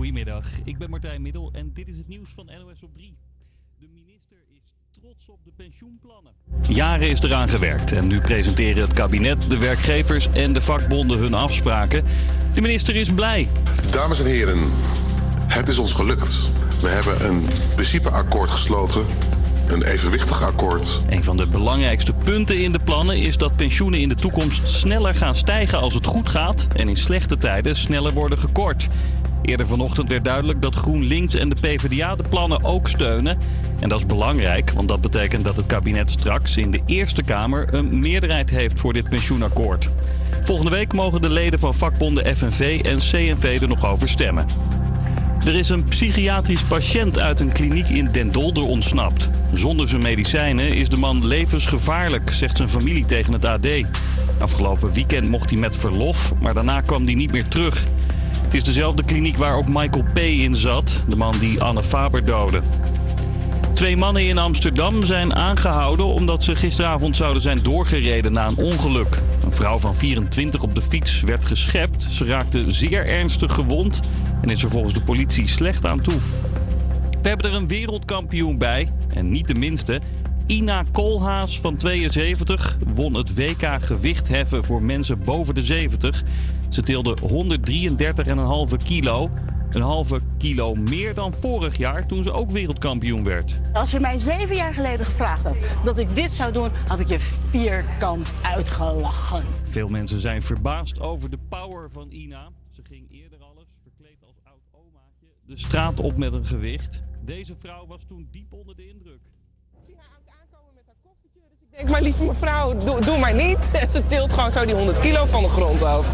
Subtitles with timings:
[0.00, 3.16] Goedemiddag, ik ben Martijn Middel en dit is het nieuws van NOS op 3.
[3.78, 6.32] De minister is trots op de pensioenplannen.
[6.68, 11.34] Jaren is eraan gewerkt en nu presenteren het kabinet, de werkgevers en de vakbonden hun
[11.34, 12.04] afspraken.
[12.54, 13.48] De minister is blij.
[13.90, 14.58] Dames en heren,
[15.46, 16.50] het is ons gelukt.
[16.80, 17.44] We hebben een
[17.74, 19.04] principeakkoord gesloten.
[19.68, 21.00] Een evenwichtig akkoord.
[21.08, 25.14] Een van de belangrijkste punten in de plannen is dat pensioenen in de toekomst sneller
[25.14, 28.88] gaan stijgen als het goed gaat en in slechte tijden sneller worden gekort.
[29.42, 33.38] Eerder vanochtend werd duidelijk dat GroenLinks en de PvdA de plannen ook steunen.
[33.80, 37.74] En dat is belangrijk, want dat betekent dat het kabinet straks in de Eerste Kamer
[37.74, 39.88] een meerderheid heeft voor dit pensioenakkoord.
[40.42, 44.46] Volgende week mogen de leden van vakbonden FNV en CNV er nog over stemmen.
[45.46, 49.30] Er is een psychiatrisch patiënt uit een kliniek in Den Dolder ontsnapt.
[49.52, 53.66] Zonder zijn medicijnen is de man levensgevaarlijk, zegt zijn familie tegen het AD.
[54.38, 57.86] Afgelopen weekend mocht hij met verlof, maar daarna kwam hij niet meer terug.
[58.42, 60.18] Het is dezelfde kliniek waar ook Michael P.
[60.18, 62.60] in zat, de man die Anne Faber doodde.
[63.74, 69.18] Twee mannen in Amsterdam zijn aangehouden omdat ze gisteravond zouden zijn doorgereden na een ongeluk.
[69.44, 72.02] Een vrouw van 24 op de fiets werd geschept.
[72.02, 74.00] Ze raakte zeer ernstig gewond
[74.42, 76.18] en is er volgens de politie slecht aan toe.
[77.22, 80.00] We hebben er een wereldkampioen bij, en niet de minste.
[80.46, 86.22] Ina Koolhaas van 72 won het WK gewichtheffen voor mensen boven de 70.
[86.70, 87.16] Ze tilde
[88.70, 89.30] 133,5 kilo.
[89.70, 93.60] Een halve kilo meer dan vorig jaar toen ze ook wereldkampioen werd.
[93.72, 97.08] Als je mij zeven jaar geleden gevraagd had dat ik dit zou doen, had ik
[97.08, 99.44] je vierkant uitgelachen.
[99.62, 102.48] Veel mensen zijn verbaasd over de power van Ina.
[102.70, 107.02] Ze ging eerder al eens, verkleed als oud omaatje, de straat op met een gewicht.
[107.24, 109.20] Deze vrouw was toen diep onder de indruk.
[111.80, 113.70] Ik denk, maar lieve mevrouw, doe, doe maar niet.
[113.72, 116.06] En ze tilt gewoon zo die 100 kilo van de grond af.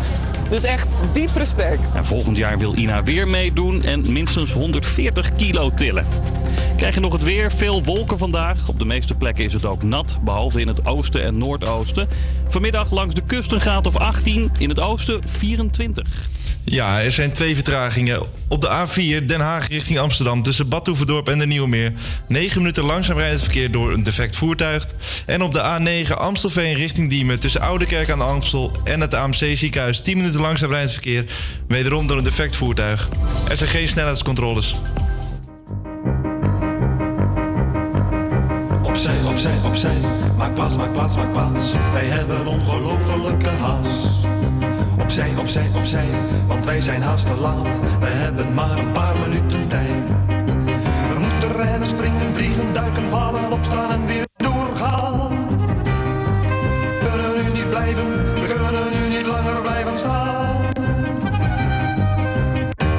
[0.50, 1.94] Dus echt diep respect.
[1.94, 6.06] En volgend jaar wil Ina weer meedoen en minstens 140 kilo tillen.
[6.76, 7.52] Krijg je nog het weer?
[7.52, 8.68] Veel wolken vandaag.
[8.68, 12.08] Op de meeste plekken is het ook nat, behalve in het oosten en noordoosten.
[12.48, 16.08] Vanmiddag langs de kust een graad of 18, in het oosten 24.
[16.68, 18.22] Ja, er zijn twee vertragingen.
[18.48, 21.92] Op de A4 Den Haag richting Amsterdam tussen Badhoevedorp en de Nieuwmeer.
[22.28, 24.86] 9 minuten langzaam rijdend verkeer door een defect voertuig.
[25.26, 29.34] En op de A9 Amstelveen richting Diemen tussen Oudekerk aan de Amstel en het AMC
[29.34, 31.24] ziekenhuis 10 minuten langzaam rijdend verkeer.
[31.68, 33.08] Wederom door een defect voertuig.
[33.48, 34.74] Er zijn geen snelheidscontroles.
[38.82, 39.96] Opzij, opzij, opzij.
[40.36, 41.72] Maak plaats, maak plaats, maak plaats.
[41.92, 44.06] Wij hebben ongelofelijke haast.
[45.00, 46.06] Opzij, opzij, opzij.
[46.46, 47.80] Want wij zijn haast te laat.
[48.00, 50.04] We hebben maar een paar minuten tijd.
[51.08, 54.25] We moeten rennen, springen, vliegen, duiken, vallen, opstaan en weer
[59.96, 60.56] blijven staan.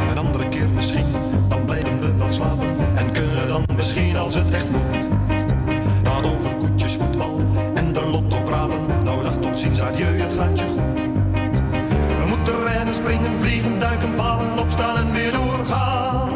[0.09, 1.05] Een andere keer misschien.
[1.47, 2.67] Dan blijven we wel slapen.
[2.95, 5.07] En kunnen dan misschien als het echt moet.
[6.03, 7.41] Laat over koetjes, voetbal
[7.73, 8.81] en de lotto praten.
[9.03, 10.99] Nou dag tot ziens, adieu, het gaat je goed.
[12.19, 16.29] We moeten rennen, springen, vliegen, duiken, vallen, opstaan en weer doorgaan.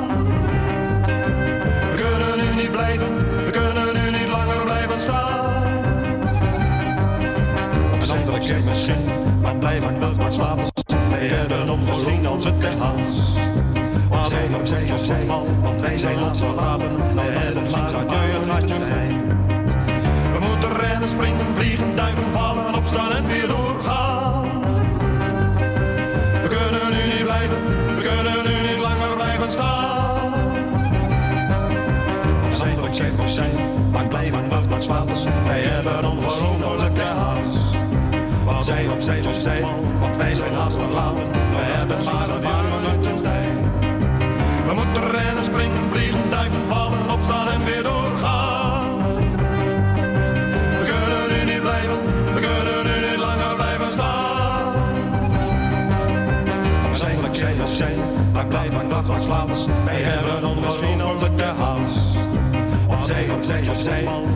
[1.89, 5.63] We kunnen nu niet blijven, we kunnen nu niet langer blijven staan.
[7.93, 10.65] Op een andere keer misschien, maar blijf ik wel maar slapen.
[11.09, 13.19] Wij hebben omgezien als het echt haast.
[14.09, 15.25] Opzij, opzij, opzij,
[15.61, 17.15] want wij zijn laatst verlaten.
[17.15, 19.13] Wij hebben maar een paar gaatje tijd.
[20.33, 22.30] We moeten rennen, springen, vliegen, duiken,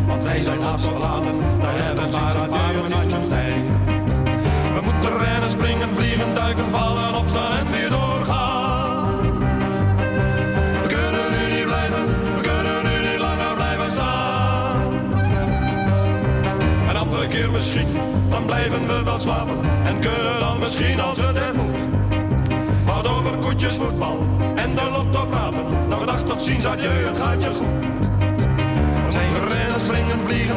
[0.08, 1.34] Want wij zijn haast verlaten.
[1.36, 3.56] We hebben maar een paar tijd.
[4.74, 9.32] We moeten rennen, springen, vliegen, duiken, vallen, opstaan en weer doorgaan.
[10.82, 14.94] We kunnen nu niet blijven, we kunnen nu niet langer blijven staan.
[16.90, 17.88] Een andere keer misschien,
[18.30, 19.58] dan blijven we wel slapen.
[19.84, 21.78] En kunnen dan misschien als het er moet.
[22.86, 24.18] Wat over koetjes, voetbal
[24.56, 25.88] en de lotto praten.
[25.90, 27.85] Nog dag tot ziens, adieu, het gaat je goed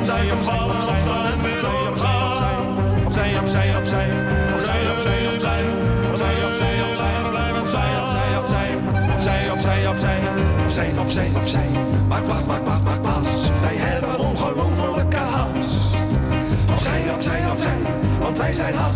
[0.09, 1.03] opzij, opzij, opzij,
[1.33, 2.17] en op opzij.
[3.05, 4.09] Opzij, opzij, opzij,
[4.55, 5.63] opzij, opzij, opzij.
[6.11, 8.71] Opzij, opzij, op zijn, op opzij, opzij, opzij.
[9.15, 10.19] Opzij, opzij, opzij,
[10.65, 11.69] opzij, opzij, opzij.
[12.09, 13.51] Maak plaats, maak plaats, maak plaats.
[13.61, 15.77] Wij hebben ongelofelijke haast.
[16.71, 17.79] Opzij, opzij, opzij,
[18.21, 18.91] want wij zijn op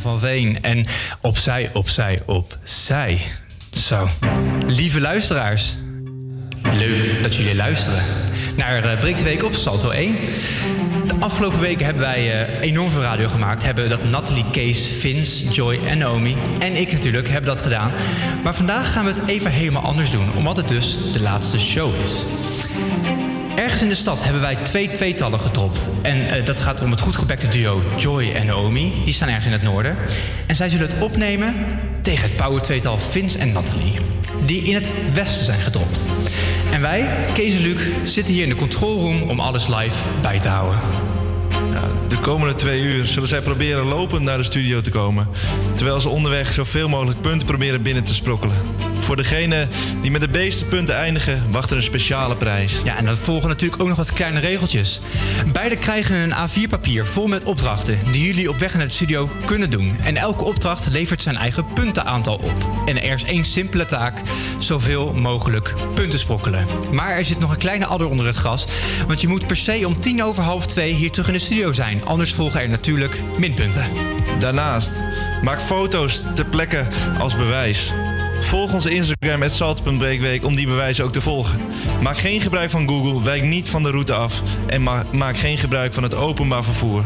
[0.00, 0.62] Van Veen.
[0.62, 0.86] En
[1.20, 3.20] opzij, opzij, opzij.
[3.72, 4.08] Zo.
[4.66, 5.74] Lieve luisteraars.
[6.72, 8.02] Leuk dat jullie luisteren
[8.56, 10.16] naar uh, Breek de Week op Salto 1.
[11.06, 13.62] De afgelopen weken hebben wij uh, enorm veel radio gemaakt.
[13.62, 17.92] Hebben dat Natalie, Kees, Vince, Joy en Naomi en ik natuurlijk hebben dat gedaan.
[18.42, 20.34] Maar vandaag gaan we het even helemaal anders doen.
[20.36, 22.24] Omdat het dus de laatste show is.
[23.74, 25.90] Ergens in de stad hebben wij twee tweetallen gedropt.
[26.02, 28.92] En uh, dat gaat om het goed gebekte duo Joy en Naomi.
[29.04, 29.96] Die staan ergens in het noorden.
[30.46, 31.54] En zij zullen het opnemen
[32.02, 33.92] tegen het power tweetal Vince en Natalie.
[34.46, 36.08] Die in het westen zijn gedropt.
[36.70, 40.38] En wij, Kees en Luc, zitten hier in de control room om alles live bij
[40.40, 40.78] te houden.
[42.08, 45.28] De komende twee uur zullen zij proberen lopend naar de studio te komen.
[45.72, 48.56] Terwijl ze onderweg zoveel mogelijk punten proberen binnen te sprokkelen.
[49.04, 49.68] Voor degene
[50.02, 52.80] die met de meeste punten eindigen, wacht er een speciale prijs.
[52.84, 55.00] Ja, en dan volgen natuurlijk ook nog wat kleine regeltjes.
[55.52, 59.70] Beiden krijgen een A4-papier vol met opdrachten die jullie op weg naar de studio kunnen
[59.70, 59.96] doen.
[60.02, 62.82] En elke opdracht levert zijn eigen puntenaantal op.
[62.86, 64.20] En er is één simpele taak:
[64.58, 66.66] zoveel mogelijk punten sprokkelen.
[66.92, 68.66] Maar er zit nog een kleine adder onder het gras.
[69.06, 71.72] Want je moet per se om tien over half twee hier terug in de studio
[71.72, 72.04] zijn.
[72.04, 73.90] Anders volgen er natuurlijk minpunten.
[74.38, 75.04] Daarnaast,
[75.42, 76.86] maak foto's ter plekke
[77.18, 77.92] als bewijs.
[78.44, 81.60] Volg onze Instagram, salt.breekweek, om die bewijzen ook te volgen.
[82.02, 85.58] Maak geen gebruik van Google, wijk niet van de route af en ma maak geen
[85.58, 87.04] gebruik van het openbaar vervoer.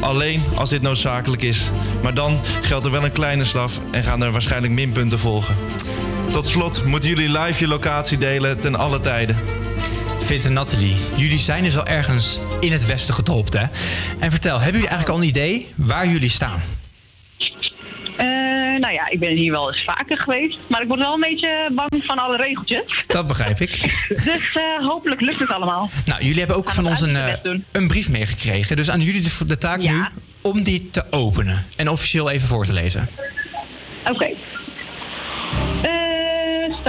[0.00, 1.70] Alleen als dit noodzakelijk is.
[2.02, 5.56] Maar dan geldt er wel een kleine straf en gaan er waarschijnlijk minpunten volgen.
[6.30, 9.36] Tot slot moeten jullie live je locatie delen ten alle tijden.
[10.18, 13.64] Vince en Nathalie, jullie zijn dus al ergens in het westen gedropt, hè?
[14.18, 16.62] En vertel, hebben jullie eigenlijk al een idee waar jullie staan?
[18.80, 20.58] Nou ja, ik ben hier wel eens vaker geweest.
[20.68, 23.04] Maar ik word wel een beetje bang van alle regeltjes.
[23.06, 23.70] Dat begrijp ik.
[24.08, 25.90] dus uh, hopelijk lukt het allemaal.
[26.06, 28.76] Nou, jullie hebben ook van ons een, uh, een brief meegekregen.
[28.76, 29.92] Dus aan jullie de, de taak ja.
[29.92, 30.04] nu
[30.40, 31.66] om die te openen.
[31.76, 33.08] En officieel even voor te lezen.
[34.02, 34.12] Oké.
[34.12, 34.36] Okay.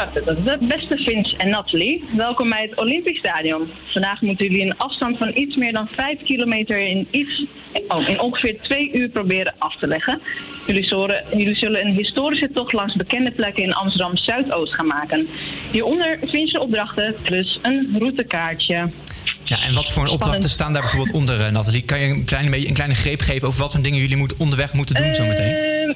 [0.01, 0.43] Starten.
[0.43, 2.03] Dat is beste Vince en Natalie.
[2.15, 3.69] Welkom bij het Olympisch Stadion.
[3.93, 7.45] Vandaag moeten jullie een afstand van iets meer dan 5 kilometer in, iets,
[7.87, 10.21] oh, in ongeveer 2 uur proberen af te leggen.
[10.67, 15.27] Jullie zullen, jullie zullen een historische tocht langs bekende plekken in Amsterdam Zuidoost gaan maken.
[15.71, 18.89] Hieronder vind je opdrachten plus een routekaartje.
[19.43, 21.83] Ja, en wat voor opdrachten staan daar bijvoorbeeld onder, uh, Nathalie?
[21.83, 24.73] Kan je een kleine, een kleine greep geven over wat voor dingen jullie moet, onderweg
[24.73, 25.95] moeten doen uh, zometeen?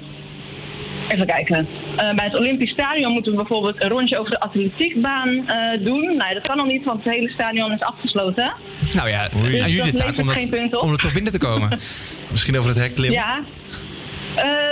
[1.09, 1.67] Even kijken.
[1.91, 6.15] Uh, bij het Olympisch Stadion moeten we bijvoorbeeld een rondje over de atletiekbaan uh, doen.
[6.17, 8.53] Nou, dat kan nog niet, want het hele stadion is afgesloten.
[8.95, 11.69] Nou ja, dus aan jullie de taak om, dat, om er toch binnen te komen.
[12.31, 13.19] Misschien over het hek klimmen?
[13.19, 13.43] Ja.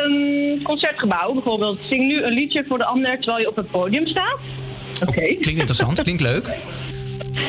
[0.05, 1.79] Um, concertgebouw bijvoorbeeld.
[1.89, 4.39] Zing nu een liedje voor de ander terwijl je op het podium staat.
[5.01, 5.11] Oké.
[5.11, 5.23] Okay.
[5.23, 6.55] Oh, klinkt interessant, klinkt leuk.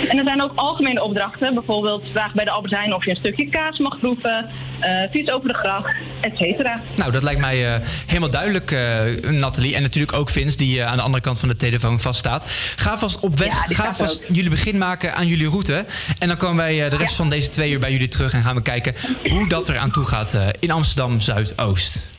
[0.08, 1.54] En er zijn ook algemene opdrachten.
[1.54, 4.50] Bijvoorbeeld vraag bij de Albert Heijn of je een stukje kaas mag proeven.
[4.80, 6.78] Uh, fiets over de gracht, et cetera.
[6.96, 9.74] Nou, dat lijkt mij uh, helemaal duidelijk, uh, Nathalie.
[9.74, 12.50] En natuurlijk ook Vince, die aan de andere kant van de telefoon vaststaat.
[12.76, 13.68] Ga vast op weg.
[13.68, 15.84] Ja, Ga vast jullie begin maken aan jullie route.
[16.18, 17.16] En dan komen wij de rest ja.
[17.16, 18.32] van deze twee uur bij jullie terug.
[18.32, 18.94] En gaan we kijken
[19.28, 22.12] hoe dat er aan toe gaat in Amsterdam Zuidoost.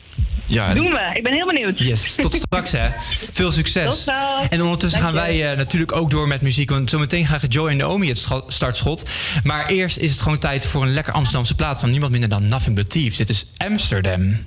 [0.46, 1.10] Ja, Doen we.
[1.12, 1.78] Ik ben heel benieuwd.
[1.78, 2.88] Yes, tot straks hè.
[3.30, 4.04] Veel succes.
[4.04, 4.14] Tot
[4.48, 6.70] en ondertussen gaan wij uh, natuurlijk ook door met muziek.
[6.70, 9.10] Want zometeen gaan Joy en Naomi het startschot.
[9.44, 12.48] Maar eerst is het gewoon tijd voor een lekker Amsterdamse plaat van niemand minder dan
[12.48, 13.16] Nothing But Thieves.
[13.16, 14.44] Dit is Amsterdam.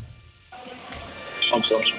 [1.52, 1.99] Amsterdamse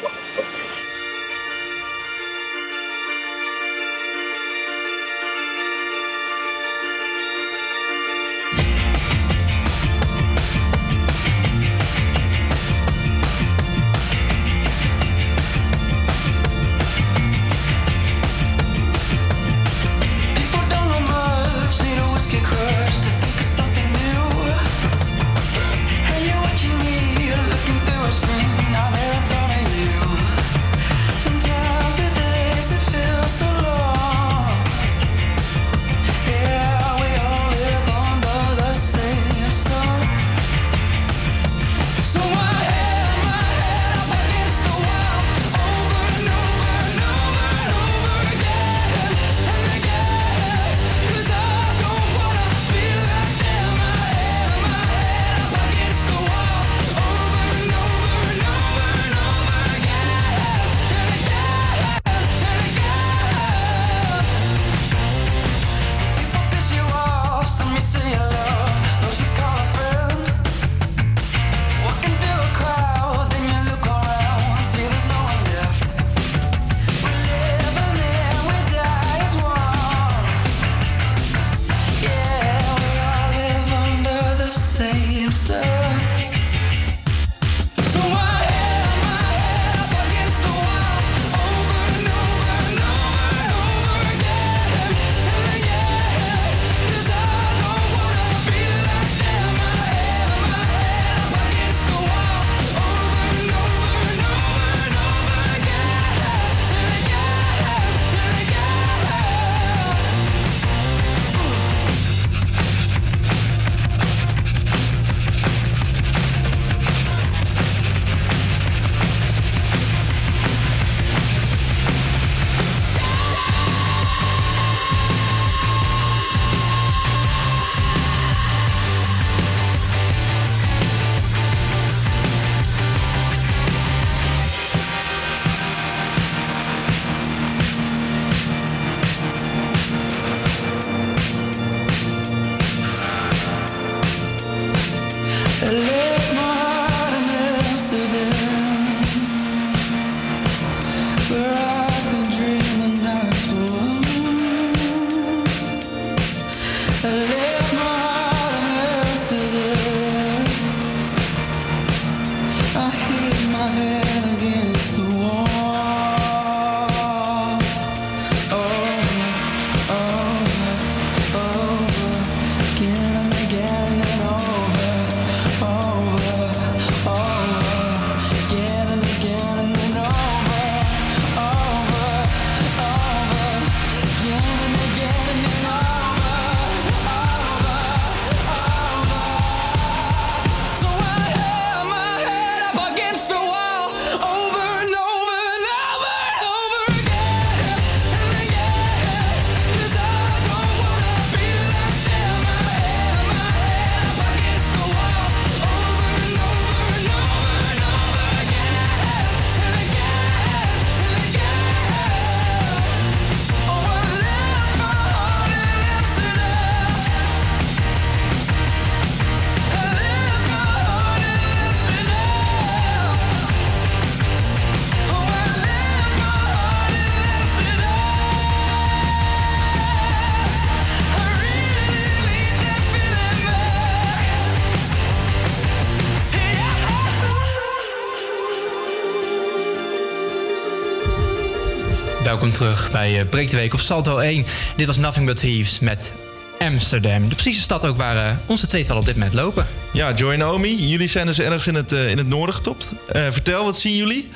[242.50, 244.44] Welkom terug bij eh, Breek de Week op Salto 1.
[244.76, 246.14] Dit was Nothing But Thieves met
[246.58, 247.22] Amsterdam.
[247.28, 249.66] De precieze stad ook waar eh, onze tweetal op dit moment lopen.
[249.92, 252.94] Ja, Joy en Naomi, jullie zijn dus ergens in het, eh, in het noorden getopt.
[253.12, 254.28] Eh, vertel, wat zien jullie?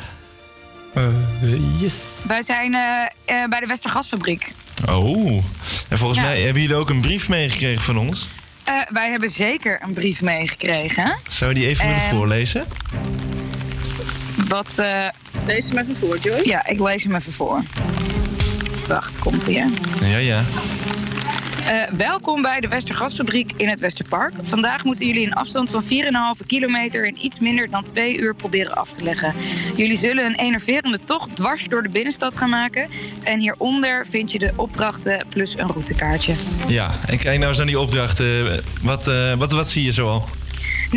[1.80, 1.94] yes.
[2.26, 2.70] Wij zijn
[3.50, 4.52] bij de Westergasfabriek.
[4.88, 5.42] Oh,
[5.88, 6.24] en volgens Ja.
[6.26, 8.28] mij hebben jullie ook een brief meegekregen van ons.
[8.64, 11.18] Eh, wij hebben zeker een brief meegekregen.
[11.28, 12.64] Zou je die even willen Ehm, voorlezen?
[14.48, 14.78] Wat.
[14.78, 15.06] eh
[15.46, 16.40] lees hem even voor, Joy?
[16.42, 17.62] Ja, ik lees hem even voor.
[18.88, 19.66] Wacht, komt ie, hè?
[20.06, 20.42] Ja, ja.
[21.64, 24.34] Eh, welkom bij de Westergasfabriek in het Westerpark.
[24.42, 28.74] Vandaag moeten jullie een afstand van 4,5 kilometer in iets minder dan 2 uur proberen
[28.74, 29.34] af te leggen.
[29.76, 32.88] Jullie zullen een enerverende tocht dwars door de binnenstad gaan maken.
[33.22, 36.34] En hieronder vind je de opdrachten plus een routekaartje.
[36.66, 38.62] Ja, en kijk nou eens naar die opdrachten.
[38.82, 40.28] Wat, eh, wat, wat zie je zoal?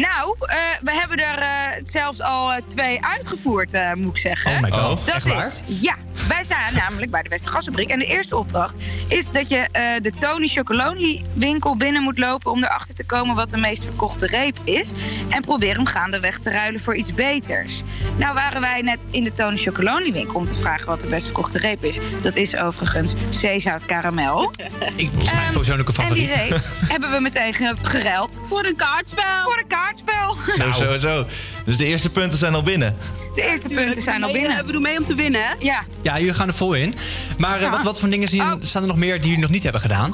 [0.01, 4.51] Nou, eh, we hebben er eh, zelfs al eh, twee uitgevoerd, eh, moet ik zeggen.
[4.55, 5.53] Oh my god, Dat echt is, waar?
[5.65, 5.95] ja,
[6.27, 7.89] wij staan namelijk bij de Westergasfabriek.
[7.89, 8.77] En de eerste opdracht
[9.07, 12.51] is dat je eh, de Tony Chocolonely winkel binnen moet lopen...
[12.51, 14.91] om erachter te komen wat de meest verkochte reep is.
[15.29, 17.81] En probeer hem gaandeweg te ruilen voor iets beters.
[18.17, 21.25] Nou waren wij net in de Tony Chocolonely winkel om te vragen wat de best
[21.25, 21.99] verkochte reep is.
[22.21, 24.51] Dat is overigens zeezout karamel.
[24.95, 26.49] Ik, is mijn persoonlijke En die favoriet.
[26.49, 26.59] reep
[26.93, 28.39] hebben we meteen ge- geruild.
[28.47, 29.23] Voor een kaartspel.
[29.43, 29.85] Voor een kaartspel.
[30.59, 31.25] Zo, zo, zo.
[31.65, 32.95] Dus de eerste punten zijn al binnen.
[33.35, 34.65] De eerste punten zijn al binnen.
[34.65, 35.53] We doen mee om te winnen, hè?
[35.59, 35.83] Ja.
[36.01, 36.93] Ja, jullie gaan er vol in.
[37.37, 39.63] Maar eh, wat, wat voor dingen zien, staan er nog meer die jullie nog niet
[39.63, 40.11] hebben gedaan?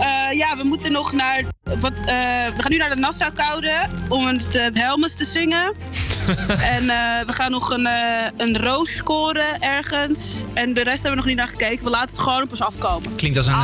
[0.00, 1.44] Eh, ja, we moeten nog naar.
[1.80, 5.74] Wat, eh, we gaan nu naar de Nassau-koude om het uh, Helmes te zingen.
[6.76, 10.42] en eh, we gaan nog een, eh, een roos scoren ergens.
[10.54, 11.84] En de rest hebben we nog niet naar gekeken.
[11.84, 13.14] We laten het gewoon op ons afkomen.
[13.16, 13.54] Klinkt als een,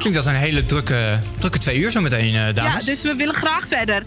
[0.00, 2.84] klinkt als een hele drukke, drukke twee uur zo meteen, eh, Ja, dames.
[2.84, 4.02] dus we willen graag verder.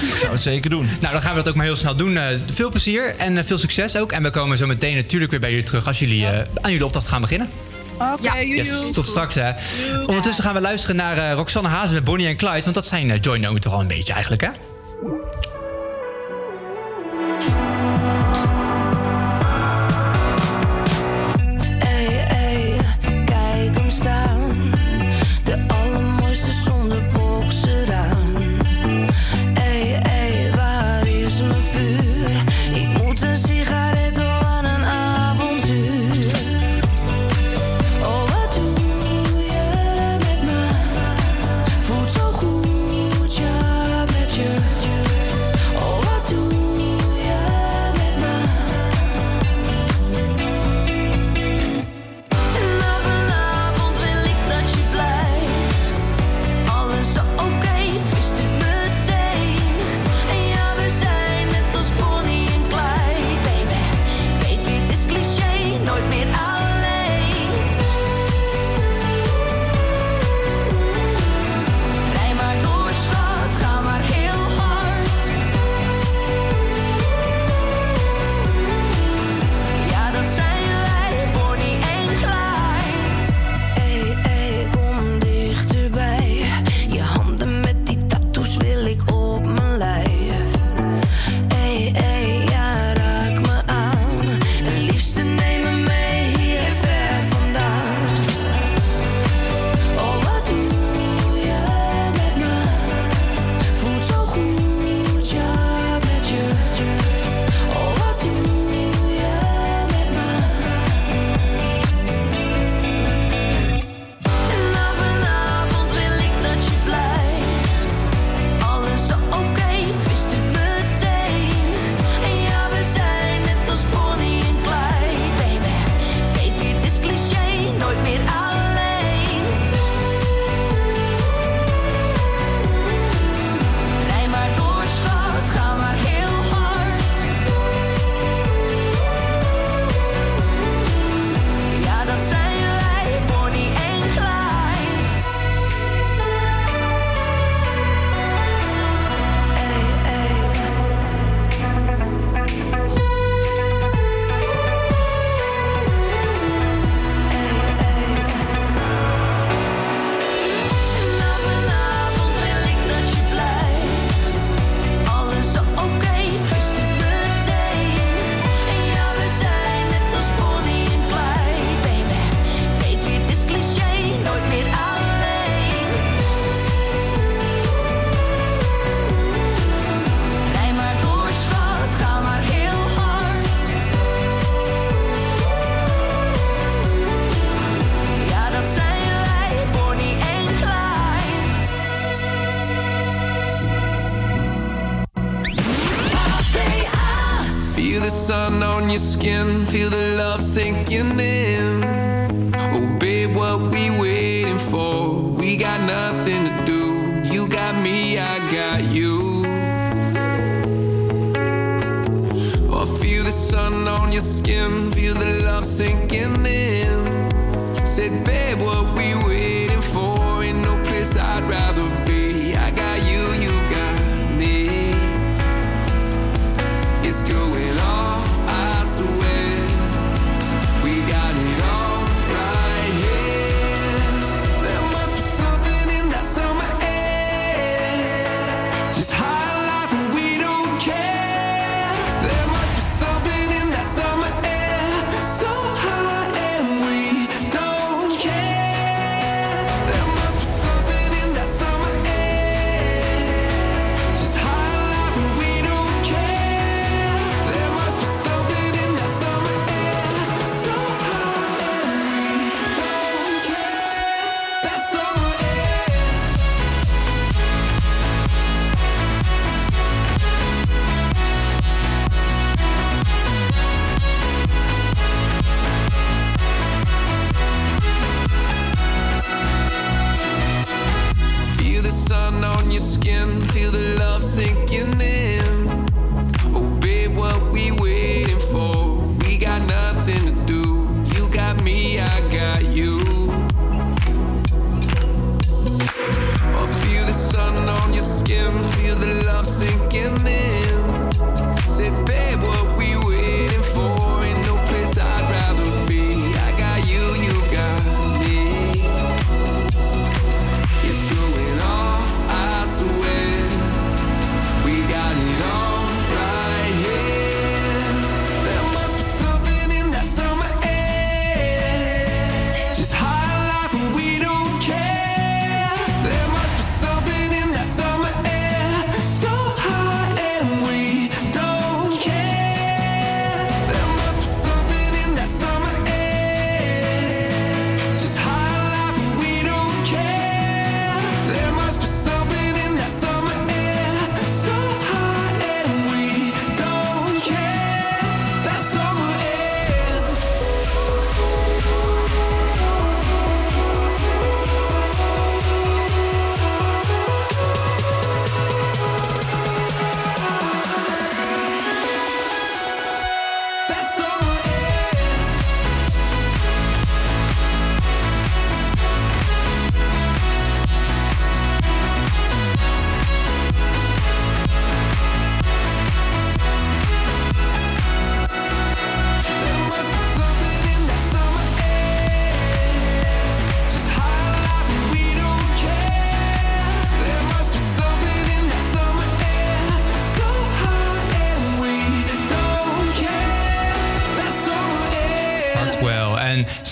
[0.00, 0.88] Ik zou het zeker doen.
[1.00, 2.16] Nou, dan gaan we dat ook maar heel snel doen.
[2.16, 4.12] Eh, veel plezier en eh, veel succes ook.
[4.12, 6.84] En we komen zo meteen natuurlijk weer bij jullie terug als jullie eh, aan jullie
[6.86, 7.50] opdracht gaan beginnen.
[7.98, 9.50] Oké, okay, Yes, tot straks hè.
[10.06, 12.62] Ondertussen gaan we luisteren naar eh, Roxanne Hazen met Bonnie en Clyde.
[12.62, 14.48] Want dat zijn Joy en Naomi toch al een beetje eigenlijk hè?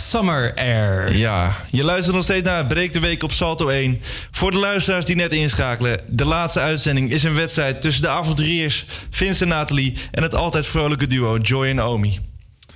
[0.08, 1.16] Summer Air.
[1.16, 4.00] Ja, je luistert nog steeds naar Breek de Week op Salto 1.
[4.30, 6.00] Voor de luisteraars die net inschakelen...
[6.10, 8.84] de laatste uitzending is een wedstrijd tussen de avonturiers...
[9.10, 12.20] Vince en Nathalie en het altijd vrolijke duo Joy en Omi.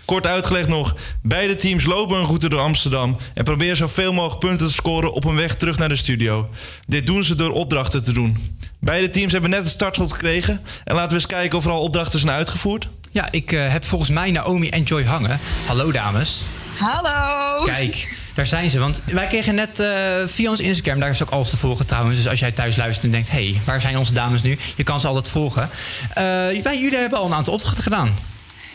[0.05, 3.17] Kort uitgelegd nog, beide teams lopen een route door Amsterdam...
[3.35, 6.49] en proberen zoveel mogelijk punten te scoren op hun weg terug naar de studio.
[6.87, 8.55] Dit doen ze door opdrachten te doen.
[8.81, 10.61] Beide teams hebben net een startschot gekregen...
[10.85, 12.89] en laten we eens kijken of er al opdrachten zijn uitgevoerd.
[13.13, 15.41] Ja, ik eh, heb volgens mij Naomi en Joy hangen.
[15.67, 16.43] Hallo dames.
[16.79, 17.65] Hallo.
[17.65, 18.79] Kijk, daar zijn ze.
[18.79, 19.89] Want wij kregen net eh,
[20.27, 22.17] via ons Instagram, daar is ook alles te volgen trouwens.
[22.19, 24.59] Dus als jij thuis luistert en denkt, hé, hey, waar zijn onze dames nu?
[24.77, 25.63] Je kan ze altijd volgen.
[26.09, 26.25] Eh,
[26.63, 28.15] wij, jullie hebben al een aantal opdrachten gedaan.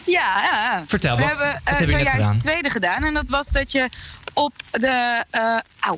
[0.05, 0.83] Ja, ja.
[0.87, 2.31] Vertel, We wat- hebben wat eh, hebben jullie net gedaan?
[2.33, 3.03] de tweede gedaan.
[3.03, 3.89] En dat was dat je
[4.33, 5.23] op de...
[5.79, 5.95] auw.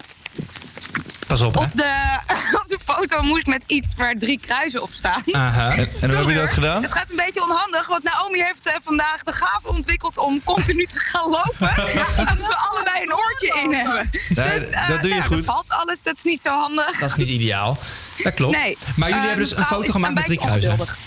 [1.29, 1.61] Pas op, hè.
[1.63, 2.17] Op de,
[2.61, 5.23] op de foto moest met iets waar drie kruisen op staan.
[5.31, 5.71] Aha.
[5.71, 6.81] En- en hoe heb je dat gedaan?
[6.83, 10.85] Het gaat een beetje onhandig, want Naomi heeft eh, vandaag de gave ontwikkeld om continu
[10.85, 11.73] te gaan lopen.
[12.17, 14.09] Zodat we allebei een oortje in hebben.
[14.29, 15.45] Nee, dus, eh, dat doe je nou, goed.
[15.45, 16.99] Dat valt alles, dat is niet zo handig.
[16.99, 17.77] Dat is niet ideaal.
[18.17, 18.57] Dat klopt.
[18.57, 18.77] Nee.
[18.95, 20.69] Maar jullie Eh, hebben dus een foto gemaakt een met drie kruisen.
[20.71, 20.97] ongeduldig.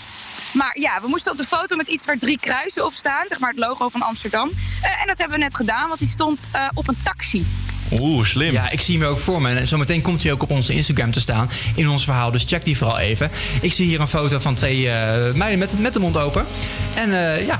[0.51, 3.27] Maar ja, we moesten op de foto met iets waar drie kruisen op staan.
[3.27, 4.51] Zeg maar het logo van Amsterdam.
[4.81, 7.45] Eh, en dat hebben we net gedaan, want die stond eh, op een taxi.
[7.99, 8.53] Oeh, slim.
[8.53, 9.55] Ja, ik zie hem ook voor me.
[9.55, 12.31] En zometeen komt hij ook op onze Instagram te staan in ons verhaal.
[12.31, 13.31] Dus check die vooral even.
[13.61, 16.45] Ik zie hier een foto van twee eh, meiden met, met de mond open.
[16.95, 17.59] En eh, ja,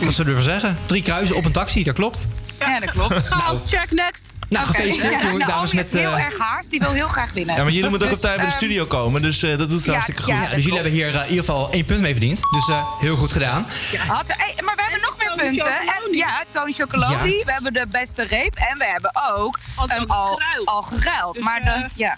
[0.00, 0.78] wat zullen we zeggen?
[0.86, 2.28] Drie kruisen op een taxi, dat klopt.
[2.58, 3.14] Ja, dat klopt.
[3.14, 4.32] Gehaald, check, next.
[4.48, 6.70] Nou, gefeliciteerd, Ja, jongen, Naomi dames, met, heel eh, erg haast.
[6.70, 7.56] Die wil heel graag winnen.
[7.56, 9.22] Ja, maar jullie moeten ook op Dus, tijd bij de ehm, studio komen.
[9.22, 10.32] Dus eh, dat doet ze ja, hartstikke goed.
[10.32, 12.40] ja, Ja, dus jullie hebben hier in ieder geval één punt mee verdiend.
[12.50, 13.66] Dus eh, heel goed gedaan.
[14.06, 15.66] Had, hey, maar we hebben nog meer punten.
[15.72, 17.36] En, ja, Tony Chocoloni.
[17.36, 17.44] Ja.
[17.44, 18.54] We hebben de beste reep.
[18.54, 21.36] En we hebben ook hem al, al geruild.
[21.36, 22.16] Dus, maar de, ja.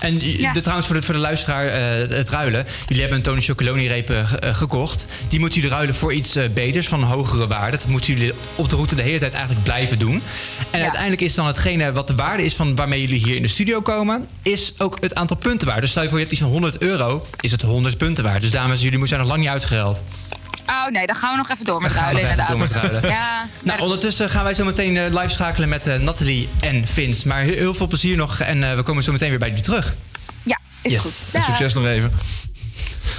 [0.00, 2.66] En de, trouwens, voor de, voor de luisteraar, eh, het ruilen.
[2.86, 5.06] Jullie hebben een Tony Chocoloni reep eh, ge- eh, gekocht.
[5.28, 7.76] Die moeten jullie ruilen voor iets eh, beters, van hogere waarde.
[7.76, 10.22] Dat moeten jullie op de route de hele tijd eigenlijk blijven doen.
[10.70, 13.48] En uiteindelijk is dan hetgene wat de waarde is van waarmee jullie hier in de
[13.48, 14.28] studio komen...
[14.42, 15.80] is ook het aantal punten waard.
[15.80, 18.40] Dus stel je voor, je hebt iets van 100 euro, is het 100 punten waard.
[18.40, 20.02] Dus dames, jullie zijn nog lang niet uitgeruild.
[20.66, 22.70] Oh nee, dan gaan we nog even door met ruilen nog even inderdaad.
[22.70, 23.10] door met ruilen.
[23.10, 27.28] Ja, Nou, ondertussen gaan wij zo meteen eh, live schakelen met eh, Nathalie en Vince.
[27.28, 29.64] Maar heel, heel veel plezier nog en eh, we komen zo meteen weer bij jullie
[29.64, 29.94] terug.
[30.42, 31.00] ja is Yes.
[31.00, 31.12] goed.
[31.32, 32.12] En succes nog even.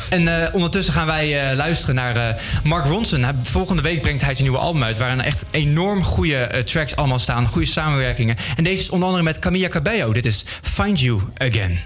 [0.10, 3.24] En eh, ondertussen gaan wij eh, luisteren naar eh, Mark Ronson.
[3.24, 4.98] Hij- volgende week brengt hij zijn nieuwe album uit...
[4.98, 7.48] waarin echt enorm goede tracks allemaal staan.
[7.48, 8.36] Goede samenwerkingen.
[8.56, 10.14] En deze is onder andere met Camilla Cabello.
[10.14, 11.80] Dit is Find You Again.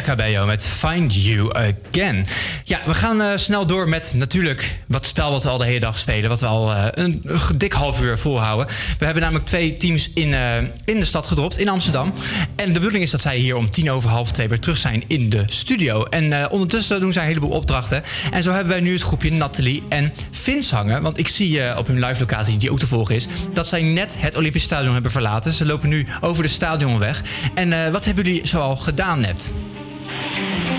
[0.00, 2.26] Cabello met Find You Again.
[2.64, 5.80] Ja, we gaan eh, snel door met natuurlijk wat spel wat we al de hele
[5.80, 6.28] dag spelen.
[6.28, 8.66] Wat we al eh, een, dik half uur volhouden.
[8.98, 12.12] We hebben namelijk twee teams in, eh, in de stad gedropt, in Amsterdam.
[12.56, 15.04] En de bedoeling is dat zij hier om tien over half twee weer terug zijn
[15.06, 16.04] in de studio.
[16.04, 18.02] En ondertussen doen zij een heleboel opdrachten.
[18.30, 21.02] En zo hebben wij nu het groepje Nathalie en Vince hangen.
[21.02, 23.26] Want ik zie op hun live locatie, die ook te volgen is...
[23.52, 25.52] dat zij net het Olympisch Stadion hebben verlaten.
[25.52, 27.22] Ze lopen nu over de stadionweg.
[27.54, 29.52] En eh, wat hebben jullie zoal gedaan net?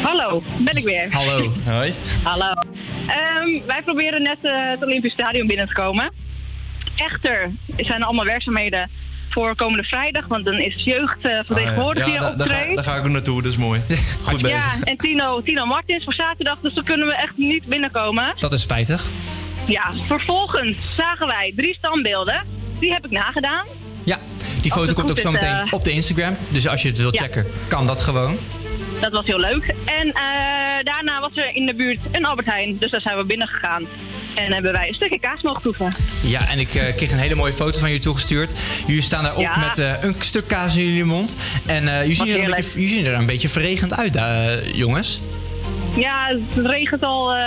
[0.08, 1.08] Hallo, ben ik weer.
[1.12, 1.52] Hallo.
[1.66, 1.94] Hoi.
[2.24, 2.54] Hallo.
[3.08, 6.14] Ehm, wij proberen net eh, het Olympisch Stadion binnen te komen.
[6.96, 8.90] Echter zijn er allemaal werkzaamheden
[9.30, 12.76] voor komende vrijdag, want dan is jeugd uh, vertegenwoordigd hier Ah, ja, daar, ga, optreden.
[12.76, 13.82] daar ga ik ook naartoe, dat is mooi.
[14.26, 14.76] Goed bezig.
[14.76, 18.34] Ja, en Tino, Tino Martins voor zaterdag, dus dan kunnen we echt niet binnenkomen.
[18.38, 19.10] Dat is spijtig.
[19.66, 22.46] Ja, vervolgens zagen wij drie standbeelden.
[22.80, 23.66] Die heb ik nagedaan.
[24.04, 24.18] Ja,
[24.62, 26.38] die foto komt ook zo is, meteen eh, op de Instagram.
[26.50, 27.22] Dus als je het wilt ja.
[27.22, 28.38] checken, kan dat gewoon.
[29.02, 29.64] Dat was heel leuk.
[29.86, 32.78] En eh, daarna was er in de buurt een Albert Heijn.
[32.80, 33.88] Dus daar zijn we binnen gegaan.
[34.36, 35.92] En hebben wij een stukje kaas mogen proeven.
[36.24, 38.54] Ja, en ik eh, kreeg een hele mooie foto van jullie toegestuurd.
[38.88, 39.58] Jullie staan daar op Ja.
[39.60, 41.36] met eh, een stuk kaas in jullie mond.
[41.66, 44.20] En eh jullie, zien er een beetje, jullie zien er een beetje verregend uit,
[44.74, 45.22] jongens.
[45.96, 47.38] Ja, het regent al eh,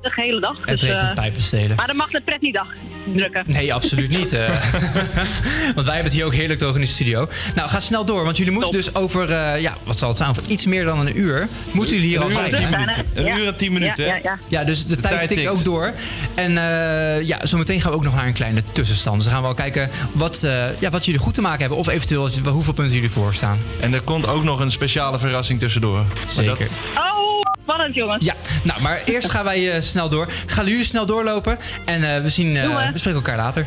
[0.00, 0.56] de hele dag.
[0.64, 1.76] Het dus, regent eh, pijpenstelen.
[1.76, 2.66] Maar dan mag de pret niet dag
[3.14, 3.44] drukken.
[3.46, 4.32] Nee, absoluut niet.
[4.32, 4.48] eh.
[5.74, 7.26] want wij hebben het hier ook heerlijk toch in de studio.
[7.54, 10.30] Nou, ga snel door, want jullie moeten dus over, eh, ja, wat zal het zijn,
[10.30, 12.54] over iets meer dan een uur, moeten jullie hier Een al uur zijn.
[12.54, 13.04] en tien minuten.
[13.14, 13.36] Een Ja.
[13.38, 14.38] uur en tien minuten, Ja, ja, ja.
[14.48, 15.92] Ja, dus de, tijd, tijd tikt ook door.
[16.34, 19.14] En eh, ja, zometeen gaan we ook nog naar een kleine tussenstand.
[19.16, 21.78] Dus dan gaan we wel kijken wat, eh, ja, wat jullie goed te maken hebben.
[21.78, 23.58] Of eventueel hoeveel punten jullie voorstaan.
[23.80, 26.04] En er komt ook nog een speciale verrassing tussendoor.
[26.26, 26.58] Zeker.
[26.58, 27.40] dat- Oh,
[27.70, 28.24] spannend jongens.
[28.24, 30.32] Ja, nou, maar eerst gaan wij eh, snel door.
[30.46, 31.58] Gaan jullie snel doorlopen.
[31.84, 32.98] En eh, we, zien, eh, we.
[32.98, 33.66] spreken elkaar later.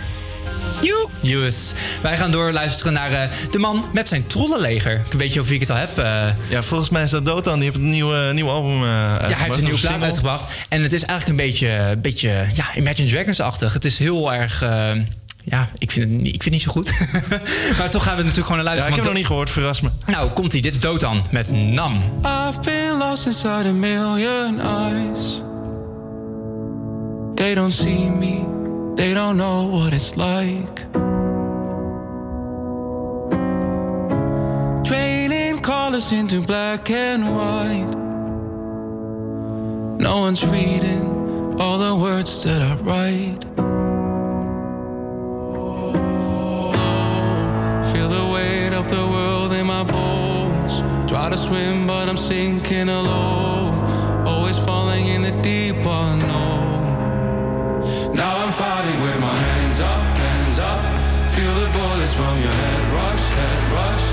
[0.82, 1.10] Joe.
[1.22, 1.72] Yes.
[2.02, 4.94] Wij gaan door luisteren naar eh, de man met zijn trollenleger.
[5.12, 5.98] Ik weet je of ik het al heb.
[5.98, 6.26] eh.
[6.50, 7.56] Ja, volgens mij is dat Dotan.
[7.60, 10.54] Die heeft een nieuwe, nieuwe album eh ja, hij heeft een nieuwe plaat uitgebracht.
[10.70, 13.74] En het is eigenlijk een beetje, een beetje ja, Imagine Dragons-achtig.
[13.74, 14.63] Het is heel erg...
[15.45, 16.91] ja, ik vind, het niet, ik vind het niet zo goed.
[17.77, 18.88] maar toch gaan we natuurlijk gewoon naar Ja, luisteren.
[18.89, 19.89] ik heb want nog niet gehoord, verras me.
[20.06, 20.62] Nou, komt-ie.
[20.62, 22.01] Dit is Dotan met Nam.
[22.25, 25.41] I've been lost inside a million eyes.
[27.36, 28.39] They don't see me,
[28.95, 30.86] they don't know what it's like.
[34.84, 37.97] Draining colors into black and white.
[39.97, 41.06] No one's reading
[41.60, 43.73] all the words that I write.
[47.93, 50.82] Feel the weight of the world in my bones.
[51.08, 53.77] Try to swim, but I'm sinking alone.
[54.25, 56.82] Always falling in the deep unknown.
[58.21, 60.82] Now I'm fighting with my hands up, hands up.
[61.36, 64.06] Feel the bullets from your head rush, head rush.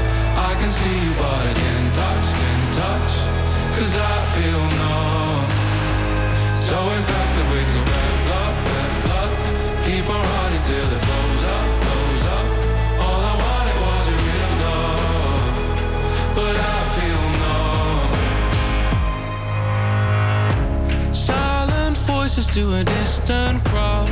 [0.48, 3.14] I can see you, but I can't touch, can't touch.
[3.76, 5.48] Cause I feel numb.
[6.68, 9.30] So infected with your bad blood, bad blood.
[9.86, 10.19] Keep on
[22.40, 24.08] Voices to a distant crowd.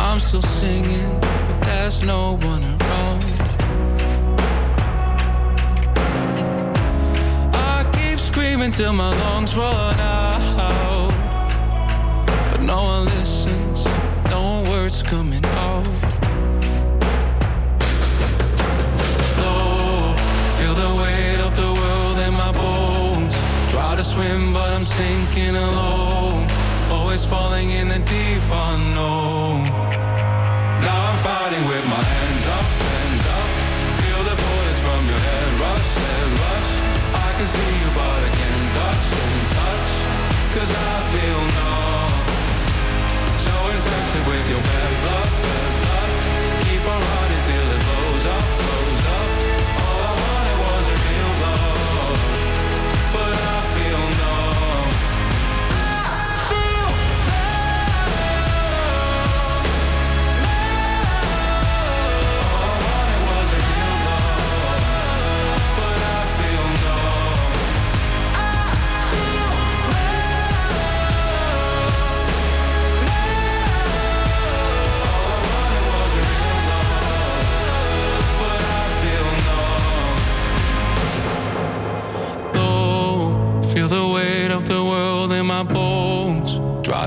[0.00, 3.22] I'm still singing, but there's no one around.
[7.54, 11.12] I keep screaming till my lungs run out.
[12.50, 13.84] But no one listens,
[14.28, 16.01] no words coming out.
[25.34, 26.46] I'm alone.
[26.90, 29.81] Always falling in the deep unknown.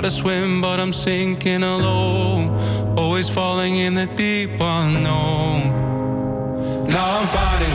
[0.06, 2.52] To swim, but I'm sinking alone.
[2.96, 5.60] Always falling in the deep unknown.
[6.88, 7.75] Now I'm fighting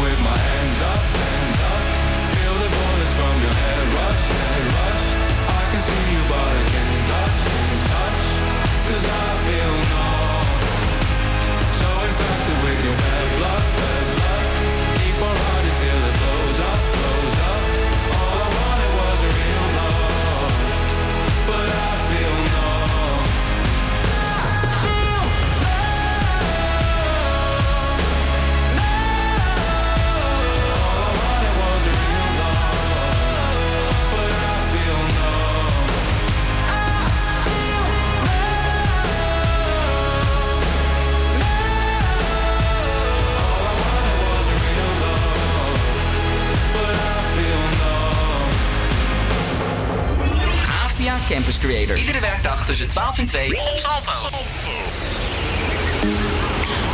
[51.60, 52.00] Creators.
[52.00, 54.12] Iedere werkdag tussen 12 en 2 op Salto.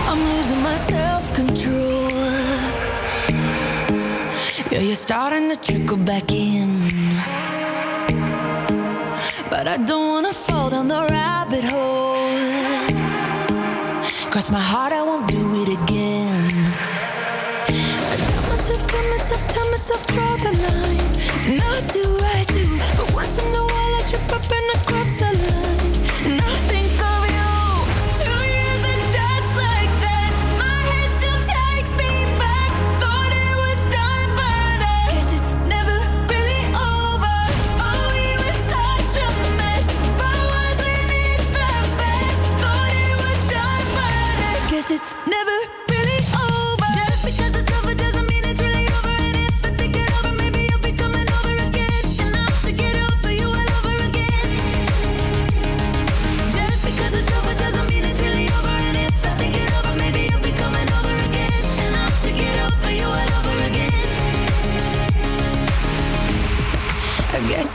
[0.08, 2.10] I'm losing my self control.
[4.70, 6.92] Yeah, you're starting to trickle back in.
[9.50, 12.16] But I don't wanna fall down the rabbit hole.
[14.30, 16.74] Cross my heart, I won't do it again.
[17.68, 20.35] I tell myself, tell myself, tell myself, draw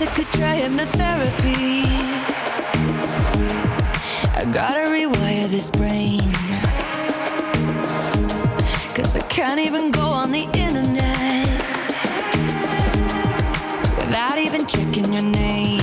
[0.02, 1.86] I could try hypnotherapy.
[4.36, 6.34] I gotta rewire this brain.
[8.96, 11.48] Cause I can't even go on the internet
[13.98, 15.81] without even checking your name.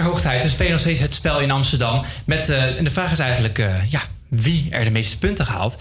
[0.00, 0.42] Ja, hoog tijd.
[0.42, 2.04] We spelen nog steeds het spel in Amsterdam.
[2.24, 5.76] Met, eh, en de vraag is eigenlijk, eh, ja, wie er de meeste punten haalt.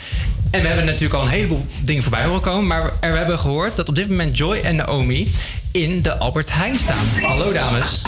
[0.52, 2.68] En we hebben natuurlijk al een heleboel dingen voorbij horen komen.
[2.68, 5.32] Maar we we hebben gehoord dat op dit moment Joy en Naomi
[5.72, 7.08] in de Albert Heijn staan.
[7.22, 8.02] Hallo dames.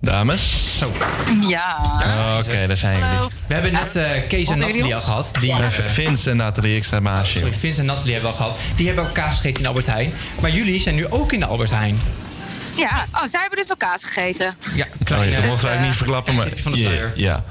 [0.00, 0.78] Dames.
[0.78, 0.92] Zo.
[1.48, 1.80] Ja.
[2.38, 3.28] Oké, daar zijn jullie.
[3.46, 5.32] We hebben net eh, Kees en Nathalie al gehad.
[5.40, 7.38] Die, eh, Vince en Nathalie, ik sta naast je.
[7.38, 8.60] Sorry, Vince en Nathalie hebben we al gehad.
[8.76, 10.12] Die hebben ook kaas gegeten in de Albert Heijn.
[10.40, 11.98] Maar jullie zijn nu ook in de Albert Heijn.
[12.76, 14.56] Ja, oh, zij hebben dus al kaas gegeten.
[14.74, 16.48] Ja, Oh, ja, dat mogen eigenlijk niet eh, verklappen, maar...
[16.56, 17.12] van de Ja, sluier.
[17.14, 17.44] ja.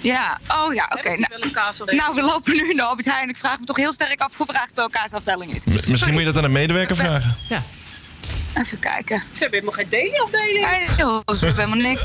[0.00, 1.08] Ja, oh ja, oké.
[1.08, 3.28] Nou, nou, we lopen nu in de Albert Heijn.
[3.28, 5.64] Ik vraag me toch heel sterk af of eigenlijk wel een kaasafdeling is.
[5.66, 7.36] M- Misschien moet je dat aan een medewerker vragen.
[7.48, 7.62] Ja.
[8.54, 9.18] Even kijken.
[9.18, 10.70] Ze hebben helemaal geen deli-afdeling.
[10.70, 10.86] Nee,
[11.36, 12.02] ze hebben helemaal niks.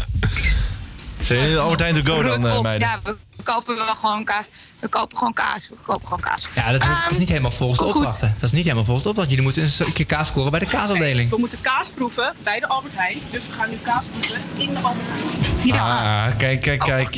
[1.21, 2.63] Zijn jullie de Albert Heijn to go dan, Rut eh, op.
[2.63, 2.87] meiden?
[2.87, 3.17] Ja, we
[3.53, 4.49] kopen wel gewoon kaas.
[4.79, 5.69] We kopen gewoon kaas.
[5.69, 6.47] We kopen gewoon kaas.
[6.55, 8.33] Ja, dat, Ehm, dat is niet helemaal volgens de opdrachten.
[8.33, 9.29] Dat is niet helemaal volgens de opdracht.
[9.29, 11.29] Jullie moeten een stukje kaas scoren bij de kaasafdeling.
[11.29, 13.17] We moeten kaas proeven bij de Albert Heijn.
[13.31, 15.79] Dus we gaan nu kaas proeven in de Albert Heijn.
[15.79, 17.15] Ah, kijk, kijk, kijk.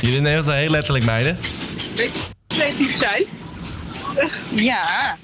[0.00, 1.38] Jullie nemen het heel letterlijk, meiden.
[1.94, 3.24] Weet je hoe creatief zijn?
[4.50, 5.16] Ja.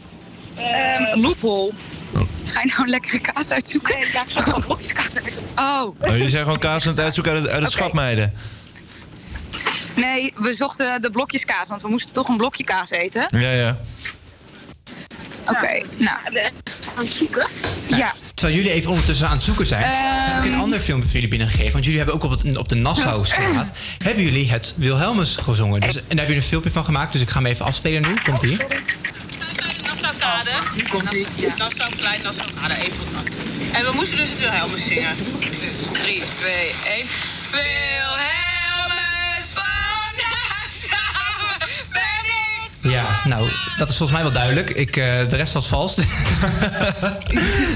[0.56, 1.72] Ehm loophole.
[2.44, 3.98] Ga je nou lekkere kaas uitzoeken?
[3.98, 5.34] Nee, ja, ik zag gewoon blokjes kaas uit.
[5.56, 5.82] Oh.
[5.82, 8.32] Oh, jullie zijn gewoon kaas aan het uitzoeken uit het, uit het schap, meiden.
[9.94, 13.26] Nee, we zochten de blokjes kaas, want we moesten toch een blokje kaas eten.
[13.30, 13.78] Ja, ja.
[15.46, 16.18] Oké, nou.
[16.96, 17.46] Aan het zoeken?
[17.86, 18.14] Ja.
[18.34, 20.34] Terwijl jullie even ondertussen aan het zoeken zijn, Ehm.
[20.34, 21.72] heb ik een ander filmpje voor jullie binnengegeven.
[21.72, 25.80] Want jullie hebben ook op, het, op de Nassaustraat hebben jullie het Wilhelmus gezongen.
[25.80, 27.12] Dus, en daar hebben jullie een filmpje van gemaakt.
[27.12, 28.14] Dus ik ga hem even afspelen nu.
[28.24, 28.56] Komt ie?
[29.82, 30.50] Nassau-kade.
[30.74, 31.26] Hier komt ie.
[31.56, 32.98] Nassau-klein, Nassau-kade, even.
[33.72, 35.16] En we moesten dus het Wilhelmus zingen.
[35.40, 36.54] Dus 3, 2,
[36.86, 37.06] 1.
[37.50, 38.51] Wilhelmus
[42.82, 44.70] Ja, nou, dat is volgens mij wel duidelijk.
[44.70, 45.96] Ik, eh, de rest was vals.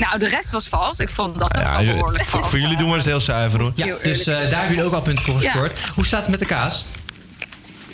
[0.00, 0.98] Nou, de rest was vals.
[0.98, 3.72] Ik vond dat ook Ja, behoorlijk voor, jullie doen we het heel zuiver hoor.
[3.74, 5.50] ja, dus eh, daar hebben jullie ook al punten voor Ja.
[5.50, 5.80] gescoord.
[5.94, 6.84] Hoe staat het met de kaas?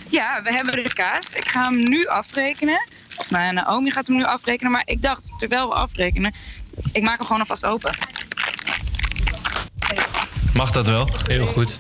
[0.08, 1.32] Ja, we hebben de kaas.
[1.32, 2.88] Ik ga hem nu afrekenen.
[3.16, 4.72] Of nou, Naomi gaat hem nu afrekenen.
[4.72, 6.34] Maar ik dacht, terwijl we afrekenen,
[6.92, 7.94] ik maak hem gewoon alvast open.
[10.54, 11.08] Mag dat wel?
[11.26, 11.76] Heel goed.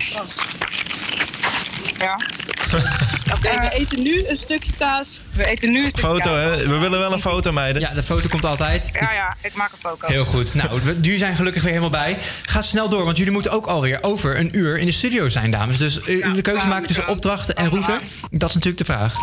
[1.98, 2.16] Ja.
[3.34, 5.20] Oké, we eten nu een stukje kaas.
[5.32, 6.56] We eten nu een stukje Foto, kaas.
[6.60, 6.68] hè?
[6.68, 7.82] We willen wel een foto, meiden.
[7.82, 8.90] Ja, de foto komt altijd.
[9.00, 10.06] Ja, ja, ik maak een foto.
[10.06, 10.54] Heel goed.
[10.54, 12.18] Nou, we- jullie zijn gelukkig weer helemaal bij.
[12.42, 15.50] Ga snel door, want jullie moeten ook alweer over een uur in de studio zijn,
[15.50, 15.78] dames.
[15.78, 19.14] Dus uh, de keuze maken tussen opdrachten en route, dat is natuurlijk de vraag.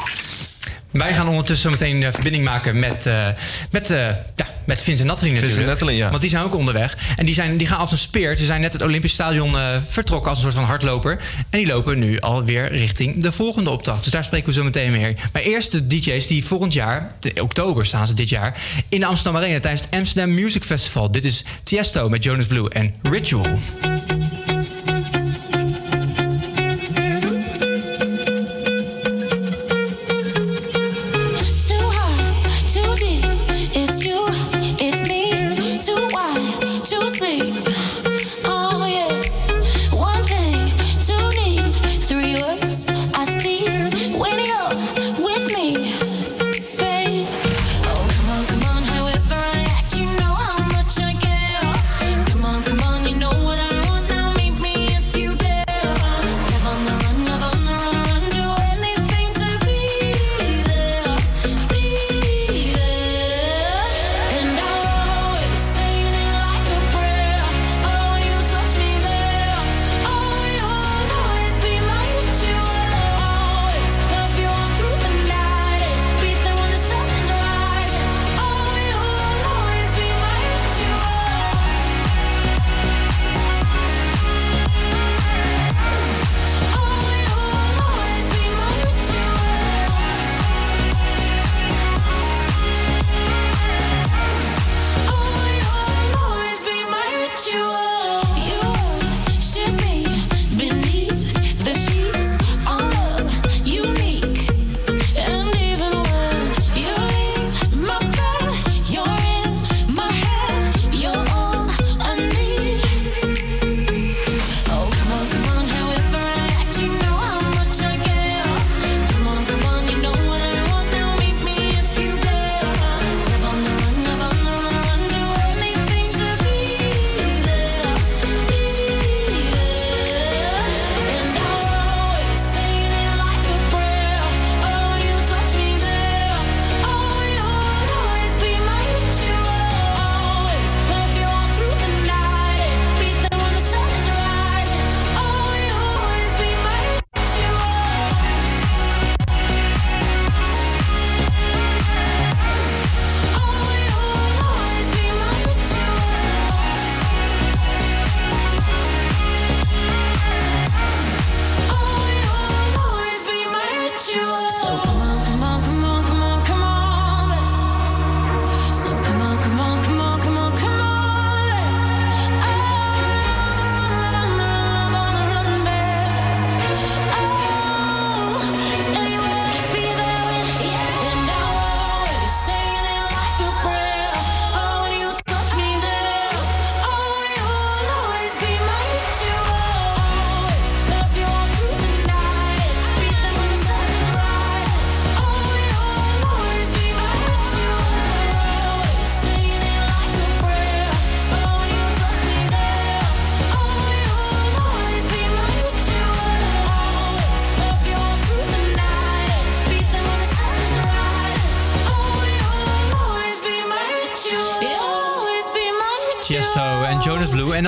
[0.91, 3.27] Wij gaan ondertussen meteen uh, verbinding maken met, uh,
[3.71, 3.97] met, uh,
[4.35, 5.57] ja, met Vince en Nathalie natuurlijk.
[5.57, 6.09] Vince en Nathalie, ja.
[6.09, 6.97] Want die zijn ook onderweg.
[7.15, 8.37] En die, zijn, die gaan als een speer.
[8.37, 11.19] Ze zijn net het Olympisch Stadion uh, vertrokken als een soort van hardloper.
[11.49, 14.03] En die lopen nu alweer richting de volgende opdracht.
[14.03, 15.15] Dus daar spreken we zo meteen mee.
[15.33, 18.57] Maar eerst de DJ's die volgend jaar, in oktober staan ze dit jaar,
[18.89, 21.11] in de Amsterdam Arena tijdens het Amsterdam Music Festival.
[21.11, 23.59] Dit is Tiesto met Jonas Blue en Ritual.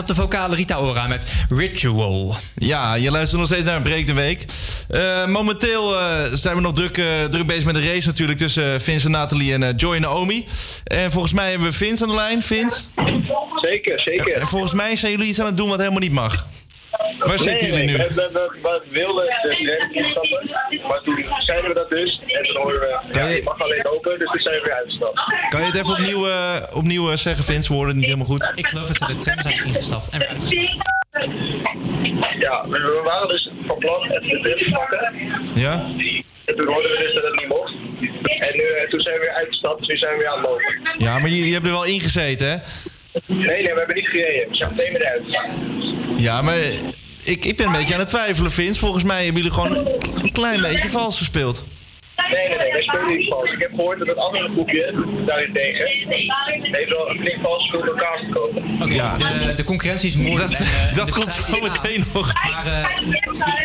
[0.02, 2.36] Op de vocale Rita Ora met Ritual.
[2.56, 4.46] Ja, je luistert nog steeds naar Breek de Week.
[4.90, 8.82] Eh, momenteel eh, zijn we nog druk, eh, druk bezig met de race natuurlijk tussen
[8.82, 10.46] Vince en Nathalie en Joy en Naomi.
[10.84, 12.42] En volgens mij hebben we Vince aan de lijn.
[12.42, 12.82] Vince?
[13.56, 14.34] Zeker, zeker.
[14.34, 16.46] En volgens mij zijn jullie iets aan het doen wat helemaal niet mag.
[17.20, 18.04] Waar zitten jullie nee, nu?
[18.16, 20.50] We, we, we wilden de rem instappen,
[20.80, 22.22] maar toen zeiden we dat dus.
[22.28, 25.22] En toen hoorden we, ja, je mag alleen open, dus toen zijn we weer uitgestapt.
[25.50, 27.68] Kan je het even opnieuw, eh, opnieuw eh, zeggen, Vince?
[27.68, 28.52] We horen het niet helemaal goed.
[28.56, 30.90] Ik geloof dat we de tram zijn ingestapt en weer uitgestapt.
[32.40, 35.14] Ja, we, we waren dus van plan even de tram te pakken.
[35.54, 35.74] Ja?
[36.46, 37.74] En toen hoorden we dus dat het niet mocht.
[38.40, 40.48] En nu, eh, toen zijn we weer uitgestapt, dus nu zijn we weer aan het
[40.48, 40.82] lopen.
[40.98, 42.58] Ja, maar jullie hebben er wel ingezeten, hè?
[43.26, 44.50] Nee, nee, we hebben niet gereden.
[44.50, 45.24] We zijn meteen weer uit.
[46.22, 46.58] Ja, maar
[47.24, 48.80] ik, ik ben een beetje aan het twijfelen, Vince.
[48.80, 49.88] Volgens mij hebben jullie gewoon
[50.22, 51.64] een klein beetje vals gespeeld.
[52.30, 53.52] Nee, nee, nee, wij spelen niet vals.
[53.52, 54.94] Ik heb gehoord dat het andere groepje
[55.26, 55.86] daarentegen
[56.72, 58.82] heeft wel een flink vals door elkaar gekomen.
[58.82, 59.16] Oké, Ja.
[59.18, 60.50] de, de concurrentie is moeilijk.
[60.50, 62.34] Dat- en, dat komt zo meteen nog.
[62.34, 62.88] Maar eh,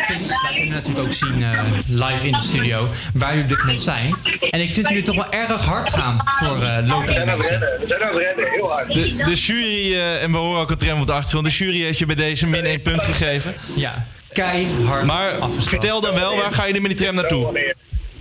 [0.05, 3.57] Vince, wij kunnen natuurlijk ook zien eh, live in de studio waar jullie op dit
[3.59, 4.15] moment zijn.
[4.49, 7.59] En ik vind jullie toch wel erg hard gaan voor eh We lopende mensen.
[7.59, 8.93] rennen, we zijn aan het rennen, heel hard.
[8.93, 11.81] De, de jury, eh, en we horen ook een tram op de achtergrond, de jury
[11.83, 13.53] heeft je bij deze min 1 punt gegeven.
[13.75, 17.73] Ja, keihard Maar vertel dan wel, waar ga je met die tram naartoe?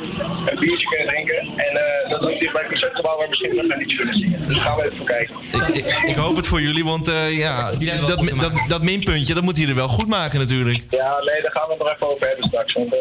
[0.51, 1.39] een biertje kunnen drinken.
[1.57, 4.47] En eh, dat is bij het concertgebouw waar we misschien nog een liedje kunnen zingen.
[4.47, 5.35] Dus daar gaan we even voor kijken.
[5.53, 7.71] Ik, ik, ik hoop het voor jullie, want eh, ja,
[8.07, 10.85] dat, dat, dat minpuntje, dat moeten jullie wel goed maken natuurlijk.
[10.91, 12.73] Ja, nee, daar gaan we het nog even over hebben straks.
[12.73, 13.01] Want eh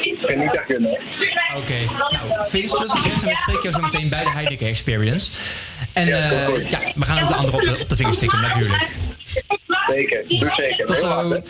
[0.00, 0.98] ik vind niet echt kunnen.
[1.56, 5.32] Oké, nou, Vince, veel succes en we spreken jou zo meteen bij de Heineken Experience.
[5.92, 8.40] En Ja, eh, ja, we gaan ook de andere op de, op de vingers tikken,
[8.40, 8.94] natuurlijk.
[9.86, 10.86] Zeker, doe zeker.
[10.86, 11.08] Tot zo.
[11.18, 11.42] Nou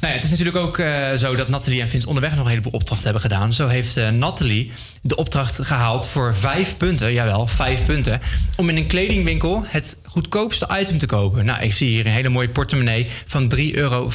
[0.00, 2.72] ja, het is natuurlijk ook eh, zo dat Nathalie en Vince onderweg nog een heleboel
[2.72, 3.52] opdrachten hebben gedaan.
[3.52, 4.72] Zo heeft eh Nathalie
[5.02, 8.20] de opdracht gehaald voor vijf punten, jawel, vijf punten,
[8.56, 11.44] om in een kledingwinkel het goedkoopste item te kopen.
[11.44, 14.10] Nou, ik zie hier een hele mooie portemonnee van 3,95 euro.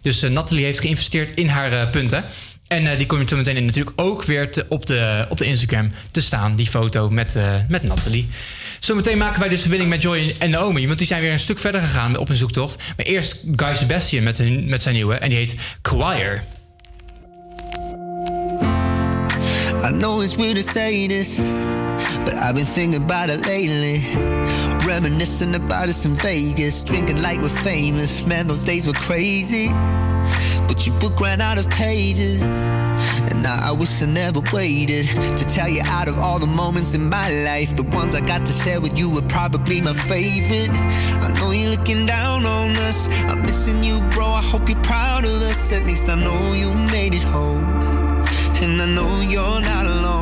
[0.00, 2.24] Dus eh, Nathalie heeft geïnvesteerd in haar eh, punten.
[2.72, 5.44] En eh, die kom je zo meteen natuurlijk ook weer te- op, de, op de
[5.44, 8.28] Instagram te staan, die foto met, eh met Nathalie.
[8.78, 11.58] Zometeen maken wij dus verbinding met Joy en Naomi, want die zijn weer een stuk
[11.58, 12.76] verder gegaan op een zoektocht.
[12.96, 16.42] Maar eerst Guy Sebastian met, hun, met zijn nieuwe, en die heet Choir.
[19.84, 21.40] I know it's weird to say this,
[22.24, 24.00] but I've been thinking about it lately.
[24.86, 28.24] Reminiscing about us in Vegas, drinking like we're famous.
[28.24, 29.70] Man, those days were crazy.
[30.72, 32.40] But your book ran out of pages.
[32.40, 35.06] And now I wish I never waited
[35.36, 38.46] to tell you out of all the moments in my life, the ones I got
[38.46, 40.74] to share with you were probably my favorite.
[41.20, 43.06] I know you're looking down on us.
[43.28, 44.24] I'm missing you, bro.
[44.24, 45.74] I hope you're proud of us.
[45.74, 47.64] At least I know you made it home.
[48.62, 50.21] And I know you're not alone.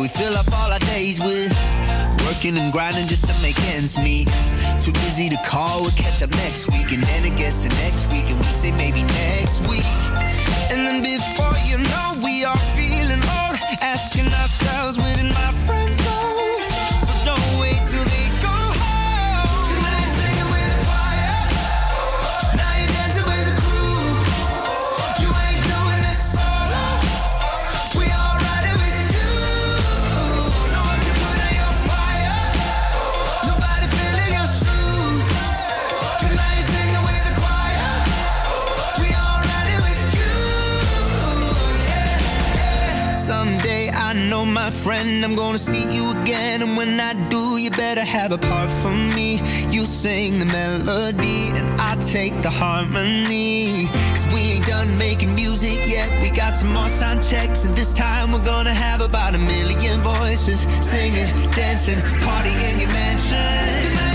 [0.00, 1.52] We fill up all our days with
[2.24, 4.28] working and grinding just to make ends meet.
[4.80, 6.92] Too busy to call, we'll catch up next week.
[6.92, 9.84] And then it gets to next week, and we say maybe next week.
[10.72, 13.58] And then before you know, we are feeling old.
[13.82, 16.49] Asking ourselves, where did my friends go?
[44.70, 46.62] Friend, I'm gonna see you again.
[46.62, 49.36] And when I do, you better have a part for me.
[49.70, 53.88] You sing the melody, and I take the harmony.
[53.88, 56.08] Cause we ain't done making music yet.
[56.22, 59.98] We got some more sound checks, and this time we're gonna have about a million
[60.00, 64.09] voices singing, dancing, partying in your mansion.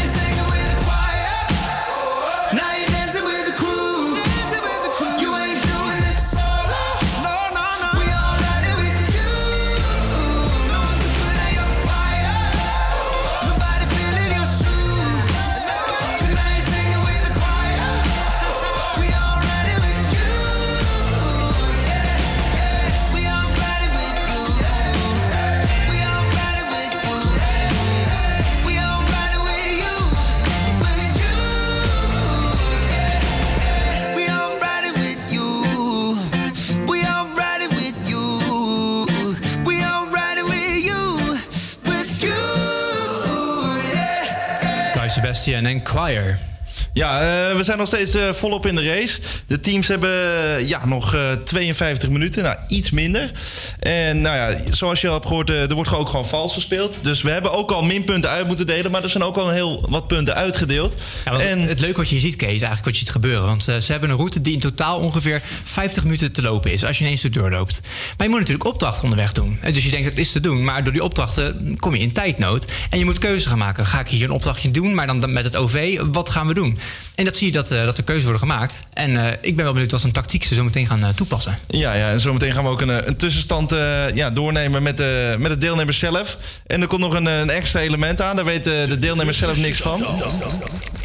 [45.35, 46.54] Sebastian en Choir.
[46.95, 49.19] Ja, eh, we zijn nog steeds eh, volop in de race.
[49.47, 53.31] De teams hebben eh, ja, nog eh, 52 minuten, nou iets minder.
[53.79, 56.99] En nou ja, zoals je al hebt gehoord, eh, er wordt ook gewoon vals gespeeld.
[57.01, 59.53] Dus we hebben ook al minpunten uit moeten delen, maar er zijn ook al een
[59.53, 60.95] heel wat punten uitgedeeld.
[61.25, 63.45] Ja, en Het leuke wat je ziet, Kees, is eigenlijk wat je ziet gebeuren.
[63.45, 66.85] Want ze hebben een route die in totaal ongeveer 50 minuten te lopen is.
[66.85, 67.81] Als je ineens doorloopt.
[68.17, 69.57] Maar je moet natuurlijk opdrachten onderweg doen.
[69.61, 70.63] En Dus je denkt, het is te doen.
[70.63, 72.71] Maar door die opdrachten kom je in tijdnood.
[72.89, 73.85] En je moet keuzes gaan maken.
[73.85, 75.99] Ga ik hier een opdrachtje doen, maar dan met het OV?
[76.11, 76.77] Wat gaan we doen?
[77.15, 78.83] En dat zie je dat, eh, dat er keuzes worden gemaakt.
[78.93, 81.57] En eh, ik ben wel benieuwd wat een tactiek ze zo meteen gaan eh, toepassen.
[81.67, 83.75] Ja, ja, en zometeen gaan we ook een, een tussenstand
[84.13, 86.37] ja, doornemen met, de met de deelnemers zelf.
[86.67, 89.77] En er komt nog een, een extra element aan, daar weten de deelnemers zelf niks
[89.77, 90.23] van.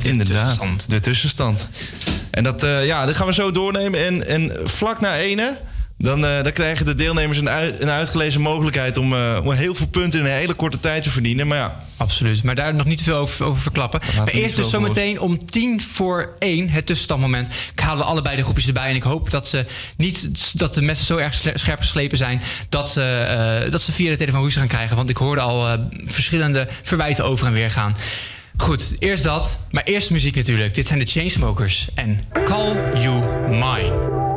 [0.02, 1.68] Inderdaad, de tussenstand.
[2.30, 4.06] En dat, ja, dat gaan we zo doornemen.
[4.06, 5.56] En, en vlak na ene,
[6.02, 8.96] dan, eh, dan krijgen de deelnemers een, uit- een uitgelezen mogelijkheid...
[8.96, 11.46] Om, eh, om heel veel punten in een hele korte tijd te verdienen.
[11.46, 14.00] Maar ja, Absoluut, maar daar nog niet te veel over, over verklappen.
[14.16, 17.48] Maar eerst dus zometeen om tien voor één, het tussenstandmoment.
[17.72, 19.64] Ik haalde allebei de groepjes erbij en ik hoop dat, ze
[19.96, 22.42] niet, dat de messen zo erg scherp geslepen zijn...
[22.68, 24.96] dat ze, eh, dat ze via de telefoon ruzie gaan krijgen.
[24.96, 27.96] Want ik hoorde al eh, verschillende verwijten over en weer gaan.
[28.56, 30.74] Goed, eerst dat, maar eerst muziek natuurlijk.
[30.74, 34.29] Dit zijn de Chainsmokers en Call You Mine.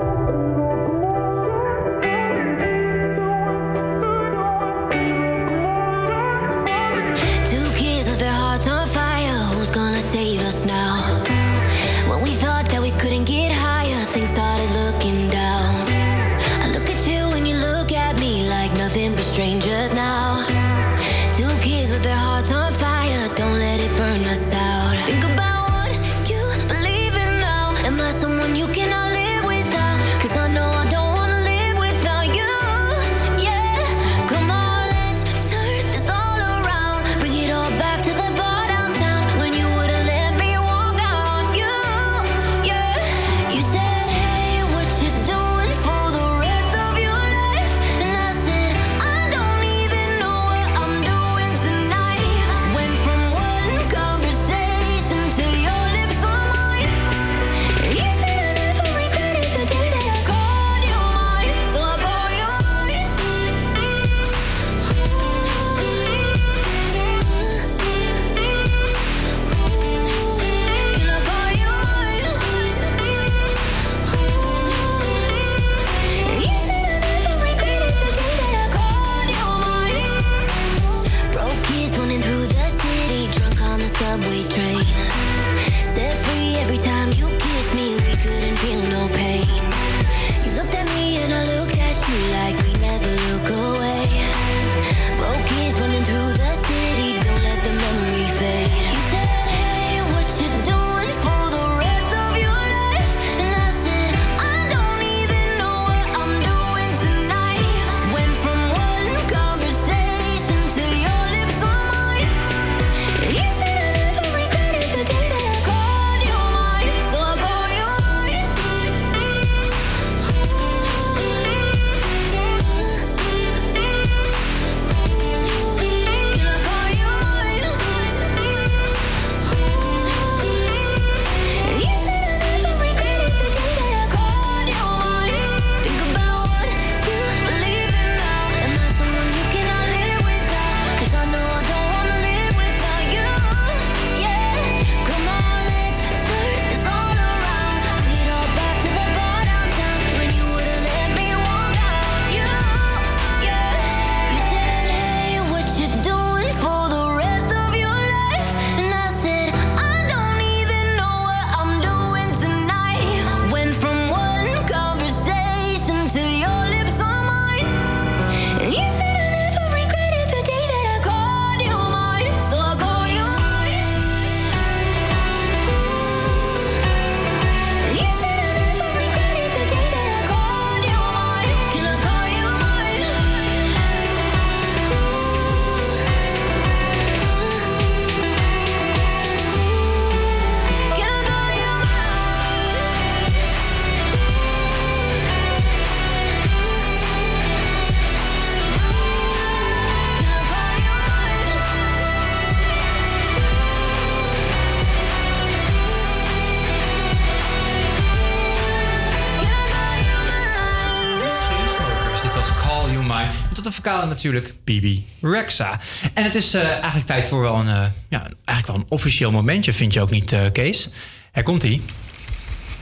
[214.13, 215.79] Natuurlijk Bibi Rexa.
[216.13, 219.31] En het is eh, eigenlijk tijd voor wel een, eh, ja, eigenlijk wel een officieel
[219.31, 220.89] momentje, vind je ook niet, eh, Kees?
[221.31, 221.81] Er komt ie.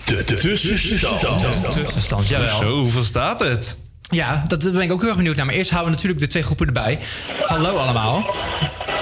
[0.06, 1.22] De tussenstand.
[1.22, 2.58] De tussenstand, jawel.
[2.58, 3.78] Zo, hoeveel staat het?
[4.02, 5.46] Ja, dat ben ik ook heel erg benieuwd naar.
[5.46, 7.00] Maar eerst houden we natuurlijk de twee groepen erbij.
[7.44, 8.36] Hallo allemaal.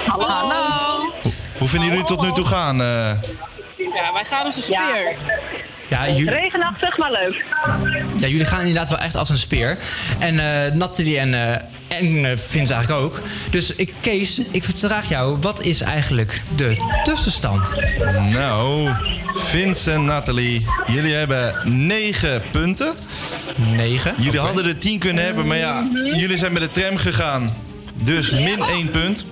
[0.06, 0.26] Hallo.
[0.26, 1.12] Hallo.
[1.58, 2.80] Hoe vinden jullie tot nu toe gaan?
[2.80, 2.86] eh?
[3.94, 4.76] Ja, wij gaan als een speer.
[4.76, 5.16] Ja,
[5.90, 7.44] jullie, Regenachtig, maar leuk.
[8.16, 9.78] ja, jullie gaan inderdaad wel echt als een speer.
[10.18, 13.20] En eh Nathalie en, eh en eh, Vince eigenlijk ook.
[13.50, 17.76] Dus ik, Kees, ik vraag jou, wat is eigenlijk de tussenstand?
[18.30, 18.90] Nou,
[19.34, 22.92] Vince en Nathalie, jullie hebben 9 punten.
[23.56, 24.14] 9?
[24.16, 27.56] Jullie hadden er 10 kunnen hebben, maar ja, jullie zijn met de tram gegaan.
[27.94, 29.24] Dus min 1 punt.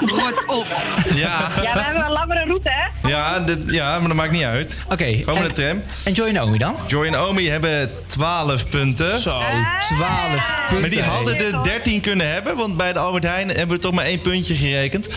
[0.00, 0.66] Rot op.
[1.14, 1.48] Ja.
[1.62, 3.08] Ja, we hebben een langere route, hè?
[3.08, 4.78] Ja, dit- ja, maar dat maakt niet uit.
[4.88, 5.04] Oké.
[5.04, 5.82] Gewoon met de tram.
[6.04, 6.74] En Joy en Omi dan?
[6.86, 9.20] Joy en Omi hebben 12 punten.
[9.20, 9.40] Zo,
[9.80, 10.80] 12 punten.
[10.80, 13.92] Maar die hadden er 13 kunnen hebben, want bij de Albert Heijn hebben we toch
[13.92, 15.14] maar één puntje gerekend.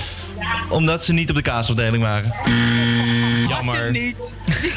[0.69, 2.33] Omdat ze niet op de kaasafdeling waren.
[3.47, 3.91] Jammer.
[3.91, 4.33] Niet.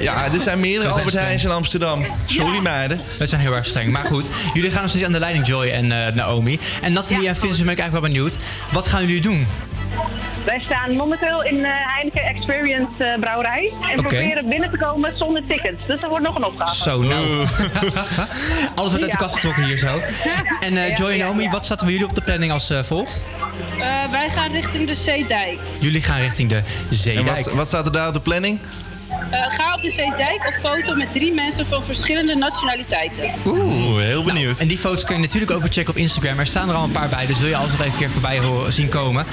[0.00, 2.04] Ja, er zijn meerdere zijn Albert Heijns in Amsterdam.
[2.24, 3.00] Sorry meiden.
[3.18, 3.92] We zijn heel erg streng.
[3.92, 6.58] Maar goed, jullie gaan nog steeds aan de leiding, Joy en eh, Naomi.
[6.82, 8.38] En Nathalie en Vince ben ik eigenlijk wel benieuwd.
[8.72, 9.46] Wat gaan jullie doen?
[10.44, 13.72] Wij staan momenteel in eh Heineken Experience eh, brouwerij.
[13.86, 15.86] En proberen binnen te komen zonder tickets.
[15.86, 16.76] Dus dat wordt nog een opgave.
[16.76, 17.24] Zo, nou.
[18.74, 20.00] Alles wordt uit de kast getrokken hier zo.
[20.60, 22.82] En eh, Joy en Naomi, wat staat er bij jullie op de planning als eh,
[22.82, 23.20] volgt?
[23.78, 25.58] Eh, wij gaan richting de Zeedijk.
[25.78, 27.26] Jullie gaan richting de En Zeedijk.
[27.26, 28.58] wat, wat staat er daar op de planning?
[29.32, 33.30] Eh, ga op de Zeedijk op foto met drie mensen van verschillende nationaliteiten.
[33.46, 34.58] Oeh, heel benieuwd.
[34.60, 36.38] En die foto's kun je natuurlijk ook weer checken op Instagram.
[36.38, 38.10] Er staan er al een paar bij, dus wil je alles nog even een keer
[38.10, 39.26] voorbij horen, zien komen.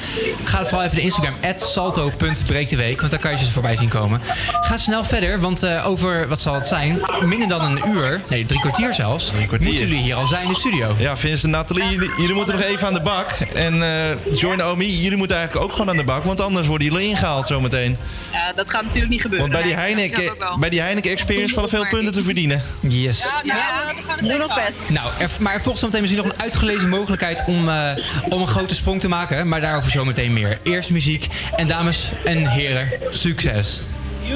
[0.44, 4.22] Ga vooral even de Instagram, salto.breekdeweek, want daar kan je ze voorbij zien komen.
[4.62, 8.46] Ga snel verder, want eh, over, wat zal het zijn, minder dan een uur, nee
[8.46, 10.96] drie kwartier zelfs, moeten jullie hier al zijn in de studio.
[10.98, 13.32] Ja, Vince en Nathalie, jullie, jullie moeten nog even aan de bak.
[13.54, 16.68] En eh Joy en Naomi, jullie moeten eigenlijk ook gewoon aan de bak, want anders
[16.68, 17.98] worden jullie ingehaald zometeen.
[18.32, 19.50] Ja, dat gaat natuurlijk niet gebeuren.
[19.52, 22.62] Want bij die Heineken, bij die Heineken Experience vallen veel punten te verdienen.
[22.88, 23.28] Yes.
[23.44, 24.90] Ja, we gaan het Doe nog even best.
[24.90, 27.92] Nou, er, maar er volgt zo meteen misschien nog een uitgelezen mogelijkheid om, eh,
[28.30, 29.48] om een grote sprong te maken.
[29.48, 30.60] Maar daarover zo meteen meer.
[30.64, 31.28] Eerst muziek.
[31.56, 33.82] En dames en heren, succes.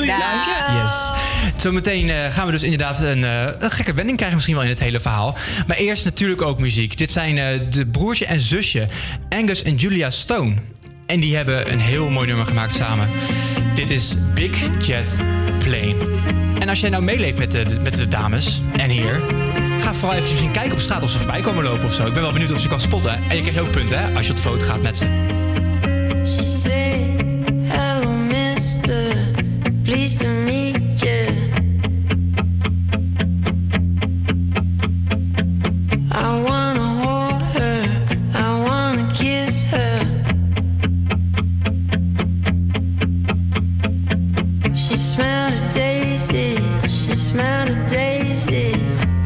[0.01, 1.11] Yes.
[1.57, 4.69] Zometeen eh, gaan we dus inderdaad een, eh, een gekke wending krijgen misschien wel in
[4.69, 5.37] het hele verhaal.
[5.67, 6.97] Maar eerst natuurlijk ook muziek.
[6.97, 8.87] Dit zijn eh, de broertje en zusje
[9.29, 10.55] Angus en Julia Stone.
[11.13, 13.09] En die hebben een heel mooi nummer gemaakt samen.
[13.75, 15.19] Dit is Big Jet
[15.59, 15.95] Plane.
[16.59, 19.21] En als jij nou meeleeft met de, met de dames en heer...
[19.79, 22.07] Ga vooral even misschien kijken op straat of ze voorbij komen lopen of zo.
[22.07, 23.19] Ik ben wel benieuwd of ze kan spotten.
[23.29, 25.05] En je krijgt ook punten hè, als je op de foto gaat met ze.
[47.63, 49.22] Of daisies.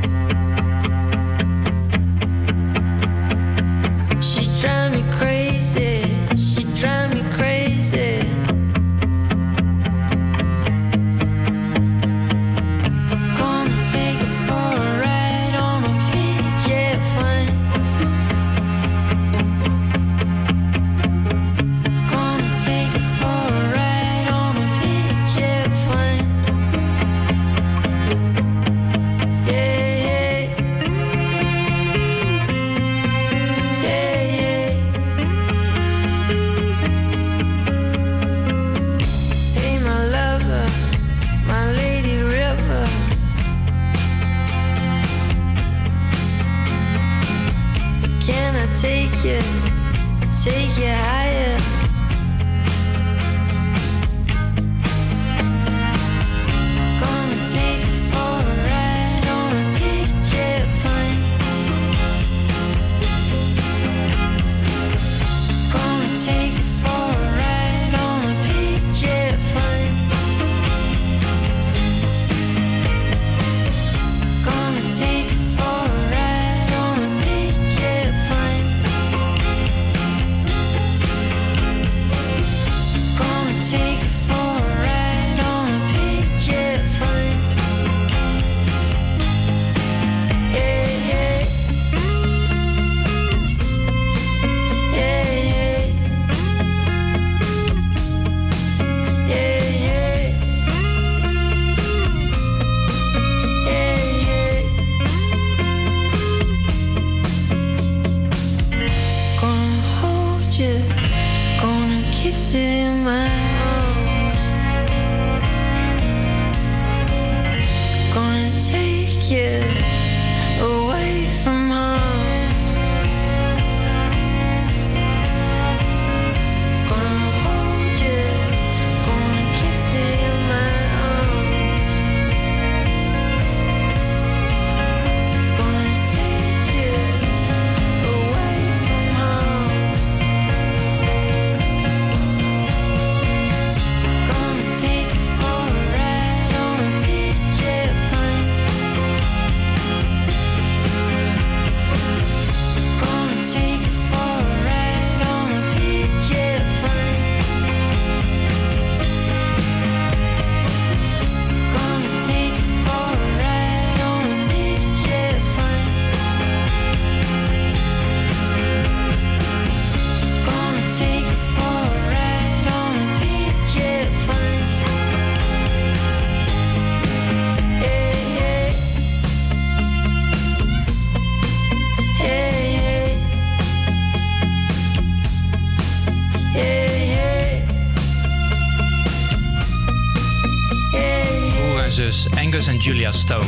[192.88, 193.46] Julia Stone.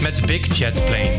[0.00, 1.10] Met Big Jet Plane.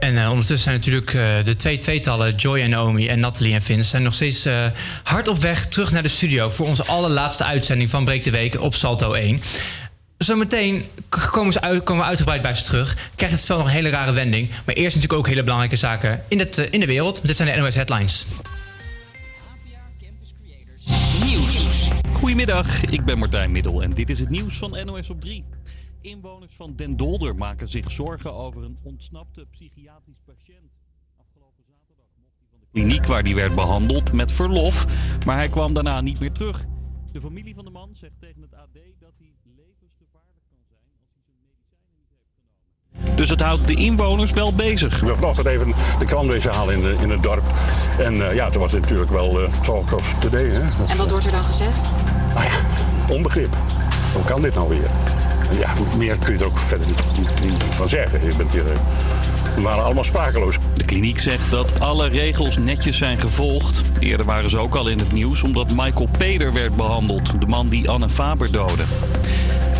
[0.00, 3.62] En eh, ondertussen zijn natuurlijk eh, de twee tweetallen, Joy en Naomi en Nathalie en
[3.62, 3.88] Vince...
[3.88, 4.66] zijn nog steeds eh,
[5.02, 6.48] hard op weg terug naar de studio...
[6.48, 9.40] voor onze allerlaatste uitzending van Breek de Week op Salto 1.
[10.18, 12.96] Zometeen komen, ze uit, komen we uitgebreid bij ze terug.
[13.14, 14.48] Krijgt het spel nog een hele rare wending.
[14.64, 17.26] Maar eerst natuurlijk ook hele belangrijke zaken in, het, in de wereld.
[17.26, 18.26] Dit zijn de NOS Headlines.
[21.24, 21.88] Nieuws.
[22.12, 25.44] Goedemiddag, ik ben Martijn Middel en dit is het nieuws van NOS op 3.
[26.04, 30.70] Inwoners van Den Dolder maken zich zorgen over een ontsnapte psychiatrisch patiënt.
[31.20, 34.84] Afgelopen zaterdag mocht hij van de kliniek waar hij werd behandeld met verlof,
[35.26, 36.64] maar hij kwam daarna niet meer terug.
[37.12, 38.68] De familie van de man zegt tegen het AD
[39.00, 43.16] dat hij levensgevaarlijk kan zijn als hij zijn medicijnen niet heeft genomen.
[43.16, 45.04] Dus het houdt de inwoners wel bezig.
[45.04, 45.66] Ben vanochtend even
[45.98, 47.44] de krant halen in, de, in het dorp.
[47.98, 50.48] En eh, ja, toen was het natuurlijk wel eh, talk of the day.
[50.48, 50.78] Hè?
[50.78, 51.88] Dat- En wat wordt er dan gezegd?
[53.10, 53.54] onbegrip.
[54.14, 54.90] Hoe kan dit nou weer?
[55.58, 58.26] Ja, meer kun je er ook verder niet van zeggen.
[58.26, 58.78] Je bent hier, eh,
[59.54, 60.58] we waren allemaal sprakeloos.
[60.74, 63.82] De kliniek zegt dat alle regels netjes zijn gevolgd.
[63.98, 67.68] Eerder waren ze ook al in het nieuws omdat Michael Peder werd behandeld, de man
[67.68, 68.82] die Anne Faber doodde.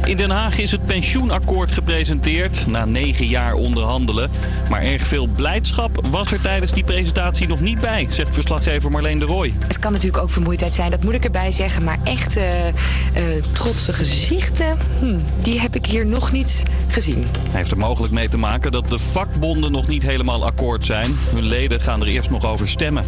[0.04, 4.30] In Den Haag is het pensioenakkoord gepresenteerd na negen jaar onderhandelen.
[4.70, 9.18] Maar erg veel blijdschap was er tijdens die presentatie nog niet bij, zegt verslaggever Marleen
[9.18, 9.54] de Rooij.
[9.58, 11.84] Het kan natuurlijk ook vermoeidheid zijn, dat moet ik erbij zeggen.
[11.84, 12.74] Maar echt eh, eh,
[13.52, 17.26] trotse gezichten, hm, die heb ik hier nog niet gezien.
[17.50, 21.18] Hij heeft er mogelijk mee te maken dat de vakbonden nog niet helemaal akkoord zijn.
[21.32, 23.04] Hun leden gaan er eerst nog over stemmen.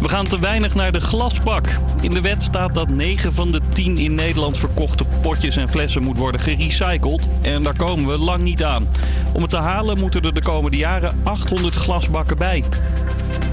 [0.00, 1.78] We gaan te weinig naar de glasbak.
[2.00, 6.02] In de wet staat dat 9 van de 10 in Nederland verkochte potjes en flessen
[6.02, 7.28] moet worden gerecycled.
[7.42, 8.88] En daar komen we lang niet aan.
[9.32, 12.64] Om het te halen moeten er de komende jaren 800 glasbakken bij.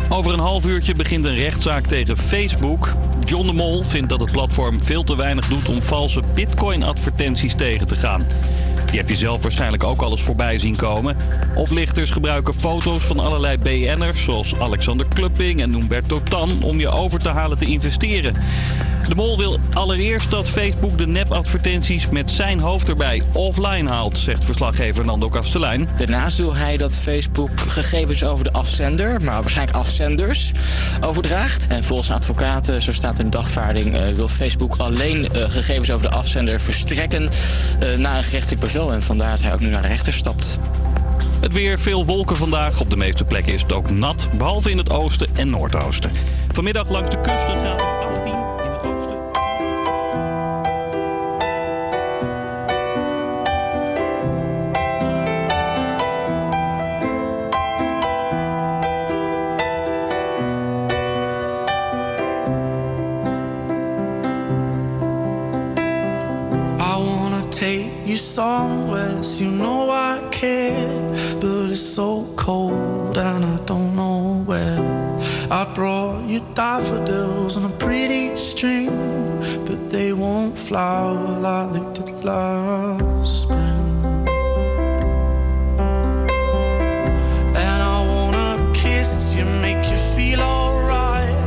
[0.10, 2.94] Over een half uurtje begint een rechtszaak tegen Facebook.
[3.26, 7.88] John de Mol vindt dat het platform veel te weinig doet om valse bitcoin-advertenties tegen
[7.88, 8.26] te gaan.
[8.90, 11.18] Die heb je zelf waarschijnlijk ook al eens voorbij zien komen.
[11.56, 17.20] Oplichters gebruiken foto's van allerlei BN'ers, zoals Alexander Klupping en Humberto Tan, om je over
[17.20, 18.36] te halen te investeren.
[19.08, 24.44] De Mol wil allereerst dat Facebook de nepadvertenties met zijn hoofd erbij offline haalt, zegt
[24.44, 25.90] verslaggever Nando Kastelein.
[25.98, 30.52] Daarnaast wil hij dat Facebook gegevens over de afzender, maar waarschijnlijk afzenders,
[31.06, 31.68] overdraagt.
[31.68, 32.10] En volgens
[32.70, 36.62] eh, zo staat in de dagvaarding, eh, wil Facebook alleen eh, gegevens over de afzender
[36.62, 37.30] verstrekken
[37.80, 38.94] eh, na een gerechtelijk bevel.
[38.94, 40.60] En vandaar dat hij ook nu naar de rechter stapt.
[41.40, 42.82] Het weer, veel wolken vandaag.
[42.82, 46.12] Op de meeste plekken is het ook nat, behalve in het oosten en noordoosten.
[46.52, 48.47] Vanmiddag langs de kust een graad of 18
[68.18, 71.02] you somewhere, so you know I care.
[71.40, 75.20] But it's so cold and I don't know where.
[75.52, 78.90] I brought you daffodils on a pretty string,
[79.68, 84.28] but they won't flower like they did last spring.
[87.66, 91.38] And I wanna kiss you, make you feel alright.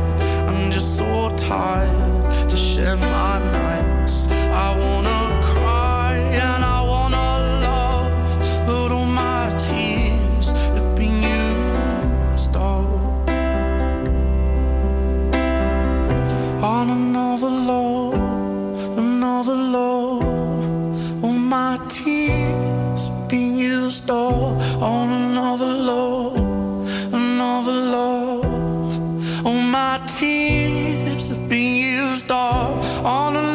[0.47, 4.27] I'm just so tired to share my nights.
[4.65, 5.10] I wanna
[24.81, 29.45] on another love, another love.
[29.45, 32.73] Oh, my tears have been used all
[33.05, 33.50] on another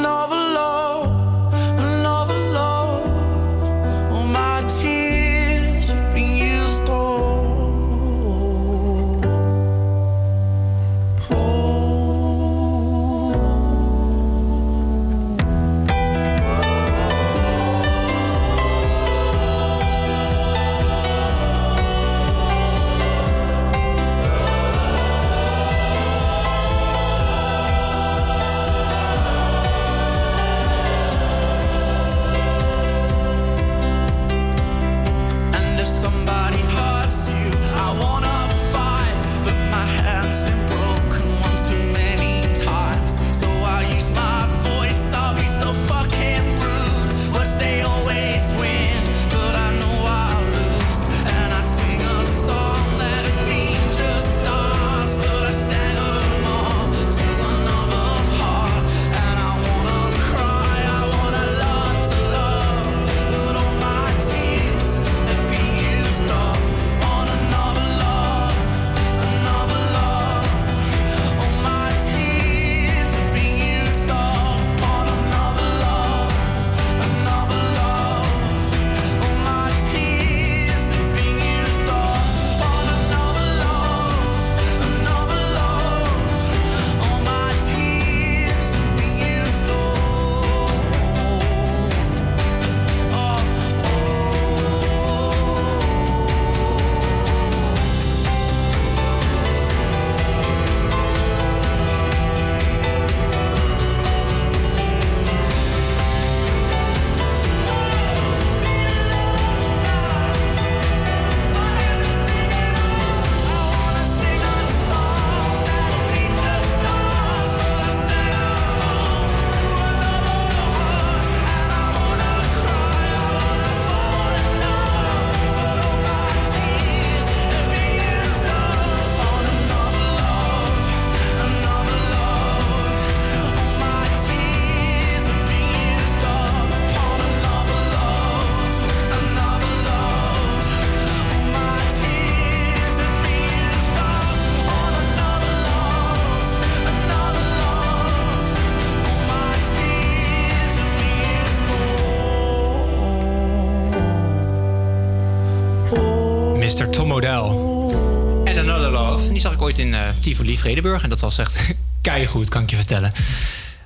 [160.27, 161.03] Tivoli Vredeburg.
[161.03, 163.13] En dat was echt keigoed, kan ik je vertellen.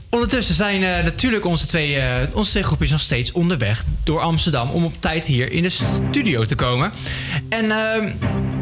[0.09, 4.71] Ondertussen zijn eh, natuurlijk onze twee, eh, onze twee groepjes nog steeds onderweg door Amsterdam...
[4.71, 6.93] om op tijd hier in de studio te komen.
[7.49, 8.13] En ehm,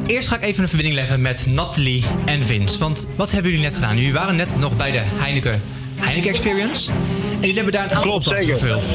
[0.07, 2.79] eerst ga ik even een verbinding leggen met Nathalie en Vince.
[2.79, 3.97] Want wat hebben jullie net gedaan?
[3.97, 5.61] Jullie waren net nog bij de Heineken,
[5.95, 6.91] Heineken Experience.
[7.41, 8.91] En jullie hebben daar een aantal Klopt, vervuld.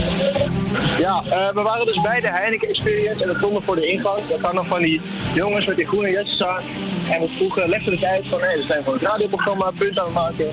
[0.97, 4.19] Ja, eh, we waren dus bij de Heineken Experience en we stonden voor de ingang.
[4.29, 5.01] Daar gaan nog van die
[5.33, 6.63] jongens met die groene jasjes aan.
[7.09, 10.05] En we vroegen, legden het uit van, hé, we zijn voor het radioprogramma, punt aan
[10.05, 10.47] het maken.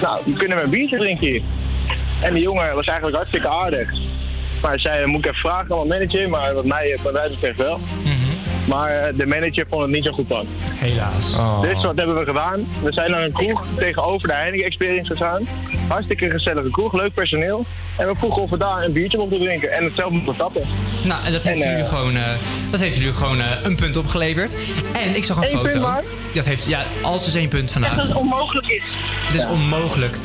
[0.00, 1.42] Nou, we kunnen we een biertje drinken hier?
[2.22, 3.90] En die jongen was eigenlijk hartstikke aardig.
[4.62, 7.28] Maar hij zei, moet ik even vragen aan mijn manager, maar wat mij, wat mij
[7.28, 7.80] betreft wel.
[8.64, 10.46] Maar eh, de manager vond het niet zo goed van.
[10.74, 11.30] Helaas.
[11.60, 12.66] Dus wat hebben we gedaan?
[12.82, 15.48] We zijn naar een kroeg tegenover de Heineken Experience gegaan.
[15.88, 17.66] Hartstikke gezellige kroeg, leuk personeel.
[17.96, 20.62] En we vroegen of we daar een biertje mochten drinken en hetzelfde mochten tappen.
[21.04, 22.22] Nou, en dat heeft, En, jullie, eh, gewoon, eh,
[22.70, 24.56] dat heeft jullie gewoon eh, een punt opgeleverd.
[24.92, 25.68] En ik zag een Eén foto.
[25.68, 26.02] punt maar?
[26.34, 27.96] Dat heeft, ja, alles is één punt vandaag.
[27.96, 28.82] Dat het onmogelijk is.
[29.26, 30.18] Het is onmogelijk.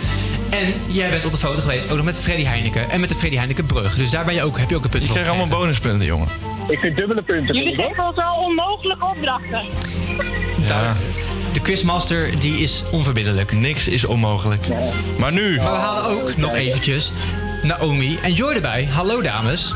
[0.49, 3.15] En jij bent op de foto geweest, ook nog met Freddy Heineken en met de
[3.15, 3.95] Freddy Heineken brug.
[3.95, 6.05] Dus daar ben je ook, heb je ook een punt Je voor krijgt allemaal bonuspunten,
[6.05, 6.27] jongen.
[6.69, 7.55] Ik vind dubbele punten.
[7.55, 9.65] Jullie geven ons al onmogelijke opdrachten.
[10.67, 10.95] Ja.
[11.53, 13.51] De quizmaster die is onverbiddelijk.
[13.51, 14.67] Niks is onmogelijk.
[15.17, 15.55] Maar nu.
[15.55, 17.11] Maar we halen ook nog eventjes
[17.61, 18.85] Naomi en Joy erbij.
[18.85, 19.73] Hallo dames.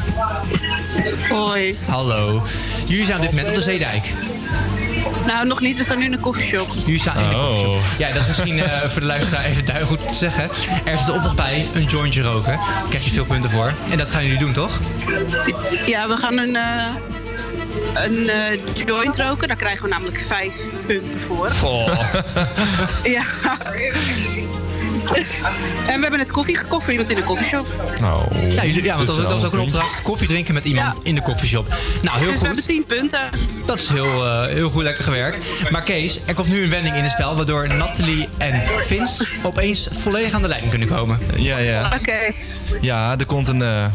[1.30, 1.78] Hoi.
[1.86, 2.42] Hallo.
[2.88, 4.14] Jullie zijn op dit moment op de Zeedijk.
[5.26, 5.78] Nou, nog niet.
[5.78, 6.70] We staan nu in de koffieshop.
[6.86, 7.46] Jullie staan in de Oh.
[7.48, 7.82] koffieshop.
[7.98, 10.50] Ja, dat is misschien eh, voor de luisteraar even duidelijk goed te zeggen.
[10.86, 12.52] Er zit de opdracht bij, een jointje roken.
[12.54, 13.74] Daar krijg je veel punten voor.
[13.92, 14.80] En dat gaan jullie doen, toch?
[15.86, 16.86] Ja, we gaan een, eh,
[17.94, 19.48] een eh, joint roken.
[19.48, 20.56] Daar krijgen we namelijk vijf
[20.86, 21.52] punten voor.
[23.04, 23.24] Ja.
[25.88, 27.68] En we hebben net koffie gekocht voor iemand in de koffieshop.
[28.00, 30.02] Nou, Ja, jullie- ja want dat, was- dat was ook een opdracht.
[30.02, 31.68] Koffie drinken met iemand in de koffieshop.
[32.02, 32.74] Nou, heel dus we hebben goed.
[32.74, 33.30] tien punten.
[33.66, 35.70] Dat is heel, eh, heel goed lekker gewerkt.
[35.72, 37.36] Maar Kees, er komt nu een wending in het spel...
[37.36, 41.20] waardoor Nathalie en Vince opeens volledig aan de lijn kunnen komen.
[41.36, 41.92] Ja, ja.
[42.00, 42.32] Oké.
[42.82, 43.86] Ja, er komt een, eh,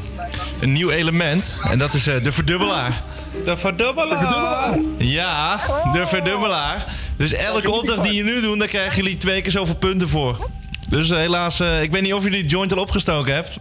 [0.60, 1.54] een nieuw element.
[1.70, 3.02] En dat is eh, de verdubbelaar.
[3.44, 4.78] De verdubbelaar!
[4.98, 5.60] Ja,
[5.92, 6.84] de verdubbelaar.
[7.16, 10.48] Dus elke opdracht die je nu doet, daar krijgen jullie twee keer zoveel punten voor.
[10.88, 13.58] Dus eh, helaas, eh, ik weet niet of jullie de joint al opgestoken hebt.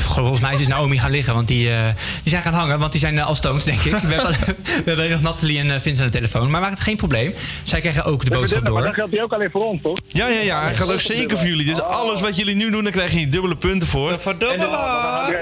[0.00, 1.84] Volgens mij is Naomi gaan liggen, want die, eh,
[2.22, 2.78] die zijn gaan hangen.
[2.78, 3.92] Want die zijn uh, al stones, denk ik.
[4.08, 6.50] We hebben, we hebben nog Nathalie en uh, Vincent aan de telefoon.
[6.50, 7.34] Maar maakt het geen probleem.
[7.62, 8.94] Zij krijgen ook de boodschap Maar dan door.
[8.94, 9.98] geldt hij ook alleen voor ons, toch?
[10.06, 10.62] Ja, ja, ja.
[10.62, 11.64] Hij gaat ook zeker voor jullie.
[11.64, 14.10] Dus alles wat jullie nu doen, daar krijg je dubbele punten voor.
[14.10, 15.32] De verdubbelaar!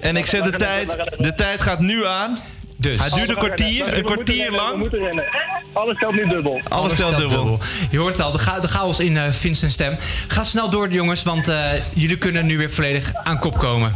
[0.00, 0.96] En ik zet de tijd.
[1.18, 2.38] De tijd gaat nu aan.
[2.76, 3.00] Dus.
[3.00, 4.76] Hij duurt een kwartier, een kwartier We lang.
[4.78, 5.24] moeten rennen.
[5.72, 6.60] Alles telt nu dubbel.
[6.68, 7.58] Alles telt dubbel.
[7.90, 9.96] Je hoort het al, de, cha- de chaos in uh, Vincent's stem.
[10.28, 11.58] Ga snel door, jongens, want eh,
[11.92, 13.94] jullie kunnen nu weer volledig aan kop komen.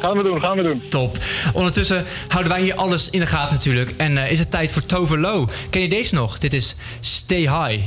[0.00, 0.82] Gaan we doen, gaan we doen.
[0.88, 1.16] Top.
[1.52, 3.94] Ondertussen houden wij hier alles in de gaten natuurlijk.
[3.96, 5.48] En eh, is het tijd voor Tover Low.
[5.70, 6.38] Ken je deze nog?
[6.38, 7.82] Dit is Stay High.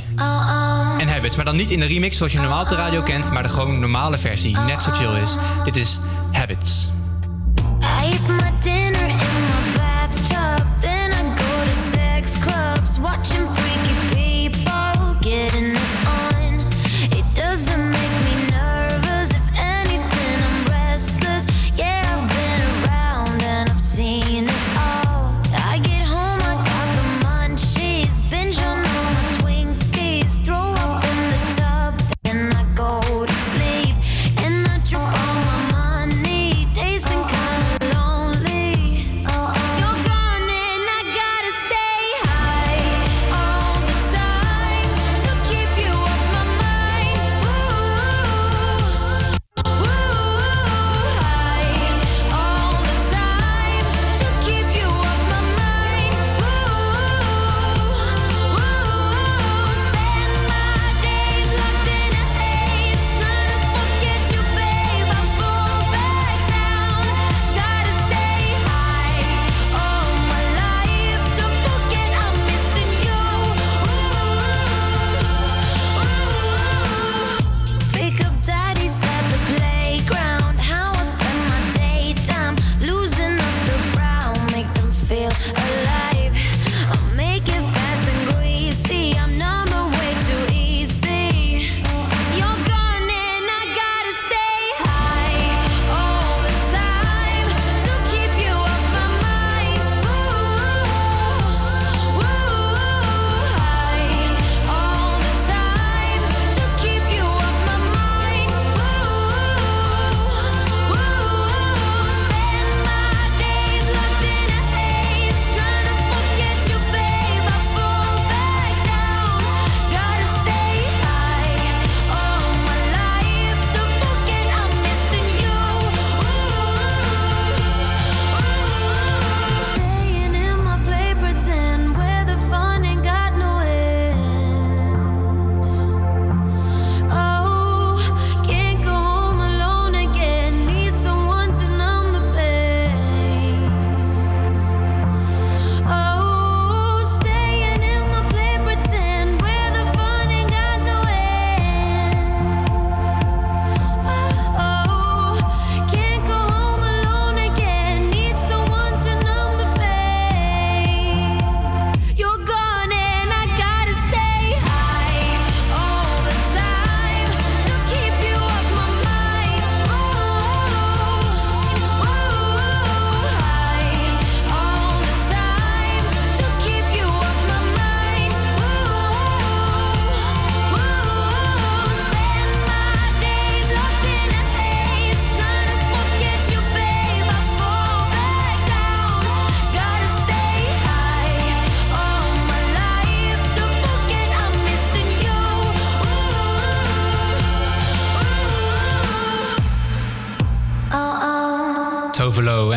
[1.00, 1.36] En Habits.
[1.36, 3.30] Maar dan niet in de remix zoals je normaal op de radio kent.
[3.30, 4.56] Maar de gewoon normale versie.
[4.58, 5.36] Net zo chill is.
[5.64, 5.98] Dit is
[6.32, 6.88] Habits.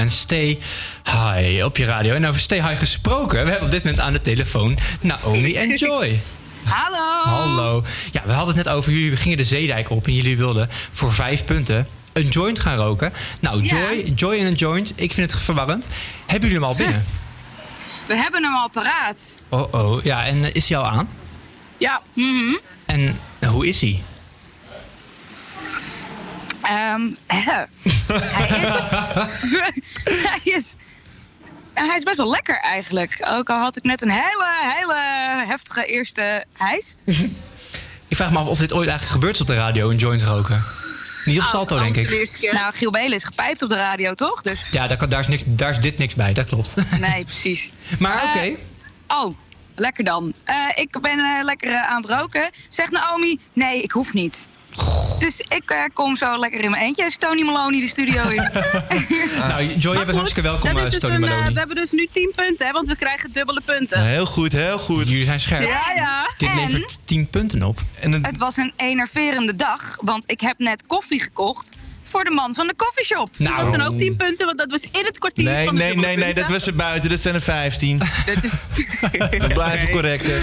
[0.06, 0.60] En Stay
[1.04, 2.14] High op je radio.
[2.14, 5.76] En over Stay High gesproken, we hebben op dit moment aan de telefoon Naomi en
[5.76, 6.20] Joy.
[6.64, 7.24] Hallo.
[7.24, 7.84] Hallo.
[8.12, 9.10] Ja, we hadden het net over jullie.
[9.10, 13.14] We gingen de zeedijk op en jullie wilden voor vijf punten een joint gaan roken.
[13.40, 15.90] Nou, Joy, Joy en een joint, ik vind het verwarrend.
[16.26, 17.06] Hebben jullie hem al binnen?
[18.08, 19.42] We hebben hem al paraat.
[19.50, 20.04] Oh, oh.
[20.04, 21.10] Ja, en is hij al aan?
[21.78, 22.02] Ja.
[22.14, 22.56] mhm.
[22.86, 24.02] En eh, hoe is hij?
[26.66, 28.74] Ehm, hij is...
[30.30, 30.76] hij is...
[31.74, 33.26] Hij is best wel lekker eigenlijk.
[33.30, 34.46] Ook al had ik net een hele,
[34.78, 34.96] hele
[35.48, 36.96] heftige eerste hijs.
[38.08, 40.24] Ik vraag me af of dit ooit eigenlijk gebeurd is op de radio, een joint
[40.24, 40.64] roken.
[41.26, 42.52] Niet op salto, denk ik.
[42.52, 44.42] Nou, Giel Belen is gepijpt op de radio, toch?
[44.42, 46.76] Dus Ja, daar, kan, daar, is niks, daar is dit niks bij, dat klopt.
[47.00, 47.72] nee, precies.
[48.00, 48.56] Maar Eh, oké.
[49.08, 49.38] oh,
[49.76, 50.34] lekker dan.
[50.44, 52.50] Eh, ik ben eh, lekker aan het roken.
[52.70, 54.48] Zegt Naomi, nee, ik hoef niet.
[55.20, 57.06] Dus ik eh, kom zo lekker in mijn eentje.
[57.06, 58.50] Is Tony Maloney de studio in.
[59.38, 61.52] Nou, Joy, je bent hartstikke welkom, Dat eh, dus Stony een, eh, Maloney.
[61.54, 64.02] we hebben dus nu 10 punten, hè, want we krijgen dubbele punten.
[64.02, 65.08] Heel goed, heel goed.
[65.08, 65.62] Jullie zijn scherp.
[65.62, 66.30] Ja, ja.
[66.38, 67.80] Dit En- levert 10 punten op.
[68.00, 71.76] En het, Het was een enerverende dag, want ik heb net koffie gekocht
[72.16, 73.30] voor de man van de koffieshop.
[73.38, 73.58] Dus Nou.
[73.62, 75.96] dat zijn ook 10 punten, want dat was in het kwartier nee, van de nee,
[75.96, 77.10] nee, nee, dat was er buiten.
[77.10, 78.00] Dat zijn er 15.
[79.12, 80.26] We blijven correct.
[80.28, 80.38] hè.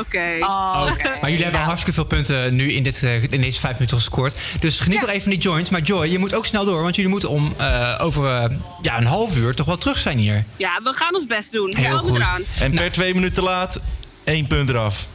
[0.00, 0.36] Oké.
[0.40, 0.84] Oh,
[1.20, 3.96] Maar jullie hebben al hartstikke veel punten nu in, dit, eh, in deze vijf minuten
[3.96, 4.36] gescoord.
[4.60, 5.70] Dus geniet nog even van die joints.
[5.70, 6.82] Maar Joy, je moet ook snel door.
[6.82, 10.18] Want jullie moeten om eh, over eh, ja, een half uur toch wel terug zijn
[10.18, 10.44] hier.
[10.56, 11.74] Ja, we gaan ons best doen.
[11.76, 12.16] Heel we goed.
[12.16, 12.42] eraan.
[12.60, 12.82] En Nou.
[12.82, 13.80] per twee minuten te laat,
[14.24, 15.06] één punt eraf.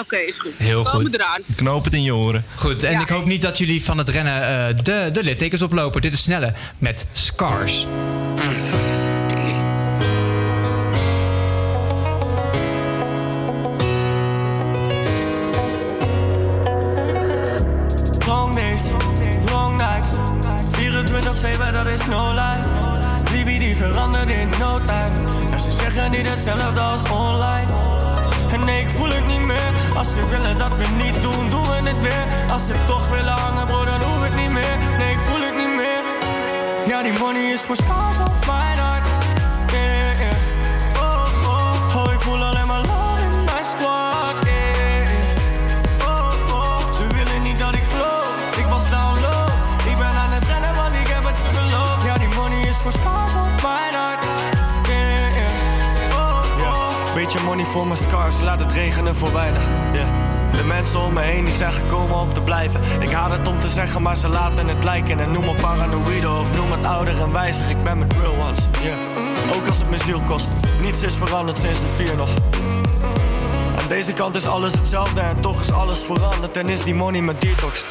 [0.00, 0.52] Oké, is goed.
[0.56, 1.14] Heel we goed.
[1.14, 1.40] eraan.
[1.56, 2.44] Knoop het in je oren.
[2.56, 6.00] Goed, en ik hoop niet dat jullie van het rennen eh, de, de littekens oplopen.
[6.00, 7.86] Dit is snelle met Scars.
[18.26, 18.82] Long days,
[19.50, 20.16] long nights
[20.78, 22.68] 24-7, dat is no life
[23.32, 27.74] Liefie die verandert in no time En ze zeggen niet hetzelfde als online
[28.52, 29.35] En nee, ik voel het niet
[29.96, 32.26] Als ze willen dat we niet doen, doen we het weer.
[32.52, 34.78] Als ze toch willen hangen, bro, dan hoef het niet meer.
[34.98, 36.02] Nee, ik voel het niet meer.
[36.86, 39.15] Ja, die money is voor spaars op mijn hart
[57.16, 59.62] Beetje money voor mijn scars, laat het regenen voor weinig.
[60.52, 62.80] De mensen om me heen die zijn gekomen om te blijven.
[63.00, 65.20] Ik haat het om te zeggen, maar ze laten het lijken.
[65.20, 67.68] En noem me paranoïde of noem het ouder en wijzig.
[67.68, 68.70] Ik ben met real ones.
[69.56, 70.70] Ook als het mijn ziel kost.
[70.82, 72.30] Niets is veranderd sinds de vier nog.
[73.78, 77.20] Aan deze kant is alles hetzelfde en toch is alles veranderd en is die money
[77.20, 77.84] mijn detox.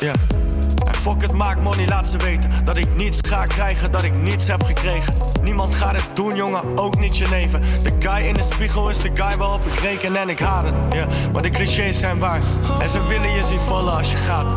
[1.05, 4.47] Fuck het, maak money, laat ze weten Dat ik niets ga krijgen, dat ik niets
[4.47, 5.13] heb gekregen.
[5.43, 8.97] Niemand gaat het doen, jongen, ook niet je neven De guy in de spiegel is
[8.97, 11.05] de guy waarop ik reken en ik haat het, ja.
[11.33, 12.41] Maar de clichés zijn waar
[12.81, 14.47] En ze willen je zien vallen als je gaat.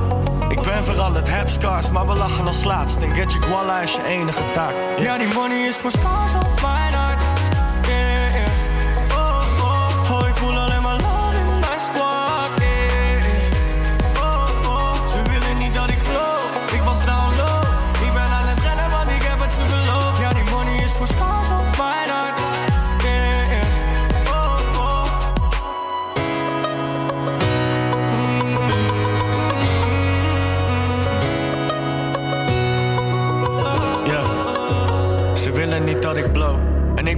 [0.49, 2.97] Ik ben veranderd, heb scars, maar we lachen als laatst.
[2.97, 4.75] En get je guala is je enige taak.
[4.99, 6.98] Ja, die money is voor scars op mijn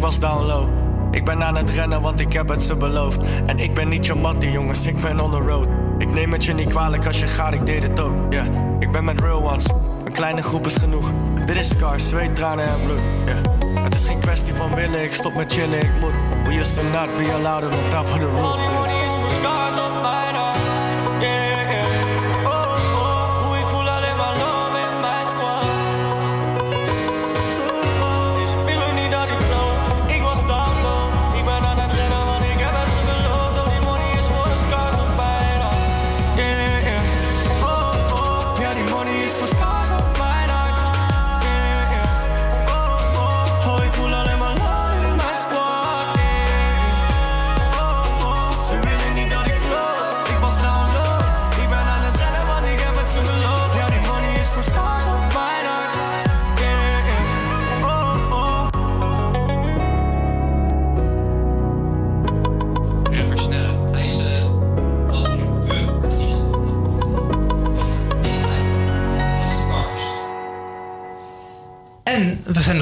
[0.01, 0.69] ik was down low.
[1.11, 3.21] Ik ben aan het rennen, want ik heb het ze beloofd.
[3.47, 5.69] En ik ben niet je mattie, jongens, ik ben on the road.
[5.99, 8.15] Ik neem het je niet kwalijk als je gaat, ik deed het ook.
[8.33, 8.43] Ja,
[8.79, 9.65] ik ben met real ones.
[10.05, 11.13] Een kleine groep is genoeg.
[11.47, 13.01] Dit is scars, zweet, tranen en bloed.
[13.27, 13.83] Ja.
[13.83, 16.15] Het is geen kwestie van willen, ik stop met chillen, ik moet.
[16.45, 18.90] We used to not be allowed on the top of the roof.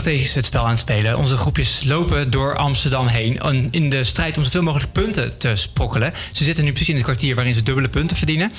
[0.02, 1.18] Tegen het spel aan het spelen.
[1.18, 3.38] Onze groepjes lopen door Amsterdam heen.
[3.38, 6.12] en In de strijd om zoveel mogelijk punten te sprokkelen.
[6.32, 8.52] Ze zitten nu precies in het kwartier waarin ze dubbele punten verdienen.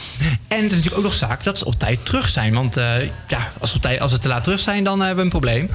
[0.48, 2.54] En het is natuurlijk ook nog zaak dat ze op tijd terug zijn.
[2.54, 5.24] Want eh, ja, als, op tijd, als we te laat terug zijn, dan hebben we
[5.24, 5.70] een probleem.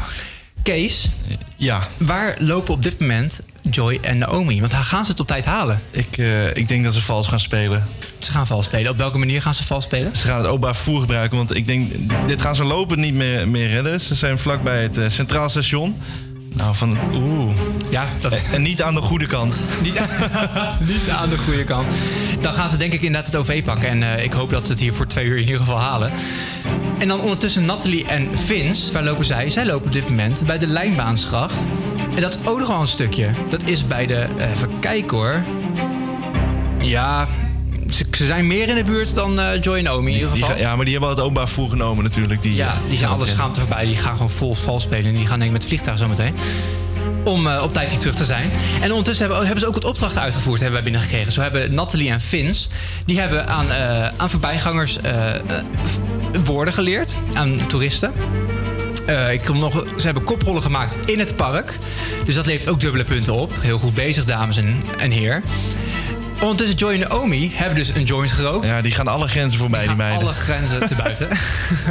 [0.62, 1.08] Kees,
[1.56, 1.80] ja.
[1.96, 3.40] waar lopen op dit moment
[3.74, 4.60] Joy en Naomi?
[4.60, 5.80] Want gaan ze het op tijd halen?
[5.90, 7.86] Ik, eh, ik denk dat ze vals gaan spelen.
[8.18, 8.90] Ze gaan vals spelen.
[8.90, 10.16] Op welke manier gaan ze vals spelen?
[10.16, 11.92] Ze gaan het openbaar vervoer gebruiken, want ik denk...
[12.26, 14.00] Dit gaan ze lopen niet meer, meer redden.
[14.00, 15.96] Ze zijn vlakbij het eh, Centraal Station.
[16.54, 16.98] Nou, van...
[17.12, 17.54] Oeh.
[17.90, 18.42] Ja, dat...
[18.52, 19.60] En niet aan de goede kant.
[19.82, 20.00] Niet,
[20.92, 21.88] niet aan de goede kant.
[22.40, 23.88] Dan gaan ze denk ik inderdaad het OV pakken.
[23.88, 26.12] En eh, ik hoop dat ze het hier voor twee uur in ieder geval halen.
[27.04, 29.50] En dan ondertussen Nathalie en Vince, waar lopen zij?
[29.50, 31.66] Zij lopen op dit moment bij de Lijnbaansgracht.
[32.14, 33.30] En dat is ook nog wel een stukje.
[33.50, 35.42] Dat is bij de, eh, even kijken hoor.
[36.82, 37.28] Ja,
[37.90, 40.42] ze, ze zijn meer in de buurt dan eh, Joy en Omi in ieder Die
[40.42, 40.58] geval.
[40.58, 42.42] ja, maar die hebben al het openbaar voer genomen natuurlijk.
[42.42, 43.86] Die, Ja, eh, die zijn alle schaamte voorbij.
[43.86, 45.04] Die gaan gewoon vol vals spelen.
[45.04, 46.34] En die gaan denk ik met het vliegtuig zo meteen.
[47.24, 48.50] Om eh, op tijd hier terug te zijn.
[48.80, 50.60] En ondertussen hebben, hebben ze ook wat opdrachten uitgevoerd.
[50.60, 51.32] Hebben wij binnengekregen.
[51.32, 52.68] Zo hebben Nathalie en Vince.
[53.06, 55.34] Die hebben aan, eh, aan voorbijgangers eh,
[56.44, 57.16] woorden geleerd.
[57.32, 58.12] Aan toeristen.
[59.30, 61.78] Ik kom nog, ze hebben koprollen gemaakt in het park.
[62.24, 63.52] Dus dat levert ook dubbele punten op.
[63.60, 65.42] Heel goed bezig, dames en, en heer.
[66.40, 68.66] Ondertussen Joy en Omi hebben dus een joint gerookt.
[68.66, 70.22] Ja, die gaan alle grenzen voorbij, die, gaan meiden.
[70.22, 71.28] alle grenzen te buiten.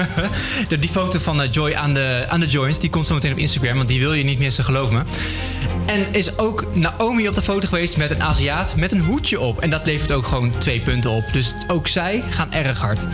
[0.69, 3.31] de, die foto van eh, Joy aan de, aan de joints, die komt zo meteen
[3.31, 5.01] op Instagram, want die wil je niet missen, geloof me.
[5.85, 9.61] En is ook Naomi op de foto geweest met een Aziat met een hoedje op.
[9.61, 11.33] En dat levert ook gewoon twee punten op.
[11.33, 13.07] Dus ook zij gaan erg hard.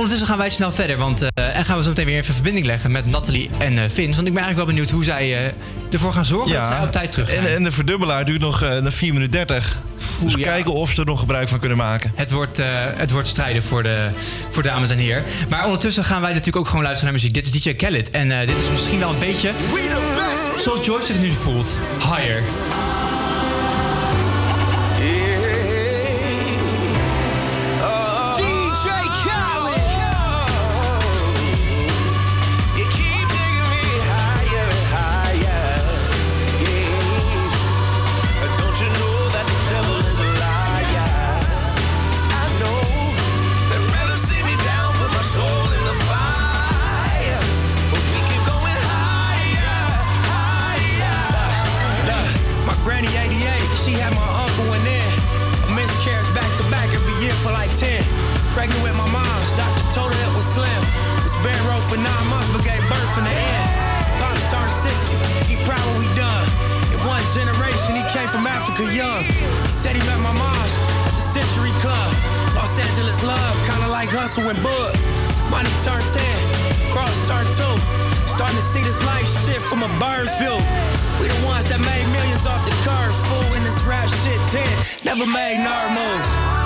[0.00, 2.66] Ondertussen gaan wij snel verder, want, eh, en gaan we zo meteen weer even verbinding
[2.66, 4.16] leggen met Nathalie en eh Vince.
[4.16, 5.52] Want ik ben eigenlijk wel benieuwd hoe zij eh,
[5.90, 7.46] ervoor gaan zorgen dat zij op tijd terug zijn.
[7.46, 9.76] en, en de verdubbelaar duurt nog eh, naar 4 minuten 30.
[10.22, 12.12] Dus kijken of ze er nog gebruik van kunnen maken.
[12.14, 12.66] Het wordt, eh,
[12.96, 14.08] het wordt strijden voor, de,
[14.50, 15.24] voor dames en heren.
[15.48, 17.34] Maar ondertussen gaan wij natuurlijk ook gewoon luisteren naar muziek.
[17.34, 18.10] Dit is DJ Khaled.
[18.10, 19.52] En eh, dit is misschien wel een beetje
[20.56, 21.76] zoals George zich nu voelt.
[21.98, 22.42] Higher.
[68.88, 69.24] Young.
[69.68, 70.74] Said he met my mom's
[71.04, 72.10] at the Century Club.
[72.54, 74.94] Los Angeles love, kinda like Hustle and.
[75.50, 76.22] Money turned 10,
[76.94, 77.64] cross turned 2.
[78.30, 80.56] Starting to see this life shit from a bird's view.
[81.20, 83.56] We the ones that made millions off the curve, fool.
[83.56, 84.64] In this rap shit, 10,
[85.04, 86.59] never made nerd moves.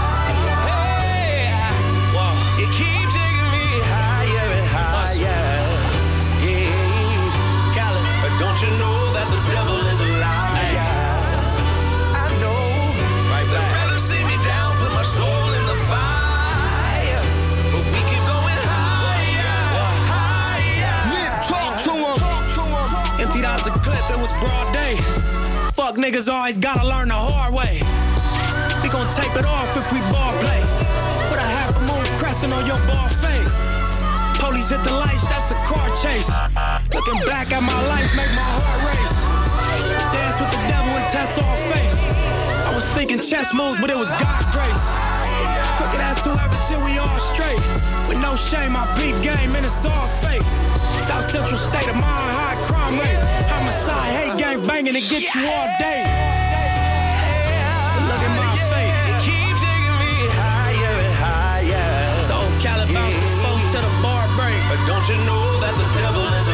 [24.24, 24.96] Was broad day.
[25.76, 27.76] Fuck niggas always gotta learn the hard way.
[28.80, 30.64] We gon' tape it off if we ball play.
[31.28, 33.50] Put a half moon crescent on your ball fade.
[34.40, 36.32] Police hit the lights, that's a car chase.
[36.96, 39.16] Looking back at my life, make my heart race.
[40.16, 41.92] Dance with the devil and test all faith.
[42.64, 44.84] I was thinking chess moves, but it was God grace.
[45.76, 47.60] Crooked ass whoever till we all straight.
[48.08, 50.48] With no shame, I beat game and it's all fake.
[51.04, 53.20] South Central state of mind, high crime rate.
[53.52, 56.00] Homicide, hate gang banging to get you all day.
[58.08, 58.96] Look at my fate.
[59.20, 62.24] Keep taking me higher and higher.
[62.56, 64.56] Cali bounce the phone to the bar break.
[64.72, 66.53] But don't you know that the devil is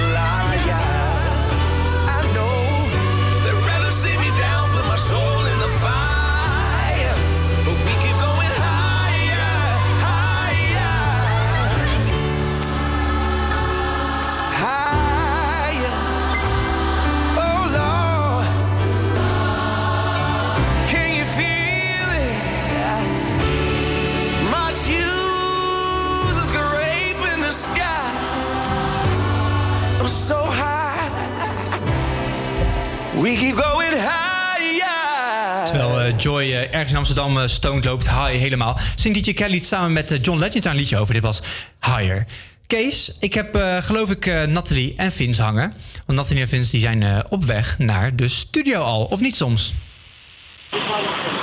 [33.30, 35.66] We keep going higher.
[35.66, 38.78] Terwijl eh, Joy eh, ergens in Amsterdam eh, stoned loopt, high helemaal.
[38.96, 41.14] Zingt DJ Kelly samen met John Legend een liedje over.
[41.14, 41.42] Dit was
[41.80, 42.26] Higher.
[42.66, 45.74] Kees, ik heb geloof ik Nathalie en Vince hangen.
[46.06, 49.04] Want Nathalie en Vince die zijn op weg naar de studio al.
[49.04, 49.74] Of niet soms?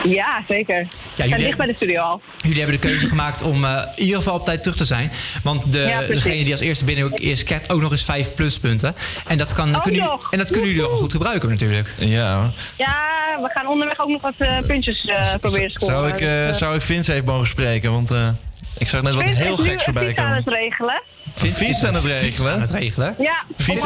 [0.09, 0.75] Ja, zeker.
[0.77, 0.85] Ja,
[1.15, 2.21] jullie- en dicht bij de studio al.
[2.41, 5.11] Jullie hebben de keuze gemaakt om eh, in ieder geval op tijd terug te zijn.
[5.43, 8.95] Want de, Ja, degene die als eerste binnen is, krijgt ook nog eens vijf pluspunten.
[9.27, 10.31] En dat, kan, Oh, kunnen, jullie- nog.
[10.31, 11.93] en dat kunnen jullie wel goed gebruiken natuurlijk.
[11.97, 12.51] Ja.
[12.77, 12.95] Ja,
[13.41, 15.95] we gaan onderweg ook nog wat eh, puntjes eh, proberen te scoren.
[15.95, 17.91] Zou ik, eh, Dus, zou ik Vince even mogen spreken?
[17.91, 18.29] Want eh,
[18.77, 20.43] ik zag net wat Vince heel is geks voorbij fiets aan komen.
[20.43, 21.01] het regelen.
[21.33, 22.53] Vince fiets aan het regelen?
[22.53, 23.15] aan het regelen?
[23.19, 23.83] Ja, Fiets,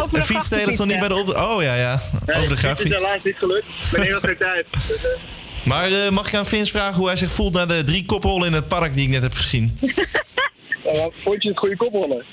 [0.52, 1.30] een is nog niet bij de op.
[1.36, 2.00] Oh ja, ja.
[2.26, 2.96] Over de grachtfiets.
[2.96, 3.66] helaas niet gelukt.
[3.66, 4.66] Ik ben heel veel tijd.
[5.66, 8.48] Maar eh, mag ik aan Vince vragen hoe hij zich voelt na de drie koprollen
[8.48, 9.78] in het park die ik net heb gezien?
[10.86, 12.24] Eh, Eh, vond je het goede koprollen?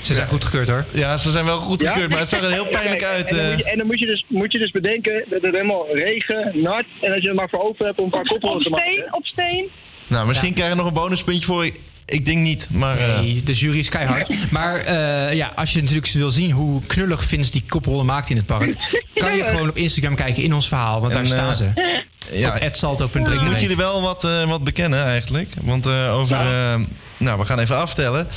[0.00, 0.84] Ze zijn goedgekeurd hoor.
[0.92, 3.28] Ja, ze zijn wel goedgekeurd, maar het zag er heel pijnlijk Kijk, uit.
[3.28, 3.50] En dan, eh.
[3.50, 6.50] moet je, en dan moet je, dus, moet je dus bedenken dat het helemaal regen,
[6.62, 6.84] nat.
[7.00, 9.08] En als je er maar voor over hebt om een paar koprollen te maken.
[9.10, 9.68] op steen.
[10.08, 11.70] Nou, misschien krijg je nog een bonuspuntje voor.
[12.06, 12.96] Ik, denk niet, maar...
[12.96, 14.28] eh, Nee, de jury is keihard.
[14.50, 18.36] Maar eh, ja, als je natuurlijk wil zien hoe knullig Vince die koprollen maakt in
[18.36, 18.74] het park...
[19.14, 21.70] kan je gewoon op Instagram kijken in ons verhaal, want daar En, staan eh, ze.
[22.32, 25.50] Ja, Op @salto.breek Ik moet jullie wel wat, eh, wat bekennen eigenlijk.
[25.62, 26.36] Want eh, over...
[26.36, 26.80] eh,
[27.18, 28.28] nou, we gaan even aftellen.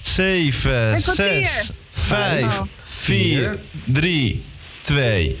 [0.00, 1.44] 7, Een kwartier.
[1.44, 2.66] 6, 5, Oh.
[2.84, 4.44] 4, 3,
[4.82, 5.40] 2,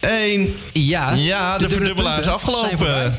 [0.00, 0.54] 1.
[0.72, 3.14] Ja, Ja, de, dubbele verdubbelaar is afgelopen.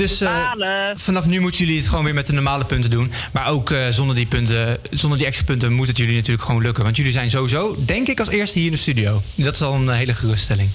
[0.00, 0.50] Dus eh,
[0.94, 3.12] vanaf nu moeten jullie het gewoon weer met de normale punten doen.
[3.32, 6.62] Maar ook eh, zonder die punten, zonder die extra punten moet het jullie natuurlijk gewoon
[6.62, 6.84] lukken.
[6.84, 9.22] Want jullie zijn sowieso, denk ik, als eerste hier in de studio.
[9.34, 10.70] Dat is al een hele geruststelling.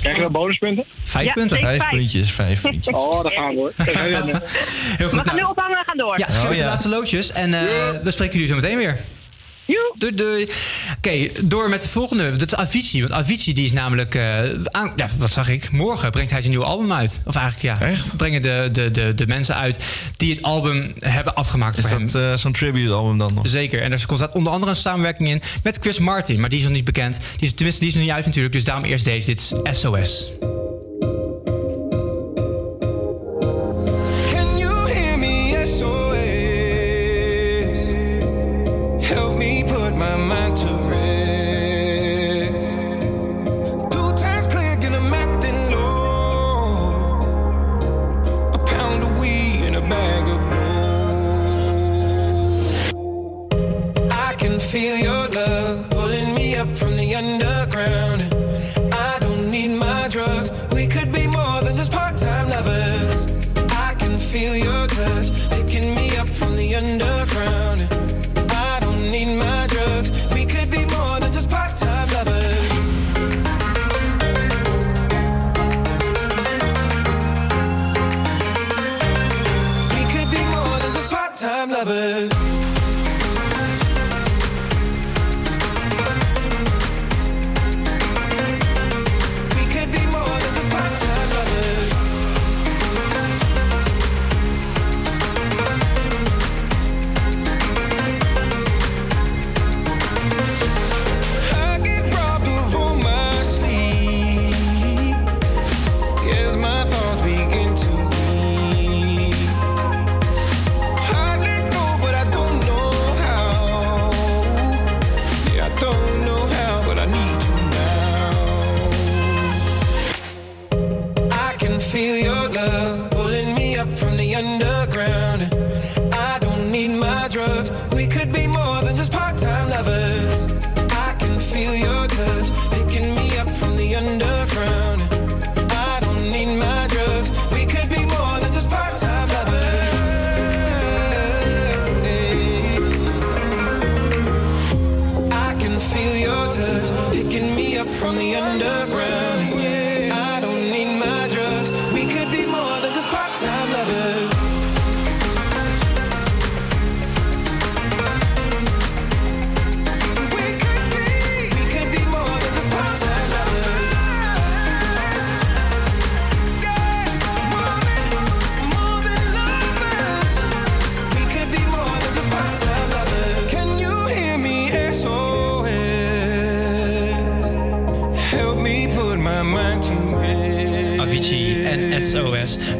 [0.00, 0.84] Krijgen we bonuspunten?
[1.04, 1.58] Vijf Ja, punten.
[1.58, 2.94] Vijf puntjes, vijf puntjes.
[2.94, 3.72] Oh, daar gaan we hoor.
[3.76, 3.84] We.
[3.84, 4.30] Heel
[4.96, 5.12] We goed.
[5.12, 6.18] gaan Nou, nu ophangen en gaan door.
[6.18, 7.32] ja, Oh, de laatste loodjes.
[7.32, 8.98] En eh dan spreken jullie zo meteen weer.
[9.98, 10.46] Doei, doei.
[10.96, 12.36] Oké, door met de volgende.
[12.36, 13.00] Dat is Avicii.
[13.00, 14.14] Want Avicii die is namelijk...
[14.14, 14.38] eh,
[14.70, 15.70] aan, ja, wat zag ik?
[15.70, 17.20] Morgen brengt hij zijn nieuwe album uit.
[17.24, 18.16] Of eigenlijk ja, Echt?
[18.16, 19.78] brengen de, de, de, de mensen uit
[20.16, 22.06] die het album hebben afgemaakt Is voor hem.
[22.06, 23.48] dat eh, zo'n tribute album dan nog?
[23.48, 23.82] Zeker.
[23.82, 26.40] En er staat onder andere een samenwerking in met Chris Martin.
[26.40, 27.18] Maar die is nog niet bekend.
[27.36, 28.54] Die is, tenminste, die is nog niet uit natuurlijk.
[28.54, 29.26] Dus daarom eerst deze.
[29.26, 30.30] Dit is SOS.
[40.16, 40.75] Put my mind to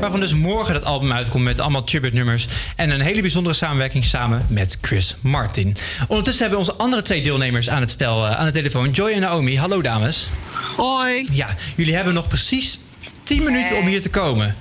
[0.06, 2.46] Waarvan dus morgen dat album uitkomt met allemaal tribute nummers.
[2.76, 5.76] En een hele bijzondere samenwerking samen met Chris Martin.
[6.08, 8.90] Ondertussen hebben we onze andere twee deelnemers aan het spel eh, aan de telefoon.
[8.90, 9.58] Joy en Naomi.
[9.58, 10.28] Hallo dames.
[10.76, 11.28] Hoi.
[11.32, 12.78] Ja, jullie hebben nog precies
[13.22, 14.56] 10 minuten om hier te komen.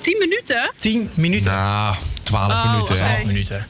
[0.00, 0.72] 10 minuten?
[0.76, 1.52] 10 minuten.
[1.52, 2.94] Nou, 12 Oh, minuten.
[2.94, 3.04] oké.
[3.04, 3.66] 12 minuten.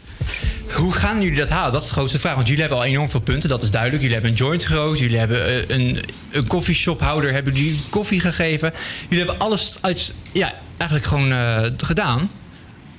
[0.74, 1.72] Hoe gaan jullie dat halen?
[1.72, 2.34] Dat is de grootste vraag.
[2.34, 4.02] Want jullie hebben al enorm veel punten, dat is duidelijk.
[4.02, 8.72] Jullie hebben een joint groot, jullie hebben eh, een, een coffeeshophouder, hebben jullie koffie gegeven.
[9.08, 12.28] Jullie hebben alles uit, ja, eigenlijk gewoon eh, gedaan.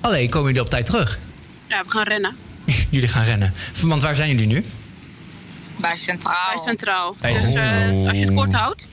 [0.01, 1.19] Alleen komen jullie op tijd terug.
[1.67, 2.35] Ja, we gaan rennen.
[2.89, 3.53] jullie gaan rennen.
[3.81, 4.65] Want waar zijn jullie nu?
[5.79, 6.53] Bij Centraal.
[6.53, 7.15] Bij Centraal.
[7.21, 7.89] Bij Dus Centraal.
[8.01, 8.87] eh, als je het kort houdt.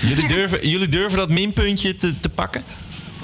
[0.00, 2.62] Jullie durven, jullie durven dat minpuntje te, te pakken?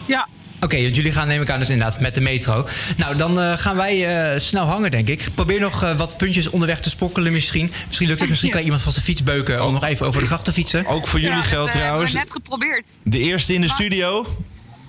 [0.07, 0.29] Ja.
[0.61, 2.67] Oké, want jullie gaan neem ik aan dus inderdaad met de metro.
[2.97, 5.29] Nou, dan eh, gaan wij eh, snel hangen, denk ik.
[5.35, 7.73] Probeer nog eh, wat puntjes onderweg te spokkelen misschien.
[7.87, 8.29] Misschien lukt het.
[8.29, 10.87] Misschien kan iemand van zijn fiets beuken om nog even over de gracht te fietsen.
[10.87, 12.13] Ook voor jullie geldt hebben trouwens.
[12.13, 12.85] we net geprobeerd.
[13.03, 14.27] De eerste in de studio,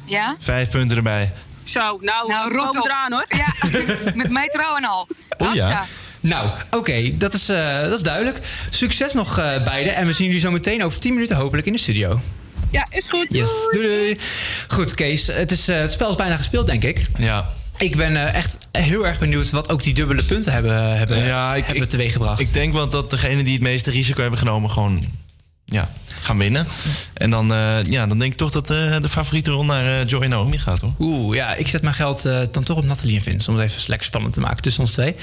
[0.05, 0.35] Ja?
[0.39, 1.31] vijf punten erbij.
[1.63, 3.25] Zo, nou, Nou, rot eraan hoor.
[3.29, 3.69] Ja,
[4.13, 5.07] met metro en al.
[5.37, 5.85] Oh ja.
[6.19, 8.39] Nou, oké, dat, is, eh, dat is duidelijk.
[8.69, 9.95] Succes nog eh beiden.
[9.95, 12.21] En we zien jullie zo meteen over 10 minuten hopelijk in de studio.
[12.71, 13.33] Ja, is goed.
[13.33, 14.17] Yes, doei doei.
[14.67, 17.01] Goed, Kees, het, is, eh, het spel is bijna gespeeld, denk ik.
[17.17, 17.49] Ja.
[17.77, 21.55] Ik ben eh, echt heel erg benieuwd wat ook die dubbele punten hebben, hebben, Ja,
[21.55, 22.39] ik, hebben ik, teweeggebracht.
[22.39, 25.05] ik denk wel dat degene die het meeste risico hebben genomen gewoon
[25.65, 25.89] ja,
[26.21, 26.67] gaan winnen.
[27.13, 30.07] En dan, eh, ja, dan denk ik toch dat eh, de favoriete rol naar eh,
[30.07, 30.93] Joy Naomi gaat hoor.
[30.99, 33.49] Oeh, ja, ik zet mijn geld eh, dan toch op Nathalie en Vince.
[33.51, 35.15] Om het even lekker spannend te maken tussen ons twee.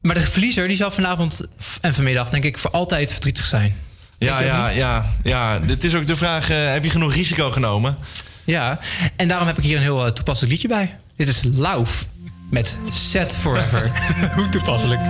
[0.00, 1.40] Maar de verliezer die zal vanavond
[1.80, 3.74] en vanmiddag denk ik voor altijd verdrietig zijn.
[4.18, 5.58] Ja, ja, ja, ja.
[5.58, 7.96] Dit is ook de vraag, eh, heb je genoeg risico genomen?
[8.44, 8.78] Ja,
[9.16, 10.96] en daarom heb ik hier een heel eh, toepasselijk liedje bij.
[11.16, 12.06] Dit is Lauf
[12.50, 13.90] met Set Forever.
[14.36, 15.00] Hoe toepasselijk.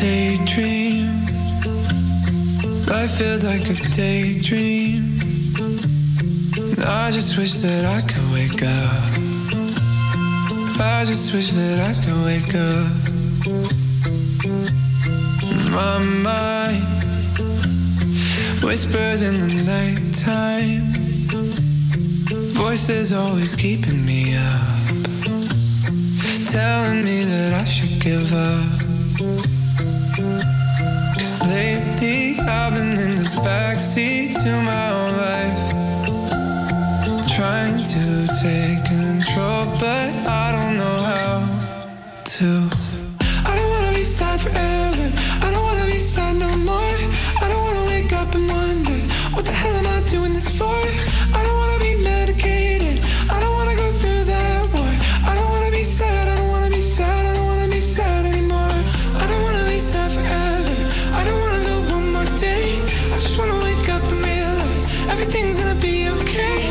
[0.00, 1.22] Daydream.
[2.86, 5.16] Life feels like a daydream.
[6.78, 9.18] I just wish that I could wake up.
[10.80, 12.86] I just wish that I could wake up.
[15.70, 17.19] My mind
[18.62, 20.82] whispers in the nighttime.
[22.52, 24.86] Voices always keeping me up,
[26.46, 28.66] telling me that I should give up.
[31.16, 35.60] Cause lately I've been in the backseat to my own life.
[37.36, 41.46] Trying to take control, but I don't know how
[42.24, 42.70] to.
[43.46, 45.10] I don't wanna be sad forever.
[45.44, 47.29] I don't wanna be sad no more.
[65.22, 66.69] Everything's gonna be okay.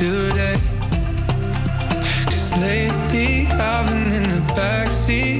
[0.00, 0.56] Today.
[2.24, 5.39] Cause lately I've been in the backseat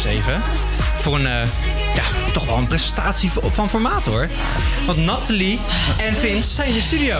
[0.00, 0.42] Even.
[0.94, 1.48] Voor een, eh,
[1.94, 2.02] ja,
[2.32, 4.28] toch wel een prestatie van formaat hoor.
[4.86, 5.60] Want Nathalie
[5.98, 7.18] en Vince zijn in de studio.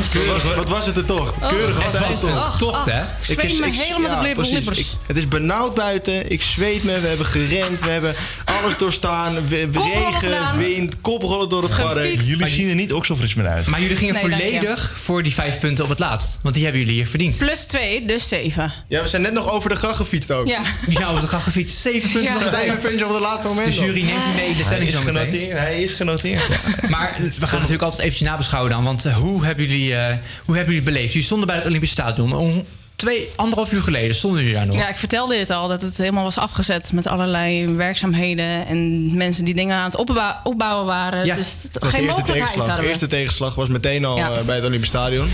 [0.00, 1.38] Wat was, wat was het er toch?
[1.48, 2.52] Keurig Het altijd was toch?
[2.52, 3.00] een tocht, hè?
[3.00, 4.66] Ik is- ik- ja, precies.
[4.68, 6.30] Ik- het is benauwd buiten.
[6.30, 7.00] Ik zweet me.
[7.00, 7.80] We hebben gerend.
[7.80, 8.14] We hebben
[8.44, 9.48] alles doorstaan.
[9.48, 10.58] We- regen, gedaan.
[10.58, 12.20] wind, koprollen door het park.
[12.20, 13.66] Jullie zien er niet okselfris meer uit.
[13.66, 16.38] Maar jullie gingen Nee, volledig voor die vijf punten op het laatst.
[16.42, 17.38] Want die hebben jullie hier verdiend.
[17.38, 18.72] Plus 2, dus 7.
[18.88, 20.46] Ja, we zijn net nog over de gracht gefietst ook.
[20.46, 20.60] Ja.
[20.88, 21.78] Ja, over de gracht gefietst.
[21.80, 22.34] Zeven punten.
[22.34, 22.38] Ja.
[22.44, 23.66] de Zeven puntjes op het laatste moment.
[23.66, 25.22] De jury neemt die mee in de Hij telling is zo meteen.
[25.22, 25.58] genoteerd.
[25.58, 26.42] Hij is genoteerd.
[26.88, 28.84] Maar we gaan natuurlijk altijd eventjes nabeschouwen dan.
[28.84, 31.08] Want hoe, hebben jullie, eh, hoe hebben jullie beleefd?
[31.12, 32.32] Jullie stonden bij het Olympisch Stadion.
[32.32, 32.64] Om
[32.96, 34.76] twee, anderhalf uur geleden stonden jullie daar nog.
[34.76, 39.44] Ja, ik vertelde dit al, dat het helemaal was afgezet met allerlei werkzaamheden en mensen
[39.44, 41.24] die dingen aan het opbouw- opbouwen waren.
[41.24, 42.66] Ja, dus het, was de geen eerste mogelijkheid tegenslag.
[42.66, 44.30] hadden De eerste tegenslag was meteen al Ja.
[44.32, 45.28] eh, bij het Olympisch Stadion.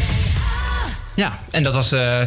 [1.16, 2.18] Ja, en dat was, eh,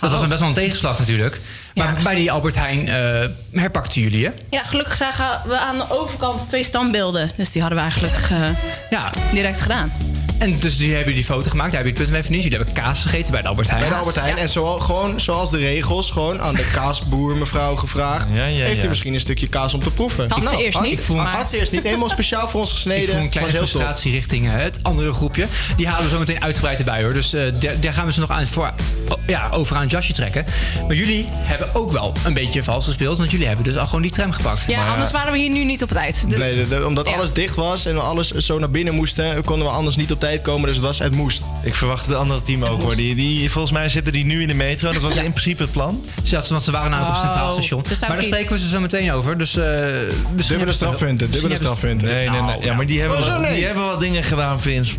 [0.00, 1.40] dat was een best wel een tegenslag natuurlijk.
[1.74, 3.28] Maar bij die Albert Heijn eh
[3.60, 4.30] herpakten jullie, hè?
[4.50, 7.30] Ja, gelukkig zagen we aan de overkant twee standbeelden.
[7.36, 8.48] Dus die hadden we eigenlijk eh,
[8.90, 9.12] Ja.
[9.32, 9.92] direct gedaan.
[10.38, 12.42] En dus die hebben die foto gemaakt, daar hebben jullie het punt mee verdiend.
[12.42, 13.80] Jullie hebben kaas gegeten bij de Albert Heijn.
[13.82, 14.36] Bij de Albert Heijn.
[14.36, 18.28] En zoal, gewoon zoals de regels, gewoon aan de kaasboer mevrouw gevraagd.
[18.32, 18.84] ja, Heeft ja.
[18.84, 20.30] u misschien een stukje kaas om te proeven?
[20.30, 21.82] Had ze Nou, eerst had- niet, Ik voel, maar- Had ze eerst niet.
[21.82, 23.02] Helemaal speciaal voor ons gesneden.
[23.04, 23.60] Ik voel een kleine top.
[23.68, 25.46] frustratie richting eh, het andere groepje.
[25.76, 27.12] Die halen we zo meteen uitgebreid erbij hoor.
[27.14, 28.72] Dus eh, daar, daar gaan we ze nog aan voor,
[29.08, 30.44] oh, ja, over aan het jasje trekken.
[30.86, 33.18] Maar jullie hebben ook wel een beetje vals gespeeld.
[33.18, 34.66] Want jullie hebben dus al gewoon die tram gepakt.
[34.66, 36.24] Ja, anders waren we hier nu niet op tijd.
[36.28, 39.72] Dus, Nee, omdat alles dicht was en we alles zo naar binnen moesten, konden we
[39.72, 40.66] anders niet op tijd komen.
[40.66, 41.42] Dus het, was, het moest.
[41.62, 42.96] Ik verwacht het andere team ook hoor.
[42.96, 44.92] Die, die, volgens mij zitten die nu in de metro.
[44.92, 46.04] Dat was in principe het plan.
[46.22, 47.84] Ja, want ze waren namelijk op het Centraal Station.
[48.00, 48.26] Maar daar niet.
[48.26, 49.38] spreken we ze zo meteen over.
[49.38, 50.12] Dus, eh hebben
[50.44, 52.08] ze- strafpunten, dubbele hebben strafpunten.
[52.08, 52.56] Nee, nee, nee.
[52.60, 54.92] Ja, maar die hebben, Oh, zo, wel, die hebben wel dingen gedaan, Vince.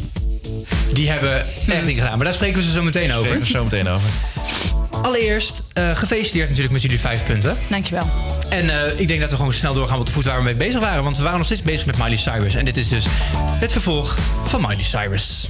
[0.93, 2.15] Die hebben echt dingen gedaan.
[2.15, 3.25] Maar daar spreken we ze zo meteen over.
[3.25, 4.09] Spreken we zo meteen over.
[5.01, 7.57] Allereerst, eh, gefeliciteerd natuurlijk met jullie vijf punten.
[7.69, 8.05] Dankjewel.
[8.49, 10.57] En eh, ik denk dat we gewoon snel doorgaan op de voet waar we mee
[10.57, 11.03] bezig waren.
[11.03, 12.55] Want we waren nog steeds bezig met Miley Cyrus.
[12.55, 13.05] En dit is dus
[13.37, 15.49] het vervolg van Miley Cyrus.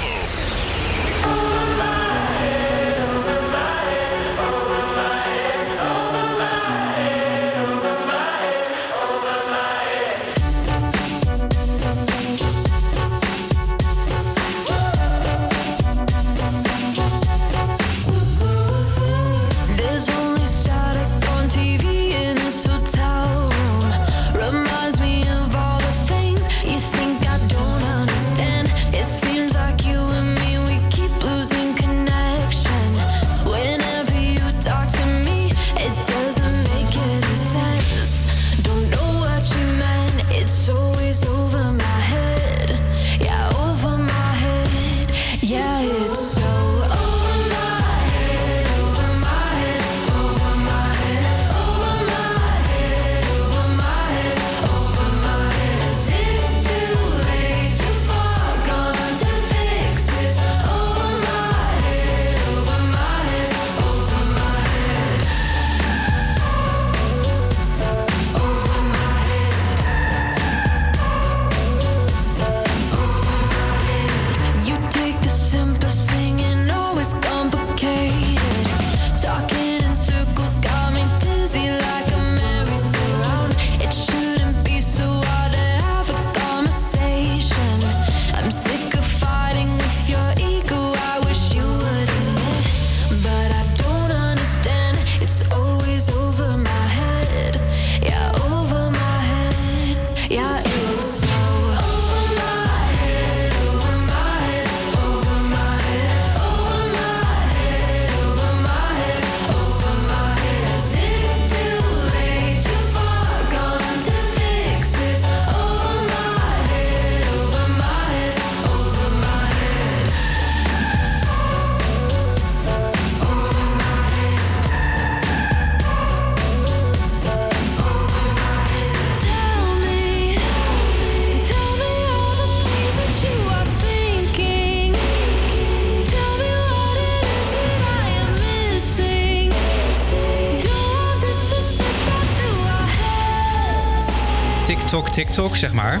[145.11, 145.99] TikTok, zeg maar.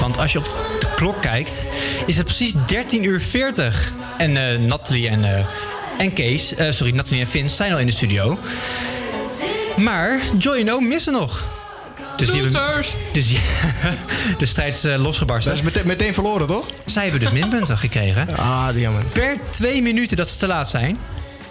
[0.00, 0.44] Want als je op
[0.80, 1.66] de klok kijkt,
[2.06, 3.92] is het precies 13 uur 40.
[4.18, 5.44] En eh Nathalie en, eh,
[5.98, 8.38] en Kees, eh, sorry, Nathalie en Vince zijn al in de studio.
[9.76, 11.46] Maar Joy en Oom missen nog.
[12.16, 13.40] Dus die hebben, dus die-
[14.38, 15.50] de strijd is losgebarsten.
[15.54, 16.66] Dat is meteen, meteen verloren, toch?
[16.84, 18.28] Zij hebben dus minpunten gekregen.
[18.36, 19.04] Ah, die jammer.
[19.04, 20.98] Per twee minuten dat ze te laat zijn,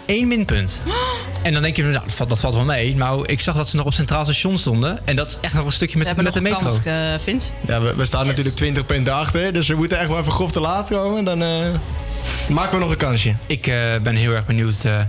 [0.04, 0.82] één minpunt.
[1.46, 2.96] En dan denk je, nou, dat valt, dat valt wel mee.
[2.96, 5.06] Maar ik zag dat ze nog op Centraal Station stonden.
[5.06, 6.68] En dat is echt nog een stukje met, We hebben met de nog metro.
[6.68, 7.50] kans, eh, Vince.
[7.66, 9.52] Ja, we, we staan natuurlijk 20 punten achter.
[9.52, 11.24] Dus we moeten echt wel even grof te laat komen.
[11.24, 11.68] Dan eh,
[12.48, 13.34] maken we nog een kansje.
[13.46, 15.00] Ik eh, ben heel erg benieuwd eh,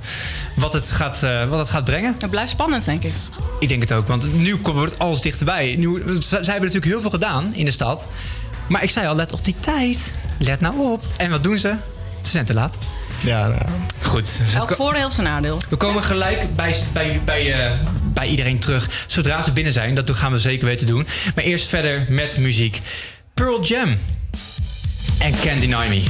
[0.55, 2.15] wat, het gaat, eh, wat het gaat brengen.
[2.19, 3.13] Het blijft spannend, denk ik.
[3.59, 5.75] Ik denk het ook, want nu komt het alles dichterbij.
[5.75, 8.07] Nu, ze, zij hebben natuurlijk heel veel gedaan in de stad.
[8.67, 10.13] Maar ik zei al, let op die tijd.
[10.37, 11.03] Let nou op.
[11.17, 11.75] En wat doen ze?
[12.21, 12.77] Ze zijn te laat.
[13.23, 13.61] Ja, nou.
[14.07, 14.39] Goed.
[14.55, 15.59] Elk voordeel heeft zijn nadeel.
[15.69, 17.71] We komen gelijk bij, bij, bij, eh,
[18.13, 18.89] bij iedereen terug.
[19.07, 21.07] Zodra ze binnen zijn, dat gaan we zeker weten doen.
[21.35, 22.81] Maar eerst verder met muziek.
[23.33, 23.97] Pearl Jam.
[25.17, 26.03] En Can't Deny Me.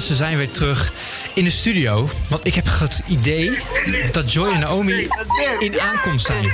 [0.00, 0.92] En ze zijn weer terug
[1.34, 2.10] in de studio.
[2.28, 3.58] Want ik heb het idee
[4.12, 5.08] dat Joy en Naomi
[5.58, 6.44] in aankomst zijn.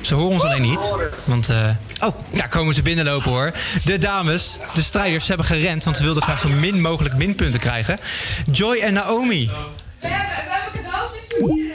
[0.00, 0.92] Ze horen ons alleen niet.
[1.26, 1.70] Want, eh,
[2.00, 3.52] oh, daar komen ze binnenlopen hoor.
[3.84, 5.84] De dames, de strijders, ze hebben gerend.
[5.84, 7.98] Want ze wilden graag zo min mogelijk minpunten krijgen.
[8.50, 9.50] Joy en Naomi,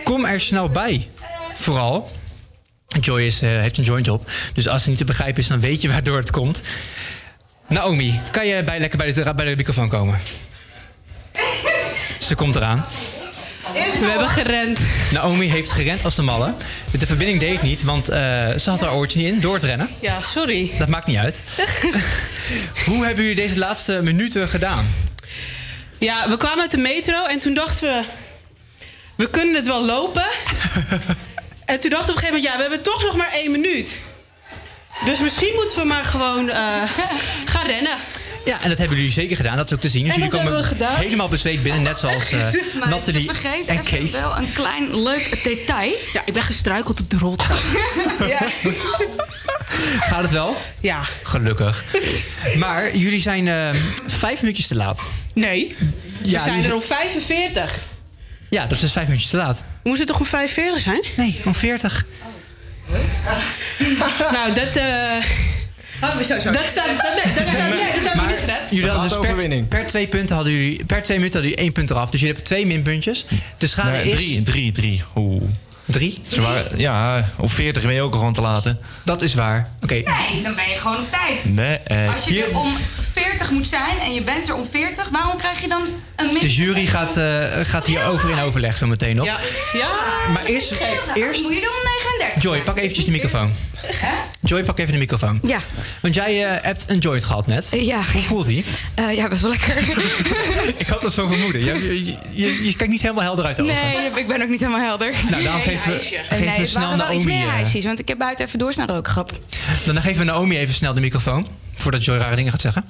[0.03, 1.10] kom er snel bij.
[1.56, 2.11] Vooral.
[2.99, 4.31] Joy is, eh, heeft een joint op.
[4.53, 6.64] Dus als het niet te begrijpen is, dan weet je waardoor het komt.
[7.74, 10.20] Naomi, kan je bij, lekker bij de, bij de microfoon komen?
[12.20, 12.86] Ze komt eraan.
[13.74, 14.80] We hebben gerend.
[15.12, 16.54] Naomi heeft gerend als de malle.
[16.91, 18.20] De verbinding deed niet, want eh,
[18.58, 19.90] ze had haar oortje niet in door het rennen.
[20.00, 20.72] Ja, sorry.
[20.78, 21.44] Dat maakt niet uit.
[22.86, 24.94] Hoe hebben jullie deze laatste minuten gedaan?
[25.98, 28.04] Ja, we kwamen uit de metro en toen dachten we...
[29.16, 30.26] We kunnen het wel lopen.
[31.66, 32.44] en toen dachten we op een gegeven moment...
[32.44, 34.00] Ja, we hebben toch nog maar één minuut.
[35.06, 36.56] Dus misschien moeten we maar gewoon eh,
[37.53, 37.98] gaan rennen.
[38.45, 39.56] Ja, en dat hebben jullie zeker gedaan.
[39.57, 40.03] Dat is ook te zien.
[40.03, 41.02] Dus En jullie dat komen hebben we gedaan.
[41.03, 42.40] helemaal bezweet binnen, net zoals eh
[42.80, 44.11] Maar Nathalie vergeet en Kees.
[44.11, 45.94] wel een klein leuk detail.
[46.14, 47.57] Ja, ik ben gestruikeld op de roltrap.
[49.99, 50.57] Gaat het wel?
[50.80, 51.02] Ja.
[51.24, 51.84] Gelukkig.
[52.57, 53.70] Maar jullie zijn eh,
[54.07, 55.10] vijf minuutjes te laat.
[55.34, 55.76] Nee,
[56.22, 57.76] we Ja, zijn er om 45.
[58.49, 59.64] Ja, dat is dus vijf minuutjes te laat.
[59.84, 61.03] Moest het toch om 45 zijn?
[61.18, 62.06] Nee, om 40.
[64.32, 64.76] Nou, dat...
[64.76, 65.16] eh
[66.04, 66.52] Oh, we zo zo.
[66.52, 66.88] Dat staat...
[66.88, 68.62] Dat, nee, dat, nee, dat hebben we niet gered.
[68.70, 71.72] Jullie hadden dus per, per, twee punten hadden jullie, per twee minuten hadden jullie één
[71.72, 72.10] punt eraf.
[72.10, 73.26] Dus jullie hebben twee minpuntjes.
[73.58, 74.16] De schade Nee, is...
[74.16, 75.04] drie, drie, drie.
[75.16, 75.44] Oeh.
[75.86, 76.22] Drie?
[76.28, 78.80] Ze waren, ja, op 40 ben je ook al gewoon te laten.
[79.04, 79.68] Dat is waar.
[79.82, 79.94] Oké.
[79.94, 81.46] Nee, dan ben je gewoon op tijd.
[81.46, 82.78] Nee, eh, Als je er om
[83.14, 85.81] 40 moet zijn en je bent er om 40, waarom krijg je dan
[86.15, 86.40] een min?
[86.40, 89.26] De jury gaat, eh, gaat hierover in overleg zo meteen nog.
[89.26, 89.38] Ja.
[89.73, 89.90] ja.
[90.34, 90.73] Maar eerst,
[91.14, 91.41] eerst...
[91.41, 92.44] Moet je doen om 39.
[92.44, 93.53] Joy, pak eventjes de microfoon.
[94.41, 95.40] Joy, pak even de microfoon.
[95.44, 95.60] Ja.
[96.02, 97.69] Want jij eh, hebt een joint gehad net.
[97.72, 98.02] Ja.
[98.14, 98.64] Hoe voelt hij?
[98.95, 99.77] Eh, ja, best wel lekker.
[100.84, 101.64] Ik had dat zo vermoeden.
[101.64, 103.76] Je, je, je, je kijkt niet helemaal helder uit de ogen.
[103.76, 105.14] Nee, ik ben ook niet helemaal helder.
[105.30, 107.40] Nou, daarom geven we, Eh, geven nee, we het snel waren wel iets Naomi...
[107.40, 109.40] meer eh, ijsjes, want ik heb buiten even doorsnel rook gehapt.
[109.85, 111.48] dan geven we Naomi even snel de microfoon.
[111.84, 112.86] Voordat Joy rare dingen gaat zeggen.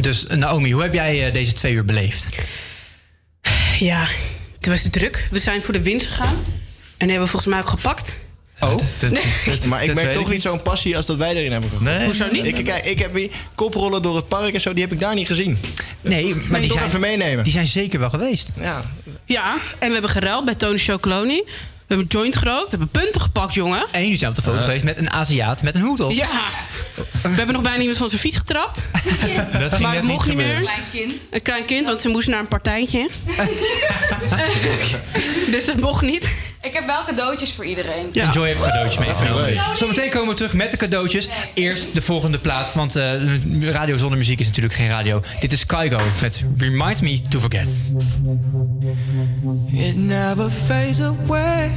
[0.00, 2.28] Dus eh, Naomi, hoe heb jij eh, deze twee uur beleefd?
[3.78, 4.06] Ja,
[4.56, 5.28] het was druk.
[5.30, 6.44] We zijn voor de winst gegaan.
[6.96, 8.14] En hebben we volgens mij ook gepakt.
[8.60, 8.74] Oh,
[9.68, 11.96] maar ik dat merk toch ik niet zo'n passie als dat wij erin hebben gegooid.
[11.96, 12.04] Nee.
[12.04, 12.44] Hoezo niet?
[12.44, 15.14] Ik, kijk, ik heb die koprollen door het park en zo, die heb ik daar
[15.14, 15.58] niet gezien.
[16.00, 17.44] Nee, maar die toch zijn, even meenemen.
[17.44, 18.52] die zijn zeker wel geweest.
[18.60, 18.82] Ja.
[19.24, 21.42] Ja, en we hebben geruild bij Tony Chocoloni.
[21.86, 22.70] We hebben joint gerookt.
[22.70, 23.86] We hebben punten gepakt, jongen.
[23.92, 26.10] En jullie zijn op de foto geweest met een Aziat met een hoed op.
[26.10, 26.48] Ja.
[27.22, 28.82] We hebben nog bijna iemand van zijn fiets getrapt.
[29.58, 30.56] Dat ging maar net dat mocht niet meer.
[30.56, 31.28] Klein kind.
[31.30, 33.08] Een klein kind, want ze moest naar een partijtje.
[35.50, 36.30] dus dat mocht niet.
[36.66, 38.12] Ik heb wel cadeautjes voor iedereen.
[38.12, 39.54] En Joy heeft cadeautjes meegenomen.
[39.76, 41.28] Zometeen komen we terug met de cadeautjes.
[41.54, 43.12] Eerst de volgende plaat, want eh,
[43.60, 45.22] radio zonder muziek is natuurlijk geen radio.
[45.40, 47.66] Dit is Kygo met Remind Me to Forget.
[49.72, 51.70] It never fades away.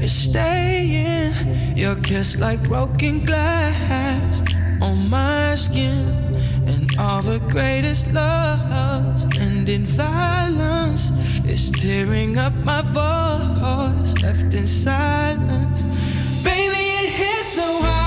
[0.00, 1.34] It's staying.
[1.74, 4.42] Your kiss like broken glass
[4.78, 6.06] on my skin.
[6.66, 11.10] And all the greatest loves end in violence.
[11.44, 15.82] It's tearing up my voice, left in silence.
[16.42, 18.01] Baby, it hits so hard.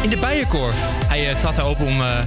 [0.00, 0.76] In de Bijenkorf.
[1.06, 2.18] Hij uh, trad erop om, uh,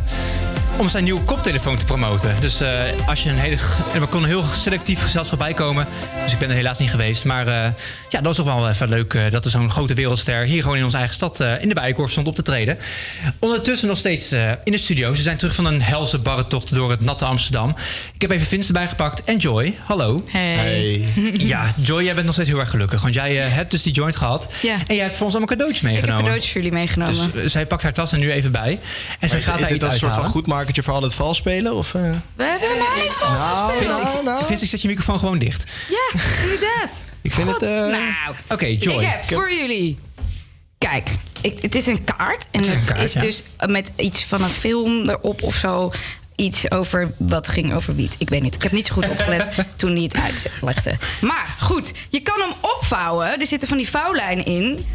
[0.78, 2.36] om zijn nieuwe koptelefoon te promoten.
[2.40, 3.58] Dus uh, als je een hele...
[3.98, 5.88] En we konden heel selectief gezelschap bijkomen.
[6.24, 7.26] Dus ik ben er helaas niet geweest.
[7.26, 7.74] Maar ja,
[8.10, 10.44] dat was toch wel even leuk dat er zo'n grote wereldster...
[10.44, 12.78] hier gewoon in onze eigen stad in de Bijenkorf stond op te treden.
[13.40, 14.32] Ondertussen nog steeds
[14.64, 15.14] in de studio.
[15.14, 17.76] Ze zijn terug van een helse barretocht door het natte Amsterdam.
[18.14, 19.24] Ik heb even Vince erbij gepakt.
[19.24, 20.24] En Joy, hallo.
[20.32, 21.06] Hey.
[21.34, 23.02] Ja, Joy, jij bent nog steeds heel erg gelukkig.
[23.02, 24.54] Want jij hebt dus die joint gehad.
[24.62, 24.76] Ja.
[24.88, 26.10] En jij hebt voor ons allemaal cadeautjes meegenomen.
[26.10, 27.32] Ik heb cadeautjes voor jullie meegenomen.
[27.32, 28.80] Dus uh, zij pakt haar tas er nu even bij.
[29.20, 30.32] En zij is, gaat is daar dit iets een soort van uithalen.
[30.32, 31.76] goedmakertje voor al het vals spelen?
[31.76, 32.02] Of, uh?
[32.36, 33.86] We hebben helemaal niet vals Nou.
[33.96, 34.46] Vince, ik, nou.
[34.46, 35.72] Vince, ik zet je microfoon gewoon dicht.
[35.90, 37.04] Ja, inderdaad.
[37.22, 37.70] Ik vind God, het...
[37.70, 39.04] eh, Nou, Oké, Joy.
[39.04, 40.00] ik heb voor jullie...
[40.78, 41.10] Kijk,
[41.42, 42.48] ik, het is een kaart.
[42.52, 43.22] En Het is kaart, is ja.
[43.22, 45.92] dus met iets van een film erop of zo.
[46.36, 48.16] Iets over wat ging over wiet.
[48.18, 48.56] Ik weet niet.
[48.56, 50.98] Ik heb niet zo goed opgelet toen hij het uitlegde.
[51.22, 53.40] Maar goed, je kan hem opvouwen.
[53.40, 54.86] Er zitten van die vouwlijnen in.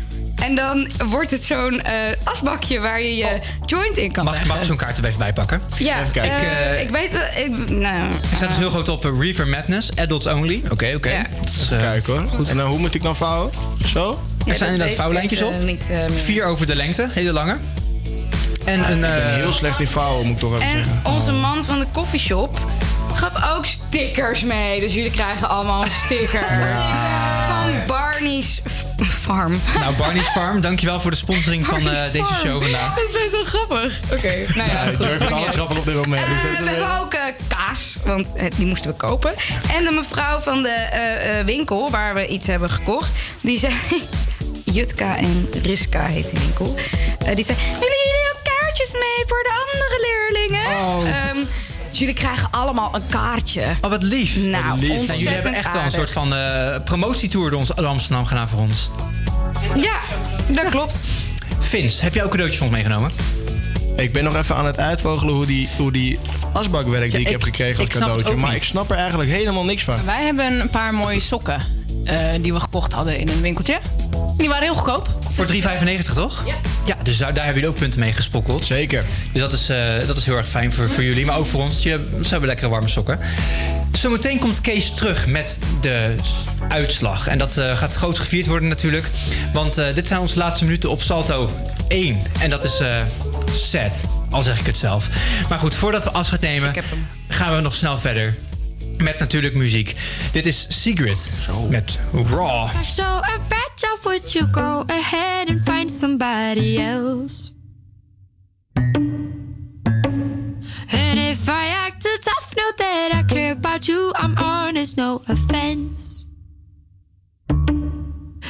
[0.42, 1.94] En dan wordt het zo'n eh,
[2.24, 4.50] asbakje waar je je joint in kan Mag, leggen.
[4.52, 5.62] mag ik zo'n kaart er even bij pakken?
[5.78, 6.38] Ja, Even kijken.
[6.40, 7.38] eh, Ik, eh, ik weet het.
[7.46, 10.62] Ik, nou, Er staat dus heel groot op eh, Reaver Madness, adults only.
[10.70, 11.10] Oké, oké.
[11.10, 11.22] Ja.
[11.40, 12.24] Dat is, eh, Kijk hoor.
[12.34, 12.50] Goed.
[12.50, 13.50] En dan, hoe moet ik dan vouwen?
[13.86, 14.20] Zo?
[14.46, 15.64] Er staan inderdaad vouwlijntjes op.
[15.64, 16.10] niet, eh, meer.
[16.10, 17.56] Vier over de lengte, hele lange.
[18.64, 18.94] En een...
[18.94, 21.00] Ik ben eh, heel slecht in vouwen, moet ik toch even En zeggen.
[21.04, 22.60] onze man van de koffieshop
[23.14, 24.80] gaf ook stickers mee.
[24.80, 26.44] Dus jullie krijgen allemaal een sticker.
[27.48, 28.62] Van Barney's
[29.04, 29.60] Farm.
[29.80, 32.94] Nou, Barney's Farm, dankjewel voor de sponsoring van eh, deze show vandaag.
[32.94, 34.00] Dat is best wel grappig.
[34.12, 34.84] Oké, nou ja.
[34.84, 36.26] Vindt niet alles grappig op dit moment.
[36.26, 39.34] dus Eh, we hebben ook eh, kaas, want die moesten we kopen.
[39.72, 43.74] En de mevrouw van de winkel waar we iets hebben gekocht, die zei.
[44.64, 46.74] Jutka en Riska heet die winkel.
[47.34, 50.70] Die zei: Willen jullie ook kaartjes mee voor de andere leerlingen?
[50.76, 51.08] Oh.
[51.08, 51.36] Ehm,
[51.92, 53.64] dus jullie krijgen allemaal een kaartje.
[53.80, 54.36] Oh, wat lief.
[54.36, 57.86] Nou, Nou, ontzettend jullie hebben echt wel een soort van eh, promotietour door, ons, door
[57.86, 58.90] Amsterdam gedaan voor ons.
[59.76, 59.98] Ja,
[60.48, 61.06] dat klopt.
[61.60, 63.10] Vince, heb jij ook cadeautjes voor ons meegenomen?
[63.96, 66.18] Ik ben nog even aan het uitvogelen hoe die, hoe die
[66.52, 68.36] asbak werkt die ik, ik- heb gekregen als cadeautje.
[68.36, 68.60] Maar niet.
[68.62, 70.04] ik snap er eigenlijk helemaal niks van.
[70.04, 71.62] Wij hebben een paar mooie sokken
[72.40, 73.80] die we gekocht hadden in een winkeltje.
[74.36, 75.08] Die waren heel goedkoop.
[75.28, 76.42] Voor 3,95 toch?
[76.46, 76.54] Ja.
[76.84, 78.64] Ja, dus daar, daar hebben jullie ook punten mee gespokkeld.
[78.64, 79.04] Zeker.
[79.32, 81.62] Dus dat is, eh, dat is heel erg fijn voor, voor jullie, maar ook voor
[81.62, 81.82] ons.
[81.82, 83.18] Je, ze hebben lekkere warme sokken.
[83.92, 86.14] Zometeen komt Kees terug met de
[86.68, 87.26] uitslag.
[87.26, 89.06] En dat eh, gaat groot gevierd worden natuurlijk.
[89.52, 91.50] Want eh, dit zijn onze laatste minuten op Salto
[91.88, 92.18] 1.
[92.40, 93.00] En dat is eh
[93.52, 94.00] sad,
[94.30, 95.08] al zeg ik het zelf.
[95.48, 96.74] Maar goed, voordat we afscheid nemen,
[97.28, 98.34] gaan we nog snel verder.
[98.98, 99.94] Met natuurlijk muziek.
[100.32, 101.32] Dit is Secret
[101.68, 102.68] met Raw.
[102.82, 107.54] So if that's off, would you go ahead and find somebody else?
[110.88, 114.12] And if I act too tough, know that I care about you.
[114.14, 116.26] I'm honest, no offense.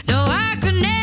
[0.06, 1.01] No, I could never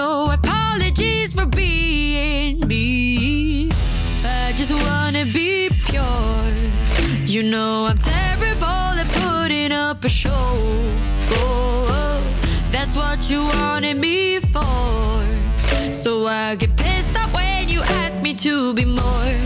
[0.00, 3.68] no apologies for being me.
[4.42, 6.52] I just wanna be pure.
[7.34, 10.52] You know I'm terrible at putting up a show.
[11.38, 12.16] Oh,
[12.74, 15.08] that's what you wanted me for.
[16.02, 19.36] So I get pissed off when you ask me to be more.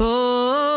[0.00, 0.71] Oh.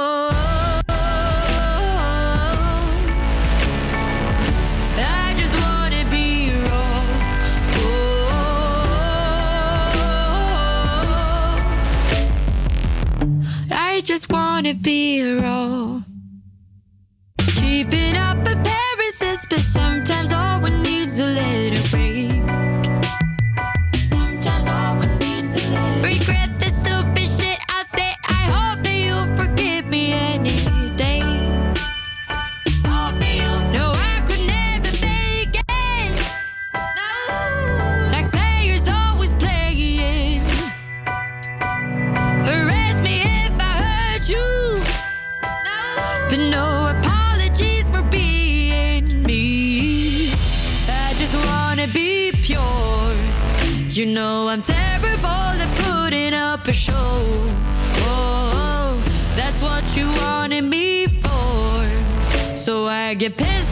[14.66, 16.02] Wanna be raw.
[17.38, 21.75] Keeping up appearances, but sometimes all one needs a little
[63.16, 63.65] get pissed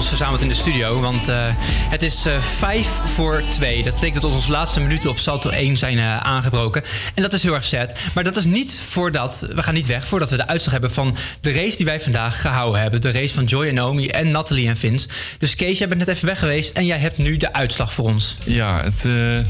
[0.00, 1.00] ons verzameld in de studio.
[1.00, 3.82] Want eh, het is eh, vijf voor twee.
[3.82, 6.82] Dat betekent dat onze laatste minuten op Salto 1 zijn eh, aangebroken.
[7.14, 7.92] En dat is heel erg sad.
[8.14, 11.16] Maar dat is niet voordat, we gaan niet weg, voordat we de uitslag hebben van
[11.40, 13.00] de race die wij vandaag gehouden hebben.
[13.00, 15.08] De race van Joy en Naomi en Nathalie en Vince.
[15.38, 18.04] Dus Kees, jij bent net even weg geweest en jij hebt nu de uitslag voor
[18.04, 18.36] ons.
[18.44, 19.02] Ja, het,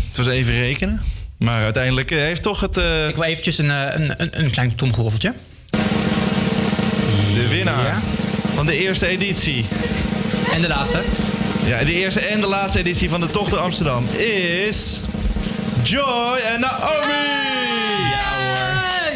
[0.06, 1.02] het was even rekenen.
[1.36, 2.77] Maar uiteindelijk heeft toch het...
[3.09, 5.32] Ik wil eventjes een, een, een, een klein tromgeroffeltje.
[7.35, 7.98] De winnaar
[8.55, 9.64] van de eerste editie.
[10.52, 11.02] En de laatste.
[11.64, 15.01] Ja, de eerste en de laatste editie van de Tocht door Amsterdam is...
[15.82, 17.39] Joy en Naomi!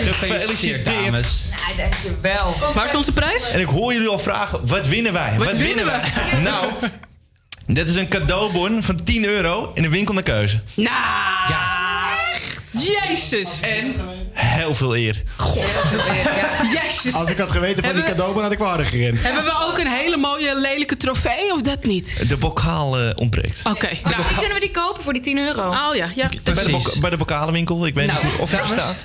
[0.01, 0.85] Gefeliciteerd.
[0.85, 1.45] dames.
[1.51, 2.57] Nou, dankjewel.
[2.75, 3.51] Waar is onze prijs?
[3.51, 5.35] En ik hoor jullie al vragen, wat winnen wij?
[5.39, 6.01] Wat winnen wij?
[6.43, 6.73] nou,
[7.67, 10.61] dit is een cadeaubon van 10 euro in de winkel naar keuze.
[10.75, 11.53] Nou,
[12.71, 13.61] Jezus.
[13.61, 13.95] En
[14.35, 15.23] heel veel eer.
[16.73, 17.13] Jezus.
[17.15, 19.23] Als ik had geweten van die Hebben we- cadeau, dan had ik wel harder gerend.
[19.23, 22.29] Hebben we ook een hele mooie lelijke trofee of dat niet?
[22.29, 23.61] De bokaal eh, ontbreekt.
[23.65, 23.89] Oké.
[23.89, 24.03] Wie
[24.37, 25.69] kunnen we die kopen voor die 10 euro?
[25.69, 26.29] Oh ja, ja.
[26.45, 27.87] Bij de, bok- bij de bokalenwinkel.
[27.87, 29.03] Ik weet Nou, niet of het bestaat.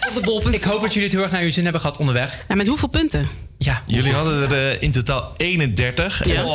[0.54, 2.46] Ik hoop dat jullie het heel erg naar jullie zin hebben gehad onderweg.
[2.48, 3.30] En met hoeveel punten?
[3.58, 3.82] Ja.
[3.86, 6.26] Jullie hadden er eh, in totaal 31.
[6.28, 6.34] Ja.
[6.44, 6.48] En-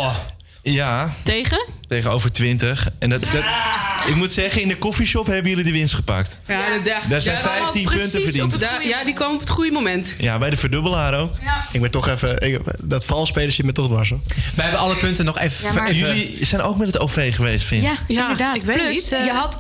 [0.63, 1.65] Ja, Tegen?
[1.89, 2.89] Tegenover 20.
[2.99, 3.43] En dat, dat,
[4.07, 6.39] ik moet zeggen, in de koffieshop hebben jullie de winst gepakt.
[6.47, 6.63] Ja,
[7.09, 8.67] Daar zijn 15 punten verdiend.
[8.85, 10.09] ja, die komen op het goede moment.
[10.19, 11.33] Ja, bij de verdubbelaar ook.
[11.73, 12.41] Ik ben toch even...
[12.41, 14.09] Ik, dat valspelers zit me toch dwars.
[14.11, 14.21] hoor.
[14.55, 15.67] Wij hebben alle punten nog even...
[15.69, 17.87] Ja, maar- even- Jullie zijn ook met het OV geweest, Vince.
[17.87, 18.55] Ja, inderdaad.
[18.55, 19.57] ik weet Plus, niet, eh, je, had,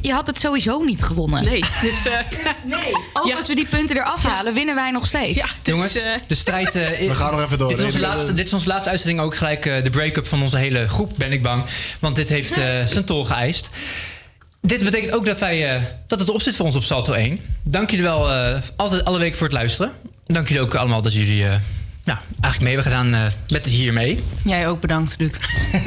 [0.00, 1.44] je had het sowieso niet gewonnen.
[1.44, 2.06] Nee, dus...
[2.06, 2.12] eh,
[2.64, 2.92] Nee.
[3.12, 5.38] Ook als we die punten eraf halen, winnen wij nog steeds.
[5.38, 6.72] Ja, dus, Jongens, eh, de strijd...
[6.72, 7.68] We gaan nog even door.
[7.68, 10.56] Dit is, onze laatste, dit is onze laatste uitzending ook gelijk de break-up van onze
[10.56, 11.62] hele groep, ben ik bang.
[11.98, 13.70] Want dit heeft eh, zijn tol geëist.
[14.60, 17.40] Dit betekent ook dat, wij, eh, dat het erop zit voor ons op Salto 1.
[17.62, 19.92] Dank jullie wel eh, altijd alle week voor het luisteren.
[20.26, 21.44] Dank jullie ook allemaal dat jullie
[22.08, 24.18] nou, eigenlijk mee hebben gedaan eh, met hiermee.
[24.44, 25.30] Jij ook bedankt, Luc.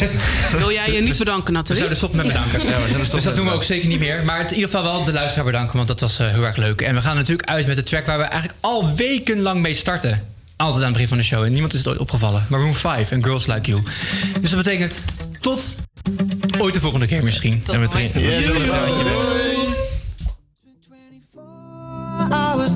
[0.58, 1.76] wil jij je niet bedanken, We Nathalie?
[1.78, 2.60] zouden stoppen met bedanken.
[2.66, 4.24] Ja, we dus dat doen we ook zeker niet meer.
[4.24, 6.82] Maar in ieder geval wel de luisteraar bedanken, want dat was heel erg leuk.
[6.82, 10.24] En we gaan natuurlijk uit met de track waar we eigenlijk al wekenlang mee starten.
[10.56, 11.44] Altijd aan het begin van de show.
[11.44, 12.46] En niemand is het ooit opgevallen.
[12.50, 13.84] Maroon 5 en Girls Like You.
[14.42, 15.04] Dus dat betekent
[15.42, 15.76] tot
[16.60, 17.62] ooit de volgende keer misschien.
[17.62, 19.14] Tot en we drinken yes, een traantje weg.
[22.30, 22.76] Hours,